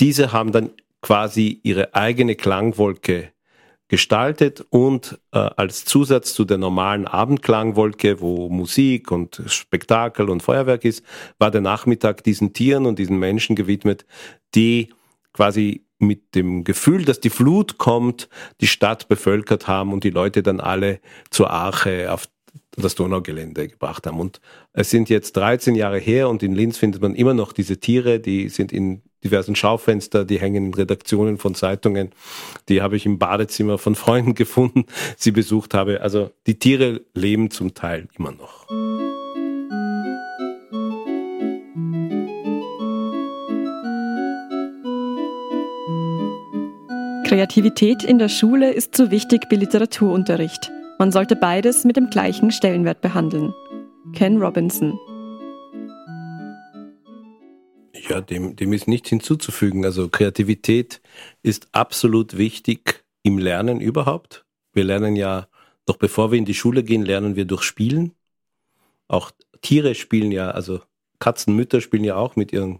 diese 0.00 0.32
haben 0.32 0.52
dann 0.52 0.70
quasi 1.00 1.60
ihre 1.62 1.94
eigene 1.94 2.34
Klangwolke 2.34 3.30
gestaltet 3.88 4.64
und 4.70 5.18
äh, 5.32 5.38
als 5.38 5.84
Zusatz 5.84 6.34
zu 6.34 6.44
der 6.44 6.58
normalen 6.58 7.06
Abendklangwolke, 7.06 8.20
wo 8.20 8.48
Musik 8.48 9.10
und 9.10 9.42
Spektakel 9.46 10.30
und 10.30 10.42
Feuerwerk 10.42 10.84
ist, 10.84 11.04
war 11.38 11.50
der 11.50 11.60
Nachmittag 11.60 12.24
diesen 12.24 12.52
Tieren 12.54 12.86
und 12.86 12.98
diesen 12.98 13.18
Menschen 13.18 13.56
gewidmet, 13.56 14.06
die 14.54 14.92
quasi 15.32 15.84
mit 16.06 16.34
dem 16.34 16.64
Gefühl, 16.64 17.04
dass 17.04 17.20
die 17.20 17.30
Flut 17.30 17.78
kommt, 17.78 18.28
die 18.60 18.66
Stadt 18.66 19.08
bevölkert 19.08 19.66
haben 19.68 19.92
und 19.92 20.04
die 20.04 20.10
Leute 20.10 20.42
dann 20.42 20.60
alle 20.60 21.00
zur 21.30 21.50
Arche 21.50 22.12
auf 22.12 22.28
das 22.76 22.94
Donaugelände 22.94 23.68
gebracht 23.68 24.06
haben. 24.06 24.18
Und 24.18 24.40
es 24.72 24.90
sind 24.90 25.08
jetzt 25.08 25.36
13 25.36 25.74
Jahre 25.74 25.98
her 25.98 26.28
und 26.28 26.42
in 26.42 26.54
Linz 26.54 26.76
findet 26.76 27.02
man 27.02 27.14
immer 27.14 27.34
noch 27.34 27.52
diese 27.52 27.78
Tiere, 27.78 28.20
die 28.20 28.48
sind 28.48 28.72
in 28.72 29.02
diversen 29.22 29.56
Schaufenster, 29.56 30.24
die 30.24 30.38
hängen 30.38 30.66
in 30.66 30.74
Redaktionen 30.74 31.38
von 31.38 31.54
Zeitungen. 31.54 32.10
Die 32.68 32.82
habe 32.82 32.96
ich 32.96 33.06
im 33.06 33.18
Badezimmer 33.18 33.78
von 33.78 33.94
Freunden 33.94 34.34
gefunden, 34.34 34.84
sie 35.16 35.30
besucht 35.30 35.74
habe. 35.74 36.02
Also 36.02 36.30
die 36.46 36.58
Tiere 36.58 37.00
leben 37.14 37.50
zum 37.50 37.74
Teil 37.74 38.08
immer 38.16 38.32
noch. 38.32 38.68
Kreativität 47.34 48.04
in 48.04 48.20
der 48.20 48.28
Schule 48.28 48.72
ist 48.72 48.96
so 48.96 49.10
wichtig 49.10 49.46
wie 49.50 49.56
Literaturunterricht. 49.56 50.70
Man 51.00 51.10
sollte 51.10 51.34
beides 51.34 51.84
mit 51.84 51.96
dem 51.96 52.08
gleichen 52.08 52.52
Stellenwert 52.52 53.00
behandeln. 53.00 53.52
Ken 54.12 54.40
Robinson. 54.40 54.96
Ja, 58.08 58.20
dem, 58.20 58.54
dem 58.54 58.72
ist 58.72 58.86
nichts 58.86 59.08
hinzuzufügen. 59.08 59.84
Also 59.84 60.08
Kreativität 60.08 61.02
ist 61.42 61.66
absolut 61.72 62.38
wichtig 62.38 63.04
im 63.24 63.38
Lernen 63.38 63.80
überhaupt. 63.80 64.44
Wir 64.72 64.84
lernen 64.84 65.16
ja, 65.16 65.48
noch 65.88 65.96
bevor 65.96 66.30
wir 66.30 66.38
in 66.38 66.44
die 66.44 66.54
Schule 66.54 66.84
gehen, 66.84 67.02
lernen 67.02 67.34
wir 67.34 67.46
durch 67.46 67.64
Spielen. 67.64 68.12
Auch 69.08 69.32
Tiere 69.60 69.96
spielen 69.96 70.30
ja, 70.30 70.52
also 70.52 70.82
Katzenmütter 71.18 71.80
spielen 71.80 72.04
ja 72.04 72.14
auch 72.14 72.36
mit 72.36 72.52
ihren 72.52 72.78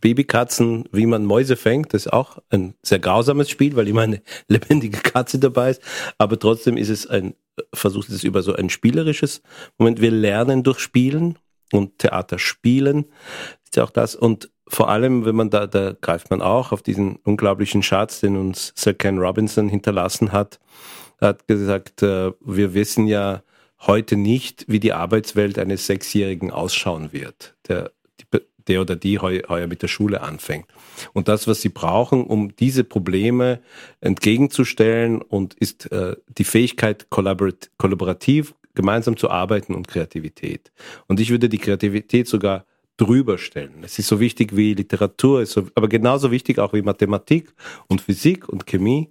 Babykatzen, 0.00 0.84
wie 0.92 1.06
man 1.06 1.24
Mäuse 1.24 1.56
fängt. 1.56 1.94
Das 1.94 2.06
ist 2.06 2.12
auch 2.12 2.38
ein 2.50 2.74
sehr 2.82 2.98
grausames 2.98 3.48
Spiel, 3.50 3.76
weil 3.76 3.88
immer 3.88 4.02
eine 4.02 4.22
lebendige 4.48 4.98
Katze 4.98 5.38
dabei 5.38 5.70
ist. 5.70 5.82
Aber 6.18 6.38
trotzdem 6.38 6.76
ist 6.76 6.88
es 6.88 7.06
ein, 7.06 7.34
versucht 7.72 8.10
es 8.10 8.24
über 8.24 8.42
so 8.42 8.54
ein 8.54 8.70
spielerisches 8.70 9.42
Moment. 9.78 10.00
Wir 10.00 10.10
lernen 10.10 10.62
durch 10.62 10.80
Spielen 10.80 11.38
und 11.72 11.98
Theater 11.98 12.38
spielen. 12.38 13.06
Ist 13.64 13.76
ja 13.76 13.84
auch 13.84 13.90
das. 13.90 14.14
Und 14.14 14.50
vor 14.68 14.88
allem, 14.88 15.24
wenn 15.24 15.36
man 15.36 15.50
da, 15.50 15.66
da 15.66 15.94
greift 16.00 16.30
man 16.30 16.42
auch 16.42 16.72
auf 16.72 16.82
diesen 16.82 17.16
unglaublichen 17.24 17.82
Schatz, 17.82 18.20
den 18.20 18.36
uns 18.36 18.72
Sir 18.76 18.94
Ken 18.94 19.18
Robinson 19.18 19.68
hinterlassen 19.68 20.32
hat. 20.32 20.58
Er 21.20 21.28
hat 21.28 21.46
gesagt, 21.46 22.02
äh, 22.02 22.32
wir 22.40 22.74
wissen 22.74 23.06
ja 23.06 23.42
heute 23.80 24.16
nicht, 24.16 24.64
wie 24.68 24.80
die 24.80 24.92
Arbeitswelt 24.92 25.58
eines 25.58 25.86
Sechsjährigen 25.86 26.50
ausschauen 26.50 27.12
wird. 27.12 27.56
Der, 27.68 27.92
der 28.68 28.80
oder 28.80 28.96
die 28.96 29.18
heu, 29.18 29.40
heuer 29.48 29.66
mit 29.66 29.82
der 29.82 29.88
Schule 29.88 30.20
anfängt. 30.22 30.66
Und 31.12 31.28
das, 31.28 31.46
was 31.46 31.60
sie 31.60 31.68
brauchen, 31.68 32.24
um 32.24 32.54
diese 32.56 32.84
Probleme 32.84 33.60
entgegenzustellen 34.00 35.22
und 35.22 35.54
ist 35.54 35.90
äh, 35.92 36.16
die 36.28 36.44
Fähigkeit, 36.44 37.08
kollaborat 37.10 37.70
kollaborativ 37.78 38.54
gemeinsam 38.74 39.16
zu 39.16 39.30
arbeiten 39.30 39.74
und 39.74 39.88
Kreativität. 39.88 40.70
Und 41.08 41.18
ich 41.18 41.30
würde 41.30 41.48
die 41.48 41.58
Kreativität 41.58 42.28
sogar 42.28 42.66
drüber 42.96 43.38
stellen. 43.38 43.82
Es 43.82 43.98
ist 43.98 44.08
so 44.08 44.20
wichtig 44.20 44.56
wie 44.56 44.74
Literatur, 44.74 45.42
ist 45.42 45.52
so, 45.52 45.68
aber 45.74 45.88
genauso 45.88 46.30
wichtig 46.30 46.58
auch 46.58 46.72
wie 46.72 46.82
Mathematik 46.82 47.52
und 47.88 48.00
Physik 48.00 48.48
und 48.48 48.66
Chemie. 48.66 49.10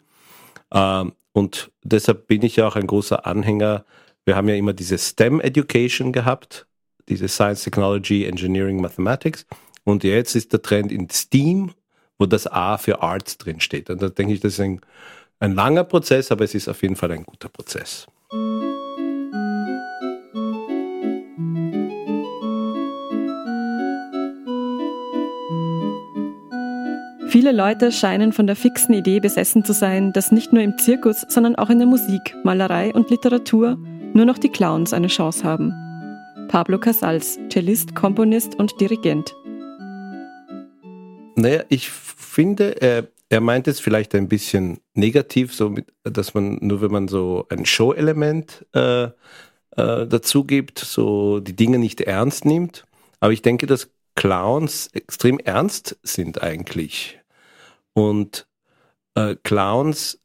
Ähm, 0.71 1.13
und 1.33 1.71
deshalb 1.83 2.27
bin 2.27 2.43
ich 2.43 2.55
ja 2.55 2.67
auch 2.67 2.75
ein 2.75 2.87
großer 2.87 3.25
Anhänger. 3.25 3.85
Wir 4.23 4.35
haben 4.35 4.47
ja 4.47 4.55
immer 4.55 4.73
diese 4.73 4.97
STEM 4.97 5.39
Education 5.41 6.13
gehabt, 6.13 6.65
diese 7.09 7.27
Science, 7.27 7.63
Technology, 7.63 8.25
Engineering, 8.25 8.81
Mathematics. 8.81 9.45
Und 9.83 10.03
jetzt 10.03 10.35
ist 10.35 10.51
der 10.53 10.61
Trend 10.61 10.91
in 10.91 11.09
STEAM, 11.09 11.71
wo 12.17 12.25
das 12.25 12.47
A 12.47 12.77
für 12.77 13.01
Arts 13.01 13.37
drin 13.37 13.59
steht. 13.59 13.89
Und 13.89 14.01
da 14.01 14.09
denke 14.09 14.33
ich, 14.33 14.39
das 14.39 14.53
ist 14.53 14.59
ein, 14.59 14.81
ein 15.39 15.53
langer 15.53 15.83
Prozess, 15.83 16.31
aber 16.31 16.43
es 16.43 16.55
ist 16.55 16.67
auf 16.67 16.81
jeden 16.81 16.95
Fall 16.95 17.11
ein 17.11 17.23
guter 17.23 17.49
Prozess. 17.49 18.07
Viele 27.27 27.51
Leute 27.51 27.91
scheinen 27.91 28.31
von 28.31 28.47
der 28.47 28.55
fixen 28.55 28.93
Idee 28.93 29.19
besessen 29.19 29.65
zu 29.65 29.73
sein, 29.73 30.13
dass 30.13 30.31
nicht 30.31 30.53
nur 30.53 30.63
im 30.63 30.77
Zirkus, 30.77 31.25
sondern 31.27 31.57
auch 31.57 31.69
in 31.69 31.79
der 31.79 31.87
Musik, 31.87 32.33
Malerei 32.43 32.93
und 32.93 33.09
Literatur 33.09 33.77
nur 34.13 34.25
noch 34.25 34.37
die 34.37 34.49
Clowns 34.49 34.93
eine 34.93 35.07
Chance 35.07 35.43
haben. 35.43 35.84
Pablo 36.47 36.79
Casals, 36.79 37.39
Cellist, 37.51 37.95
Komponist 37.95 38.55
und 38.55 38.79
Dirigent. 38.79 39.35
Naja, 41.35 41.63
ich 41.69 41.89
finde, 41.89 42.81
er, 42.81 43.07
er 43.29 43.41
meint 43.41 43.67
es 43.67 43.79
vielleicht 43.79 44.15
ein 44.15 44.27
bisschen 44.27 44.79
negativ, 44.93 45.53
so 45.53 45.69
mit, 45.69 45.91
dass 46.03 46.33
man 46.33 46.59
nur 46.61 46.81
wenn 46.81 46.91
man 46.91 47.07
so 47.07 47.45
ein 47.49 47.65
Show-Element 47.65 48.65
äh, 48.73 49.03
äh, 49.05 49.11
dazu 49.75 50.45
gibt, 50.45 50.79
so 50.79 51.39
die 51.39 51.55
Dinge 51.55 51.79
nicht 51.79 52.01
ernst 52.01 52.45
nimmt. 52.45 52.85
Aber 53.19 53.33
ich 53.33 53.41
denke, 53.41 53.65
dass 53.65 53.89
Clowns 54.15 54.87
extrem 54.93 55.39
ernst 55.39 55.97
sind 56.03 56.41
eigentlich. 56.41 57.19
Und 57.93 58.47
äh, 59.15 59.35
Clowns 59.43 60.19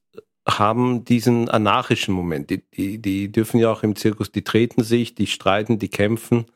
haben 0.59 1.05
diesen 1.05 1.49
anarchischen 1.49 2.15
Moment. 2.15 2.51
Die, 2.51 2.63
die, 2.77 2.99
die 2.99 3.33
dürfen 3.33 3.61
ja 3.61 3.71
auch 3.71 3.83
im 3.83 3.97
Zirkus, 3.97 4.33
die 4.33 4.45
treten 4.45 4.83
sich, 4.83 5.15
die 5.15 5.27
streiten, 5.27 5.79
die 5.79 5.89
kämpfen 5.89 6.47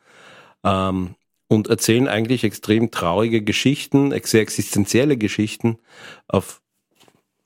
ähm, 0.63 1.15
und 1.47 1.67
erzählen 1.67 2.07
eigentlich 2.07 2.43
extrem 2.43 2.91
traurige 2.91 3.41
Geschichten, 3.43 4.11
sehr 4.23 4.41
existenzielle 4.41 5.17
Geschichten 5.17 5.77
auf 6.27 6.61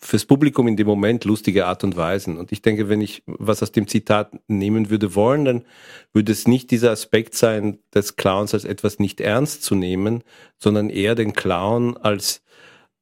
fürs 0.02 0.26
Publikum 0.26 0.68
in 0.68 0.78
dem 0.78 0.88
Moment 0.88 1.26
lustige 1.26 1.66
Art 1.66 1.84
und 1.84 1.98
Weisen. 1.98 2.38
Und 2.38 2.54
ich 2.54 2.62
denke, 2.62 2.88
wenn 2.88 3.02
ich 3.02 3.22
was 3.26 3.62
aus 3.62 3.74
dem 3.74 3.88
Zitat 3.88 4.32
nehmen 4.48 4.90
würde 4.90 5.14
wollen, 5.14 5.44
dann 5.44 5.66
würde 6.14 6.32
es 6.32 6.48
nicht 6.48 6.72
dieser 6.72 6.92
Aspekt 6.92 7.36
sein, 7.36 7.80
des 7.94 8.16
Clowns 8.16 8.54
als 8.54 8.64
etwas 8.64 9.00
nicht 9.00 9.20
ernst 9.20 9.64
zu 9.64 9.76
nehmen, 9.76 10.24
sondern 10.58 10.90
eher 10.90 11.16
den 11.16 11.34
Clown 11.34 11.98
als 11.98 12.42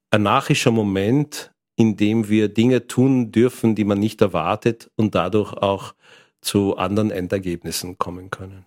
anarchischer 0.10 0.72
Moment, 0.72 1.52
in 1.78 1.96
dem 1.96 2.28
wir 2.28 2.50
Dinge 2.50 2.88
tun 2.88 3.32
dürfen, 3.32 3.76
die 3.76 3.86
man 3.86 4.00
nicht 4.00 4.20
erwartet 4.20 4.92
und 4.98 5.16
dadurch 5.16 5.54
auch 5.54 5.94
zu 6.42 6.76
anderen 6.76 7.12
Endergebnissen 7.12 7.98
kommen 7.98 8.32
können. 8.32 8.66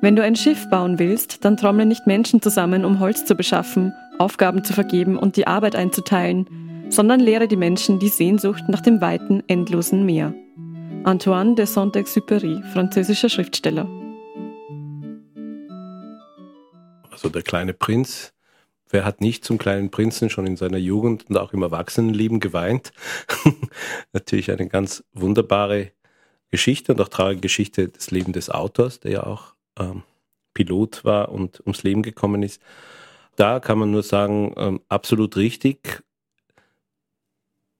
Wenn 0.00 0.16
du 0.16 0.22
ein 0.22 0.36
Schiff 0.36 0.68
bauen 0.70 0.98
willst, 0.98 1.44
dann 1.44 1.56
trommle 1.56 1.84
nicht 1.84 2.06
Menschen 2.06 2.40
zusammen, 2.40 2.84
um 2.84 3.00
Holz 3.00 3.24
zu 3.24 3.34
beschaffen, 3.34 3.92
Aufgaben 4.18 4.64
zu 4.64 4.72
vergeben 4.72 5.18
und 5.18 5.36
die 5.36 5.46
Arbeit 5.46 5.74
einzuteilen, 5.74 6.48
sondern 6.90 7.20
lehre 7.20 7.48
die 7.48 7.56
Menschen 7.56 7.98
die 7.98 8.08
Sehnsucht 8.08 8.64
nach 8.68 8.80
dem 8.80 9.00
weiten, 9.00 9.42
endlosen 9.48 10.06
Meer. 10.06 10.34
Antoine 11.04 11.54
de 11.54 11.64
Saint-Exupéry, 11.64 12.62
französischer 12.72 13.28
Schriftsteller. 13.28 13.88
Also 17.10 17.28
der 17.28 17.42
kleine 17.42 17.72
Prinz, 17.72 18.34
wer 18.90 19.04
hat 19.04 19.20
nicht 19.20 19.44
zum 19.44 19.58
kleinen 19.58 19.90
Prinzen 19.90 20.28
schon 20.28 20.46
in 20.46 20.56
seiner 20.56 20.76
Jugend 20.78 21.30
und 21.30 21.38
auch 21.38 21.52
im 21.52 21.62
Erwachsenenleben 21.62 22.40
geweint? 22.40 22.92
Natürlich 24.12 24.50
eine 24.50 24.68
ganz 24.68 25.04
wunderbare 25.12 25.92
Geschichte 26.50 26.92
und 26.92 27.00
auch 27.00 27.08
traurige 27.08 27.40
Geschichte 27.40 27.88
des 27.88 28.10
Lebens 28.10 28.34
des 28.34 28.50
Autors, 28.50 29.00
der 29.00 29.10
ja 29.12 29.22
auch 29.24 29.54
ähm, 29.78 30.02
Pilot 30.52 31.04
war 31.04 31.30
und 31.30 31.60
ums 31.60 31.84
Leben 31.84 32.02
gekommen 32.02 32.42
ist. 32.42 32.60
Da 33.36 33.60
kann 33.60 33.78
man 33.78 33.92
nur 33.92 34.02
sagen, 34.02 34.52
ähm, 34.56 34.80
absolut 34.88 35.36
richtig. 35.36 36.02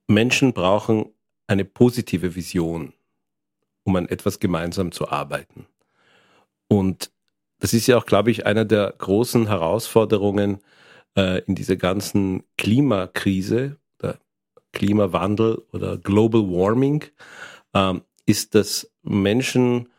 Menschen 0.07 0.53
brauchen 0.53 1.13
eine 1.47 1.65
positive 1.65 2.35
Vision 2.35 2.93
um 3.89 3.95
an 3.95 4.07
etwas 4.07 4.39
gemeinsam 4.39 4.91
zu 4.91 5.09
arbeiten. 5.09 5.65
Und 6.67 7.11
das 7.59 7.73
ist 7.73 7.87
ja 7.87 7.97
auch, 7.97 8.05
glaube 8.05 8.29
ich, 8.29 8.45
einer 8.45 8.63
der 8.63 8.93
großen 8.95 9.47
Herausforderungen 9.47 10.59
äh, 11.17 11.41
in 11.45 11.55
dieser 11.55 11.75
ganzen 11.75 12.43
Klimakrise, 12.57 13.77
der 13.99 14.19
Klimawandel 14.71 15.63
oder 15.73 15.97
Global 15.97 16.43
Warming, 16.43 17.03
ähm, 17.73 18.03
ist, 18.27 18.53
dass 18.53 18.91
Menschen 19.01 19.89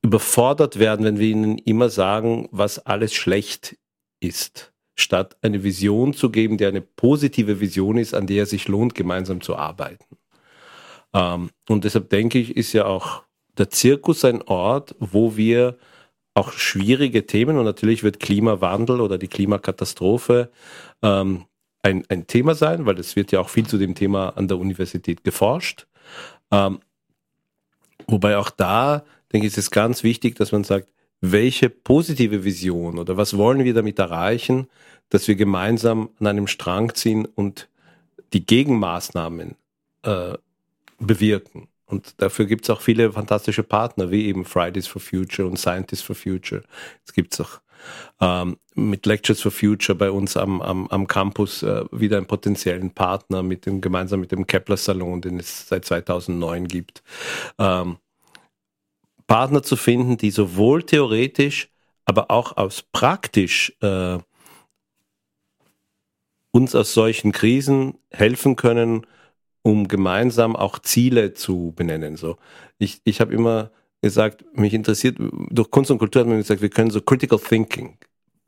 überfordert 0.00 0.78
werden, 0.78 1.04
wenn 1.04 1.18
wir 1.18 1.28
ihnen 1.28 1.58
immer 1.58 1.90
sagen, 1.90 2.48
was 2.50 2.78
alles 2.78 3.12
schlecht 3.12 3.76
ist, 4.20 4.72
statt 4.94 5.36
eine 5.42 5.62
Vision 5.62 6.14
zu 6.14 6.30
geben, 6.30 6.56
die 6.56 6.64
eine 6.64 6.80
positive 6.80 7.60
Vision 7.60 7.98
ist, 7.98 8.14
an 8.14 8.26
der 8.26 8.44
es 8.44 8.50
sich 8.50 8.68
lohnt, 8.68 8.94
gemeinsam 8.94 9.42
zu 9.42 9.54
arbeiten. 9.54 10.16
Ähm, 11.14 11.50
und 11.68 11.84
deshalb 11.84 12.10
denke 12.10 12.38
ich, 12.38 12.56
ist 12.56 12.72
ja 12.72 12.84
auch 12.84 13.22
der 13.56 13.70
Zirkus 13.70 14.24
ein 14.24 14.42
Ort, 14.42 14.94
wo 14.98 15.36
wir 15.36 15.78
auch 16.34 16.52
schwierige 16.52 17.26
Themen 17.26 17.56
und 17.56 17.64
natürlich 17.64 18.02
wird 18.02 18.18
Klimawandel 18.18 19.00
oder 19.00 19.18
die 19.18 19.28
Klimakatastrophe 19.28 20.50
ähm, 21.02 21.44
ein, 21.82 22.04
ein 22.08 22.26
Thema 22.26 22.56
sein, 22.56 22.86
weil 22.86 22.98
es 22.98 23.14
wird 23.14 23.30
ja 23.30 23.40
auch 23.40 23.48
viel 23.48 23.66
zu 23.66 23.78
dem 23.78 23.94
Thema 23.94 24.30
an 24.30 24.48
der 24.48 24.58
Universität 24.58 25.22
geforscht. 25.22 25.86
Ähm, 26.50 26.80
wobei 28.08 28.36
auch 28.36 28.50
da, 28.50 29.04
denke 29.32 29.46
ich, 29.46 29.52
ist 29.52 29.58
es 29.58 29.70
ganz 29.70 30.02
wichtig, 30.02 30.34
dass 30.34 30.50
man 30.50 30.64
sagt, 30.64 30.88
welche 31.20 31.70
positive 31.70 32.44
Vision 32.44 32.98
oder 32.98 33.16
was 33.16 33.36
wollen 33.36 33.64
wir 33.64 33.74
damit 33.74 33.98
erreichen, 33.98 34.66
dass 35.10 35.28
wir 35.28 35.36
gemeinsam 35.36 36.10
an 36.18 36.26
einem 36.26 36.48
Strang 36.48 36.94
ziehen 36.94 37.26
und 37.26 37.68
die 38.32 38.44
Gegenmaßnahmen 38.44 39.56
äh, 40.02 40.34
bewirken. 40.98 41.68
Und 41.86 42.20
dafür 42.20 42.46
gibt 42.46 42.64
es 42.64 42.70
auch 42.70 42.80
viele 42.80 43.12
fantastische 43.12 43.62
Partner, 43.62 44.10
wie 44.10 44.26
eben 44.26 44.44
Fridays 44.44 44.86
for 44.86 45.00
Future 45.00 45.46
und 45.46 45.58
Scientists 45.58 46.04
for 46.04 46.16
Future. 46.16 46.62
Es 47.04 47.12
gibt 47.12 47.38
auch 47.40 47.60
ähm, 48.20 48.56
mit 48.74 49.06
Lectures 49.06 49.42
for 49.42 49.52
Future 49.52 49.96
bei 49.96 50.10
uns 50.10 50.36
am, 50.36 50.62
am, 50.62 50.88
am 50.88 51.06
Campus 51.06 51.62
äh, 51.62 51.84
wieder 51.90 52.16
einen 52.16 52.26
potenziellen 52.26 52.90
Partner 52.90 53.42
mit 53.42 53.66
dem, 53.66 53.80
gemeinsam 53.80 54.20
mit 54.20 54.32
dem 54.32 54.46
Kepler 54.46 54.76
Salon, 54.76 55.20
den 55.20 55.38
es 55.38 55.68
seit 55.68 55.84
2009 55.84 56.68
gibt. 56.68 57.02
Ähm, 57.58 57.98
Partner 59.26 59.62
zu 59.62 59.76
finden, 59.76 60.16
die 60.16 60.30
sowohl 60.30 60.82
theoretisch, 60.82 61.68
aber 62.04 62.30
auch 62.30 62.56
aus 62.56 62.82
praktisch 62.92 63.74
äh, 63.80 64.18
uns 66.50 66.74
aus 66.74 66.94
solchen 66.94 67.32
Krisen 67.32 67.98
helfen 68.10 68.56
können, 68.56 69.06
um 69.64 69.88
gemeinsam 69.88 70.54
auch 70.54 70.78
Ziele 70.78 71.32
zu 71.32 71.72
benennen. 71.74 72.16
So, 72.16 72.36
ich, 72.78 73.00
ich 73.04 73.20
habe 73.20 73.32
immer 73.32 73.70
gesagt, 74.02 74.44
mich 74.52 74.74
interessiert, 74.74 75.16
durch 75.18 75.70
Kunst 75.70 75.90
und 75.90 75.98
Kultur 75.98 76.20
hat 76.20 76.28
man 76.28 76.36
gesagt, 76.36 76.60
wir 76.60 76.68
können 76.68 76.90
so 76.90 77.00
Critical 77.00 77.38
Thinking, 77.38 77.96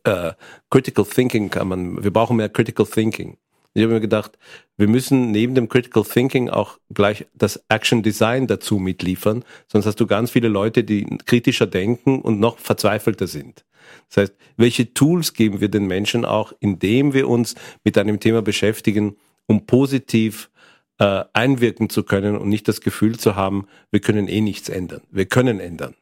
äh, 0.05 0.33
Critical 0.71 1.07
Thinking 1.07 1.49
kann 1.49 1.69
man, 1.69 2.05
wir 2.05 2.13
brauchen 2.13 2.37
mehr 2.37 2.51
Critical 2.51 2.87
Thinking. 2.87 3.39
Ich 3.73 3.83
habe 3.83 3.95
mir 3.95 4.01
gedacht, 4.01 4.39
wir 4.77 4.89
müssen 4.89 5.31
neben 5.31 5.55
dem 5.55 5.69
Critical 5.69 6.05
Thinking 6.05 6.51
auch 6.51 6.79
gleich 6.93 7.27
das 7.35 7.63
Action 7.69 8.03
Design 8.03 8.47
dazu 8.47 8.79
mitliefern, 8.79 9.43
sonst 9.73 9.87
hast 9.87 9.99
du 10.01 10.07
ganz 10.07 10.31
viele 10.31 10.49
Leute, 10.49 10.85
die 10.85 11.05
kritischer 11.25 11.67
denken 11.67 12.21
und 12.21 12.41
noch 12.41 12.59
verzweifelter 12.59 13.27
sind. 13.27 13.65
Das 14.09 14.17
heißt, 14.19 14.35
welche 14.59 14.93
Tools 14.93 15.33
geben 15.33 15.61
wir 15.61 15.69
den 15.69 15.87
Menschen 15.87 16.27
auch, 16.27 16.53
indem 16.61 17.15
wir 17.15 17.29
uns 17.29 17.55
mit 17.85 17.97
einem 17.97 18.21
Thema 18.21 18.43
beschäftigen, 18.43 19.17
um 19.47 19.65
positiv 19.67 20.51
äh, 20.99 21.25
einwirken 21.33 21.91
zu 21.91 22.03
können 22.03 22.37
und 22.37 22.49
nicht 22.49 22.69
das 22.69 22.81
Gefühl 22.81 23.19
zu 23.19 23.37
haben, 23.37 23.67
wir 23.91 24.01
können 24.01 24.29
eh 24.29 24.41
nichts 24.41 24.69
ändern. 24.69 25.03
Wir 25.11 25.27
können 25.27 25.61
ändern. 25.61 25.95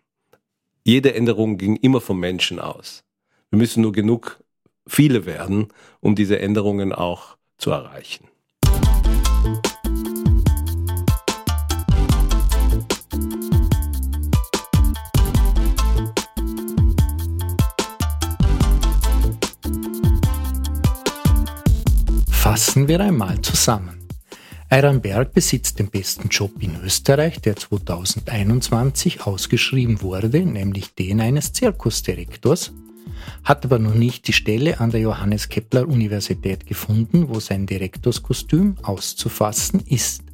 Jede 0.84 1.14
Änderung 1.14 1.58
ging 1.58 1.76
immer 1.76 2.00
vom 2.00 2.20
Menschen 2.20 2.60
aus. 2.60 3.04
Wir 3.50 3.58
müssen 3.58 3.82
nur 3.82 3.92
genug 3.92 4.42
viele 4.86 5.26
werden, 5.26 5.68
um 6.00 6.14
diese 6.14 6.38
Änderungen 6.38 6.92
auch 6.92 7.36
zu 7.56 7.70
erreichen. 7.70 8.28
Fassen 22.30 22.88
wir 22.88 23.00
einmal 23.00 23.40
zusammen. 23.40 24.03
Ayran 24.74 25.00
Berg 25.00 25.32
besitzt 25.32 25.78
den 25.78 25.88
besten 25.88 26.30
Job 26.30 26.60
in 26.60 26.74
Österreich, 26.82 27.40
der 27.40 27.54
2021 27.54 29.24
ausgeschrieben 29.24 30.02
wurde, 30.02 30.44
nämlich 30.44 30.96
den 30.96 31.20
eines 31.20 31.52
Zirkusdirektors, 31.52 32.72
hat 33.44 33.64
aber 33.64 33.78
noch 33.78 33.94
nicht 33.94 34.26
die 34.26 34.32
Stelle 34.32 34.80
an 34.80 34.90
der 34.90 35.00
Johannes 35.00 35.48
Kepler 35.48 35.86
Universität 35.86 36.66
gefunden, 36.66 37.28
wo 37.28 37.38
sein 37.38 37.66
Direktorskostüm 37.66 38.74
auszufassen 38.82 39.78
ist. 39.86 40.24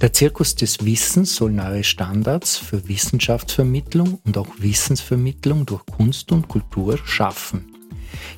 Der 0.00 0.12
Zirkus 0.12 0.56
des 0.56 0.84
Wissens 0.84 1.36
soll 1.36 1.52
neue 1.52 1.84
Standards 1.84 2.56
für 2.56 2.88
Wissenschaftsvermittlung 2.88 4.18
und 4.24 4.38
auch 4.38 4.48
Wissensvermittlung 4.58 5.66
durch 5.66 5.86
Kunst 5.86 6.32
und 6.32 6.48
Kultur 6.48 6.98
schaffen. 7.04 7.69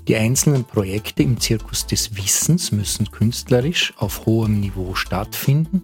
Die 0.09 0.17
einzelnen 0.17 0.65
Projekte 0.65 1.23
im 1.23 1.41
Zirkus 1.41 1.87
des 1.87 2.17
Wissens 2.17 2.73
müssen 2.73 3.11
künstlerisch 3.11 3.95
auf 3.97 4.27
hohem 4.27 4.61
Niveau 4.61 4.95
stattfinden 4.95 5.83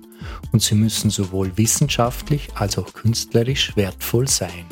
und 0.53 0.63
sie 0.63 0.75
müssen 0.75 1.11
sowohl 1.11 1.57
wissenschaftlich 1.57 2.49
als 2.55 2.79
auch 2.79 2.93
künstlerisch 2.93 3.77
wertvoll 3.77 4.29
sein. 4.29 4.67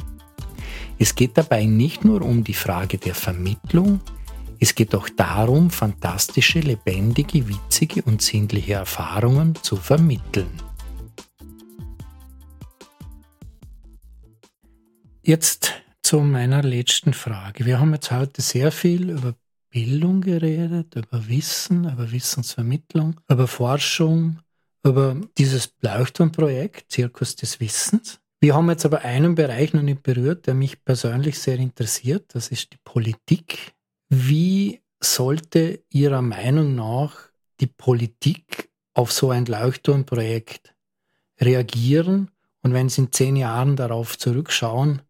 Es 0.99 1.15
geht 1.15 1.37
dabei 1.37 1.65
nicht 1.67 2.05
nur 2.05 2.23
um 2.23 2.43
die 2.43 2.55
Frage 2.55 2.99
der 2.99 3.15
Vermittlung, 3.15 4.01
es 4.59 4.75
geht 4.75 4.95
auch 4.95 5.09
darum, 5.11 5.71
fantastische, 5.71 6.61
lebendige, 6.61 7.47
witzige 7.47 8.03
und 8.03 8.23
sinnliche 8.23 8.75
Erfahrungen 8.75 9.55
zu 9.63 9.77
vermitteln. 9.77 10.63
Jetzt 15.23 15.75
zu 16.07 16.21
meiner 16.21 16.63
letzten 16.63 17.15
Frage. 17.15 17.67
Wir 17.67 17.81
haben 17.81 17.93
jetzt 17.93 18.13
heute 18.13 18.41
sehr 18.41 18.71
viel 18.71 19.11
über 19.11 19.35
Bildung 19.71 20.21
geredet, 20.21 20.95
über 20.95 21.27
Wissen, 21.27 21.83
über 21.83 22.13
Wissensvermittlung, 22.13 23.21
über 23.29 23.49
Forschung, 23.49 24.39
über 24.85 25.17
dieses 25.37 25.75
Leuchtturmprojekt 25.81 26.93
Zirkus 26.93 27.35
des 27.35 27.59
Wissens. 27.59 28.21
Wir 28.39 28.55
haben 28.55 28.71
jetzt 28.71 28.85
aber 28.85 29.01
einen 29.01 29.35
Bereich 29.35 29.73
noch 29.73 29.83
nicht 29.83 30.05
berührt, 30.05 30.47
der 30.47 30.55
mich 30.55 30.85
persönlich 30.85 31.41
sehr 31.41 31.59
interessiert. 31.59 32.37
Das 32.37 32.51
ist 32.53 32.73
die 32.73 32.79
Politik. 32.85 33.75
Wie 34.09 34.83
sollte 35.01 35.83
Ihrer 35.91 36.23
Meinung 36.23 36.77
nach 36.77 37.17
die 37.59 37.67
Politik 37.67 38.71
auf 38.95 39.11
so 39.11 39.31
ein 39.31 39.45
Leuchtturmprojekt 39.47 40.73
reagieren? 41.41 42.31
Und 42.63 42.75
wenn 42.75 42.89
Sie 42.89 43.01
in 43.01 43.11
zehn 43.11 43.35
Jahren 43.35 43.75
darauf 43.75 44.17
zurückschauen, 44.17 45.03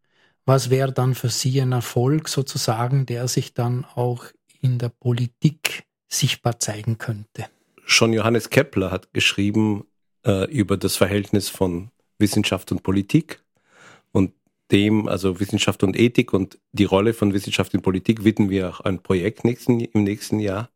was 0.46 0.70
wäre 0.70 0.92
dann 0.92 1.14
für 1.14 1.28
Sie 1.28 1.60
ein 1.60 1.72
Erfolg 1.72 2.28
sozusagen, 2.28 3.04
der 3.04 3.28
sich 3.28 3.52
dann 3.52 3.84
auch 3.84 4.24
in 4.62 4.78
der 4.78 4.88
Politik 4.88 5.84
sichtbar 6.08 6.60
zeigen 6.60 6.98
könnte? 6.98 7.46
Schon 7.84 8.12
Johannes 8.12 8.48
Kepler 8.50 8.90
hat 8.90 9.12
geschrieben 9.12 9.84
äh, 10.24 10.50
über 10.50 10.76
das 10.76 10.96
Verhältnis 10.96 11.48
von 11.48 11.90
Wissenschaft 12.18 12.72
und 12.72 12.82
Politik 12.82 13.42
und 14.12 14.32
dem, 14.70 15.08
also 15.08 15.38
Wissenschaft 15.40 15.82
und 15.82 15.98
Ethik 15.98 16.32
und 16.32 16.58
die 16.72 16.84
Rolle 16.84 17.12
von 17.12 17.32
Wissenschaft 17.32 17.74
in 17.74 17.82
Politik 17.82 18.24
widmen 18.24 18.48
wir 18.48 18.70
auch 18.70 18.80
ein 18.80 19.02
Projekt 19.02 19.44
nächsten, 19.44 19.80
im 19.80 20.04
nächsten 20.04 20.40
Jahr. 20.40 20.70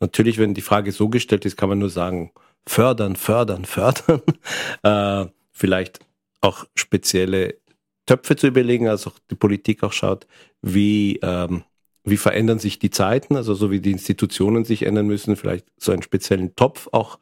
Natürlich, 0.00 0.38
wenn 0.38 0.54
die 0.54 0.60
Frage 0.60 0.92
so 0.92 1.08
gestellt 1.08 1.44
ist, 1.44 1.56
kann 1.56 1.68
man 1.68 1.78
nur 1.78 1.90
sagen, 1.90 2.32
fördern, 2.66 3.16
fördern, 3.16 3.64
fördern. 3.64 4.22
äh, 4.82 5.26
vielleicht 5.52 6.00
auch 6.40 6.66
spezielle 6.74 7.58
Töpfe 8.06 8.36
zu 8.36 8.46
überlegen, 8.48 8.88
also 8.88 9.12
die 9.30 9.34
Politik 9.34 9.82
auch 9.82 9.92
schaut, 9.92 10.26
wie, 10.62 11.18
ähm, 11.22 11.64
wie 12.04 12.16
verändern 12.16 12.58
sich 12.58 12.78
die 12.78 12.90
Zeiten, 12.90 13.36
also 13.36 13.54
so 13.54 13.70
wie 13.70 13.80
die 13.80 13.92
Institutionen 13.92 14.64
sich 14.64 14.84
ändern 14.84 15.06
müssen, 15.06 15.36
vielleicht 15.36 15.66
so 15.78 15.92
einen 15.92 16.02
speziellen 16.02 16.54
Topf 16.54 16.88
auch 16.92 17.18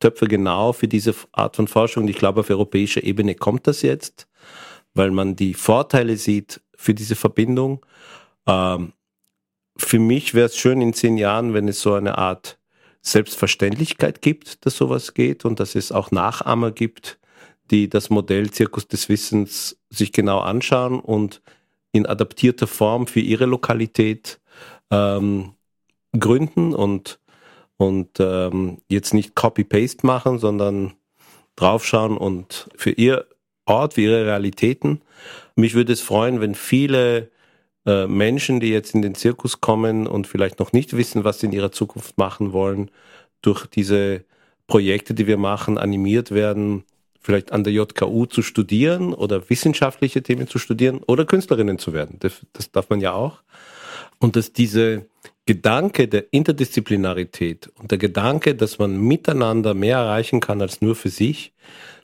Töpfe 0.00 0.26
genau 0.26 0.72
für 0.72 0.88
diese 0.88 1.14
Art 1.32 1.56
von 1.56 1.68
Forschung. 1.68 2.08
Ich 2.08 2.16
glaube, 2.16 2.40
auf 2.40 2.50
europäischer 2.50 3.04
Ebene 3.04 3.34
kommt 3.34 3.66
das 3.66 3.82
jetzt, 3.82 4.26
weil 4.92 5.10
man 5.10 5.36
die 5.36 5.54
Vorteile 5.54 6.16
sieht 6.16 6.60
für 6.76 6.94
diese 6.94 7.14
Verbindung. 7.14 7.84
Ähm, 8.46 8.92
für 9.76 9.98
mich 9.98 10.34
wäre 10.34 10.46
es 10.46 10.56
schön 10.56 10.80
in 10.80 10.94
zehn 10.94 11.16
Jahren, 11.16 11.54
wenn 11.54 11.68
es 11.68 11.80
so 11.80 11.94
eine 11.94 12.18
Art 12.18 12.58
Selbstverständlichkeit 13.00 14.22
gibt, 14.22 14.64
dass 14.66 14.76
sowas 14.76 15.14
geht 15.14 15.44
und 15.44 15.60
dass 15.60 15.74
es 15.74 15.92
auch 15.92 16.10
Nachahmer 16.10 16.70
gibt, 16.70 17.18
die 17.70 17.88
das 17.88 18.10
Modell 18.10 18.50
Zirkus 18.50 18.88
des 18.88 19.08
Wissens 19.08 19.76
sich 19.90 20.12
genau 20.12 20.40
anschauen 20.40 21.00
und 21.00 21.42
in 21.92 22.06
adaptierter 22.06 22.66
Form 22.66 23.06
für 23.06 23.20
ihre 23.20 23.46
Lokalität 23.46 24.40
ähm, 24.90 25.54
gründen 26.18 26.74
und, 26.74 27.20
und 27.76 28.18
ähm, 28.18 28.78
jetzt 28.88 29.14
nicht 29.14 29.34
Copy-Paste 29.34 30.06
machen, 30.06 30.38
sondern 30.38 30.94
draufschauen 31.56 32.16
und 32.16 32.68
für 32.76 32.90
ihr 32.90 33.26
Ort, 33.66 33.94
für 33.94 34.02
ihre 34.02 34.26
Realitäten. 34.26 35.00
Mich 35.56 35.74
würde 35.74 35.92
es 35.92 36.00
freuen, 36.00 36.40
wenn 36.40 36.54
viele 36.54 37.30
äh, 37.86 38.06
Menschen, 38.06 38.60
die 38.60 38.68
jetzt 38.68 38.94
in 38.94 39.02
den 39.02 39.14
Zirkus 39.14 39.60
kommen 39.60 40.06
und 40.06 40.26
vielleicht 40.26 40.58
noch 40.58 40.72
nicht 40.72 40.96
wissen, 40.96 41.24
was 41.24 41.40
sie 41.40 41.46
in 41.46 41.52
ihrer 41.52 41.72
Zukunft 41.72 42.18
machen 42.18 42.52
wollen, 42.52 42.90
durch 43.40 43.66
diese 43.66 44.24
Projekte, 44.66 45.14
die 45.14 45.26
wir 45.26 45.36
machen, 45.36 45.78
animiert 45.78 46.30
werden, 46.30 46.84
vielleicht 47.24 47.52
an 47.52 47.64
der 47.64 47.72
JKU 47.72 48.26
zu 48.26 48.42
studieren 48.42 49.14
oder 49.14 49.48
wissenschaftliche 49.48 50.22
Themen 50.22 50.46
zu 50.46 50.58
studieren 50.58 51.00
oder 51.06 51.24
Künstlerinnen 51.24 51.78
zu 51.78 51.94
werden. 51.94 52.18
Das, 52.20 52.34
das 52.52 52.70
darf 52.70 52.90
man 52.90 53.00
ja 53.00 53.14
auch. 53.14 53.42
Und 54.18 54.36
dass 54.36 54.52
diese 54.52 55.06
Gedanke 55.46 56.06
der 56.06 56.32
Interdisziplinarität 56.32 57.70
und 57.76 57.90
der 57.90 57.98
Gedanke, 57.98 58.54
dass 58.54 58.78
man 58.78 59.00
miteinander 59.00 59.72
mehr 59.72 59.96
erreichen 59.96 60.40
kann 60.40 60.60
als 60.60 60.82
nur 60.82 60.94
für 60.94 61.08
sich, 61.08 61.54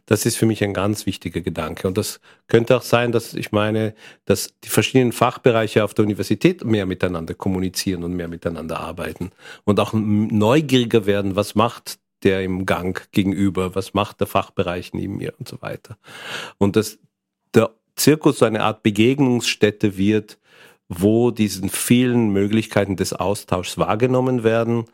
das 0.07 0.27
ist 0.27 0.37
für 0.37 0.47
mich 0.47 0.64
ein 0.64 0.75
ganz 0.75 1.07
wichtiger 1.07 1.43
Gedanke. 1.43 1.87
Und 1.87 1.99
das 1.99 2.21
könnte 2.49 2.77
auch 2.77 2.83
sein, 2.83 3.12
dass 3.12 3.35
ich 3.35 3.53
meine, 3.53 3.95
dass 4.25 4.55
die 4.64 4.68
verschiedenen 4.68 5.12
Fachbereiche 5.12 5.85
auf 5.85 5.93
der 5.93 6.05
Universität 6.07 6.64
mehr 6.64 6.87
miteinander 6.87 7.35
kommunizieren 7.35 8.05
und 8.05 8.14
mehr 8.14 8.27
miteinander 8.27 8.81
arbeiten 8.81 9.31
und 9.64 9.79
auch 9.81 9.93
neugieriger 9.93 11.05
werden, 11.05 11.37
was 11.37 11.55
macht 11.55 11.99
der 12.25 12.43
im 12.43 12.66
Gang 12.66 13.09
gegenüber, 13.12 13.75
was 13.75 13.95
macht 13.95 14.21
der 14.21 14.27
Fachbereich 14.27 14.93
neben 14.93 15.16
mir 15.16 15.35
und 15.39 15.49
so 15.49 15.61
weiter. 15.62 15.97
Und 16.59 16.77
dass 16.77 16.99
der 17.55 17.71
Zirkus 17.97 18.39
so 18.39 18.45
eine 18.45 18.62
Art 18.62 18.83
Begegnungsstätte 18.83 19.97
wird, 19.97 20.39
wo 20.89 21.31
diesen 21.31 21.68
vielen 21.68 22.31
Möglichkeiten 22.31 22.97
des 22.97 23.12
Austauschs 23.12 23.79
wahrgenommen 23.79 24.43
werden 24.43 24.87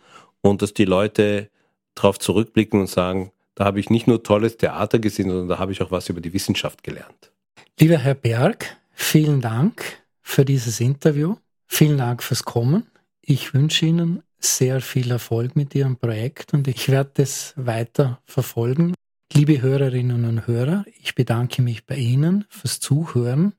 und 0.43 0.63
dass 0.63 0.75
die 0.75 0.85
Leute 0.85 1.49
darauf 1.95 2.19
zurückblicken 2.19 2.81
und 2.81 2.89
sagen, 2.89 3.33
Da 3.57 3.65
habe 3.65 3.81
ich 3.81 3.91
nicht 3.91 4.07
nur 4.07 4.23
tolles 4.23 4.59
Theater 4.59 4.99
gesehen, 4.99 5.31
sondern 5.31 5.49
da 5.49 5.59
habe 5.59 5.73
ich 5.73 5.83
auch 5.83 5.91
was 5.91 6.09
über 6.09 6.21
die 6.21 6.33
Wissenschaft 6.33 6.85
gelernt. 6.85 7.33
Lieber 7.81 7.97
Herr 7.97 8.15
Berg, 8.15 8.77
vielen 8.93 9.41
Dank 9.41 9.83
für 10.21 10.45
dieses 10.45 10.79
Interview. 10.79 11.37
Vielen 11.67 11.99
Dank 11.99 12.23
fürs 12.23 12.45
Kommen. 12.45 12.87
Ich 13.23 13.55
wünsche 13.55 13.87
Ihnen 13.87 14.23
sehr 14.39 14.81
viel 14.81 15.11
Erfolg 15.11 15.57
mit 15.57 15.75
Ihrem 15.75 15.97
Projekt 15.97 16.55
und 16.55 16.69
ich 16.69 16.89
werde 16.89 17.23
es 17.23 17.55
weiter 17.57 18.21
verfolgen. 18.25 18.95
Liebe 19.33 19.61
Hörerinnen 19.61 20.25
und 20.25 20.47
Hörer, 20.47 20.85
ich 21.01 21.15
bedanke 21.15 21.63
mich 21.63 21.87
bei 21.87 21.97
Ihnen 21.97 22.45
fürs 22.49 22.81
Zuhören. 22.81 23.55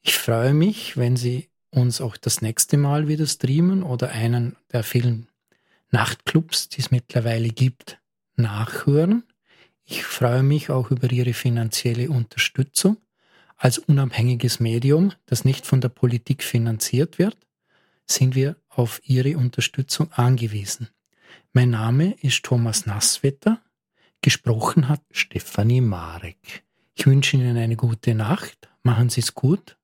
Ich 0.00 0.16
freue 0.16 0.54
mich, 0.54 0.96
wenn 0.96 1.16
Sie 1.16 1.48
uns 1.70 2.00
auch 2.00 2.16
das 2.16 2.42
nächste 2.42 2.76
Mal 2.76 3.08
wieder 3.08 3.26
streamen 3.26 3.82
oder 3.82 4.10
einen 4.10 4.56
der 4.72 4.82
vielen 4.82 5.28
Nachtclubs, 5.90 6.68
die 6.68 6.80
es 6.80 6.90
mittlerweile 6.90 7.48
gibt, 7.48 7.98
nachhören. 8.36 9.24
Ich 9.84 10.04
freue 10.04 10.42
mich 10.42 10.70
auch 10.70 10.90
über 10.90 11.10
Ihre 11.10 11.34
finanzielle 11.34 12.10
Unterstützung 12.10 12.96
als 13.56 13.78
unabhängiges 13.78 14.60
Medium, 14.60 15.12
das 15.26 15.44
nicht 15.44 15.66
von 15.66 15.80
der 15.80 15.88
Politik 15.88 16.42
finanziert 16.42 17.18
wird, 17.18 17.36
sind 18.06 18.34
wir 18.34 18.56
auf 18.78 19.00
Ihre 19.04 19.36
Unterstützung 19.36 20.12
angewiesen. 20.12 20.88
Mein 21.52 21.70
Name 21.70 22.14
ist 22.20 22.42
Thomas 22.42 22.86
Nasswetter. 22.86 23.62
Gesprochen 24.20 24.88
hat 24.88 25.02
Stefanie 25.10 25.80
Marek. 25.80 26.64
Ich 26.94 27.06
wünsche 27.06 27.36
Ihnen 27.36 27.56
eine 27.56 27.76
gute 27.76 28.14
Nacht, 28.14 28.68
machen 28.82 29.10
Sie 29.10 29.20
es 29.20 29.34
gut 29.34 29.76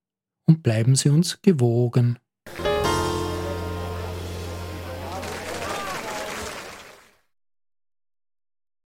und 0.46 0.62
bleiben 0.62 0.96
Sie 0.96 1.10
uns 1.10 1.42
gewogen. 1.42 2.18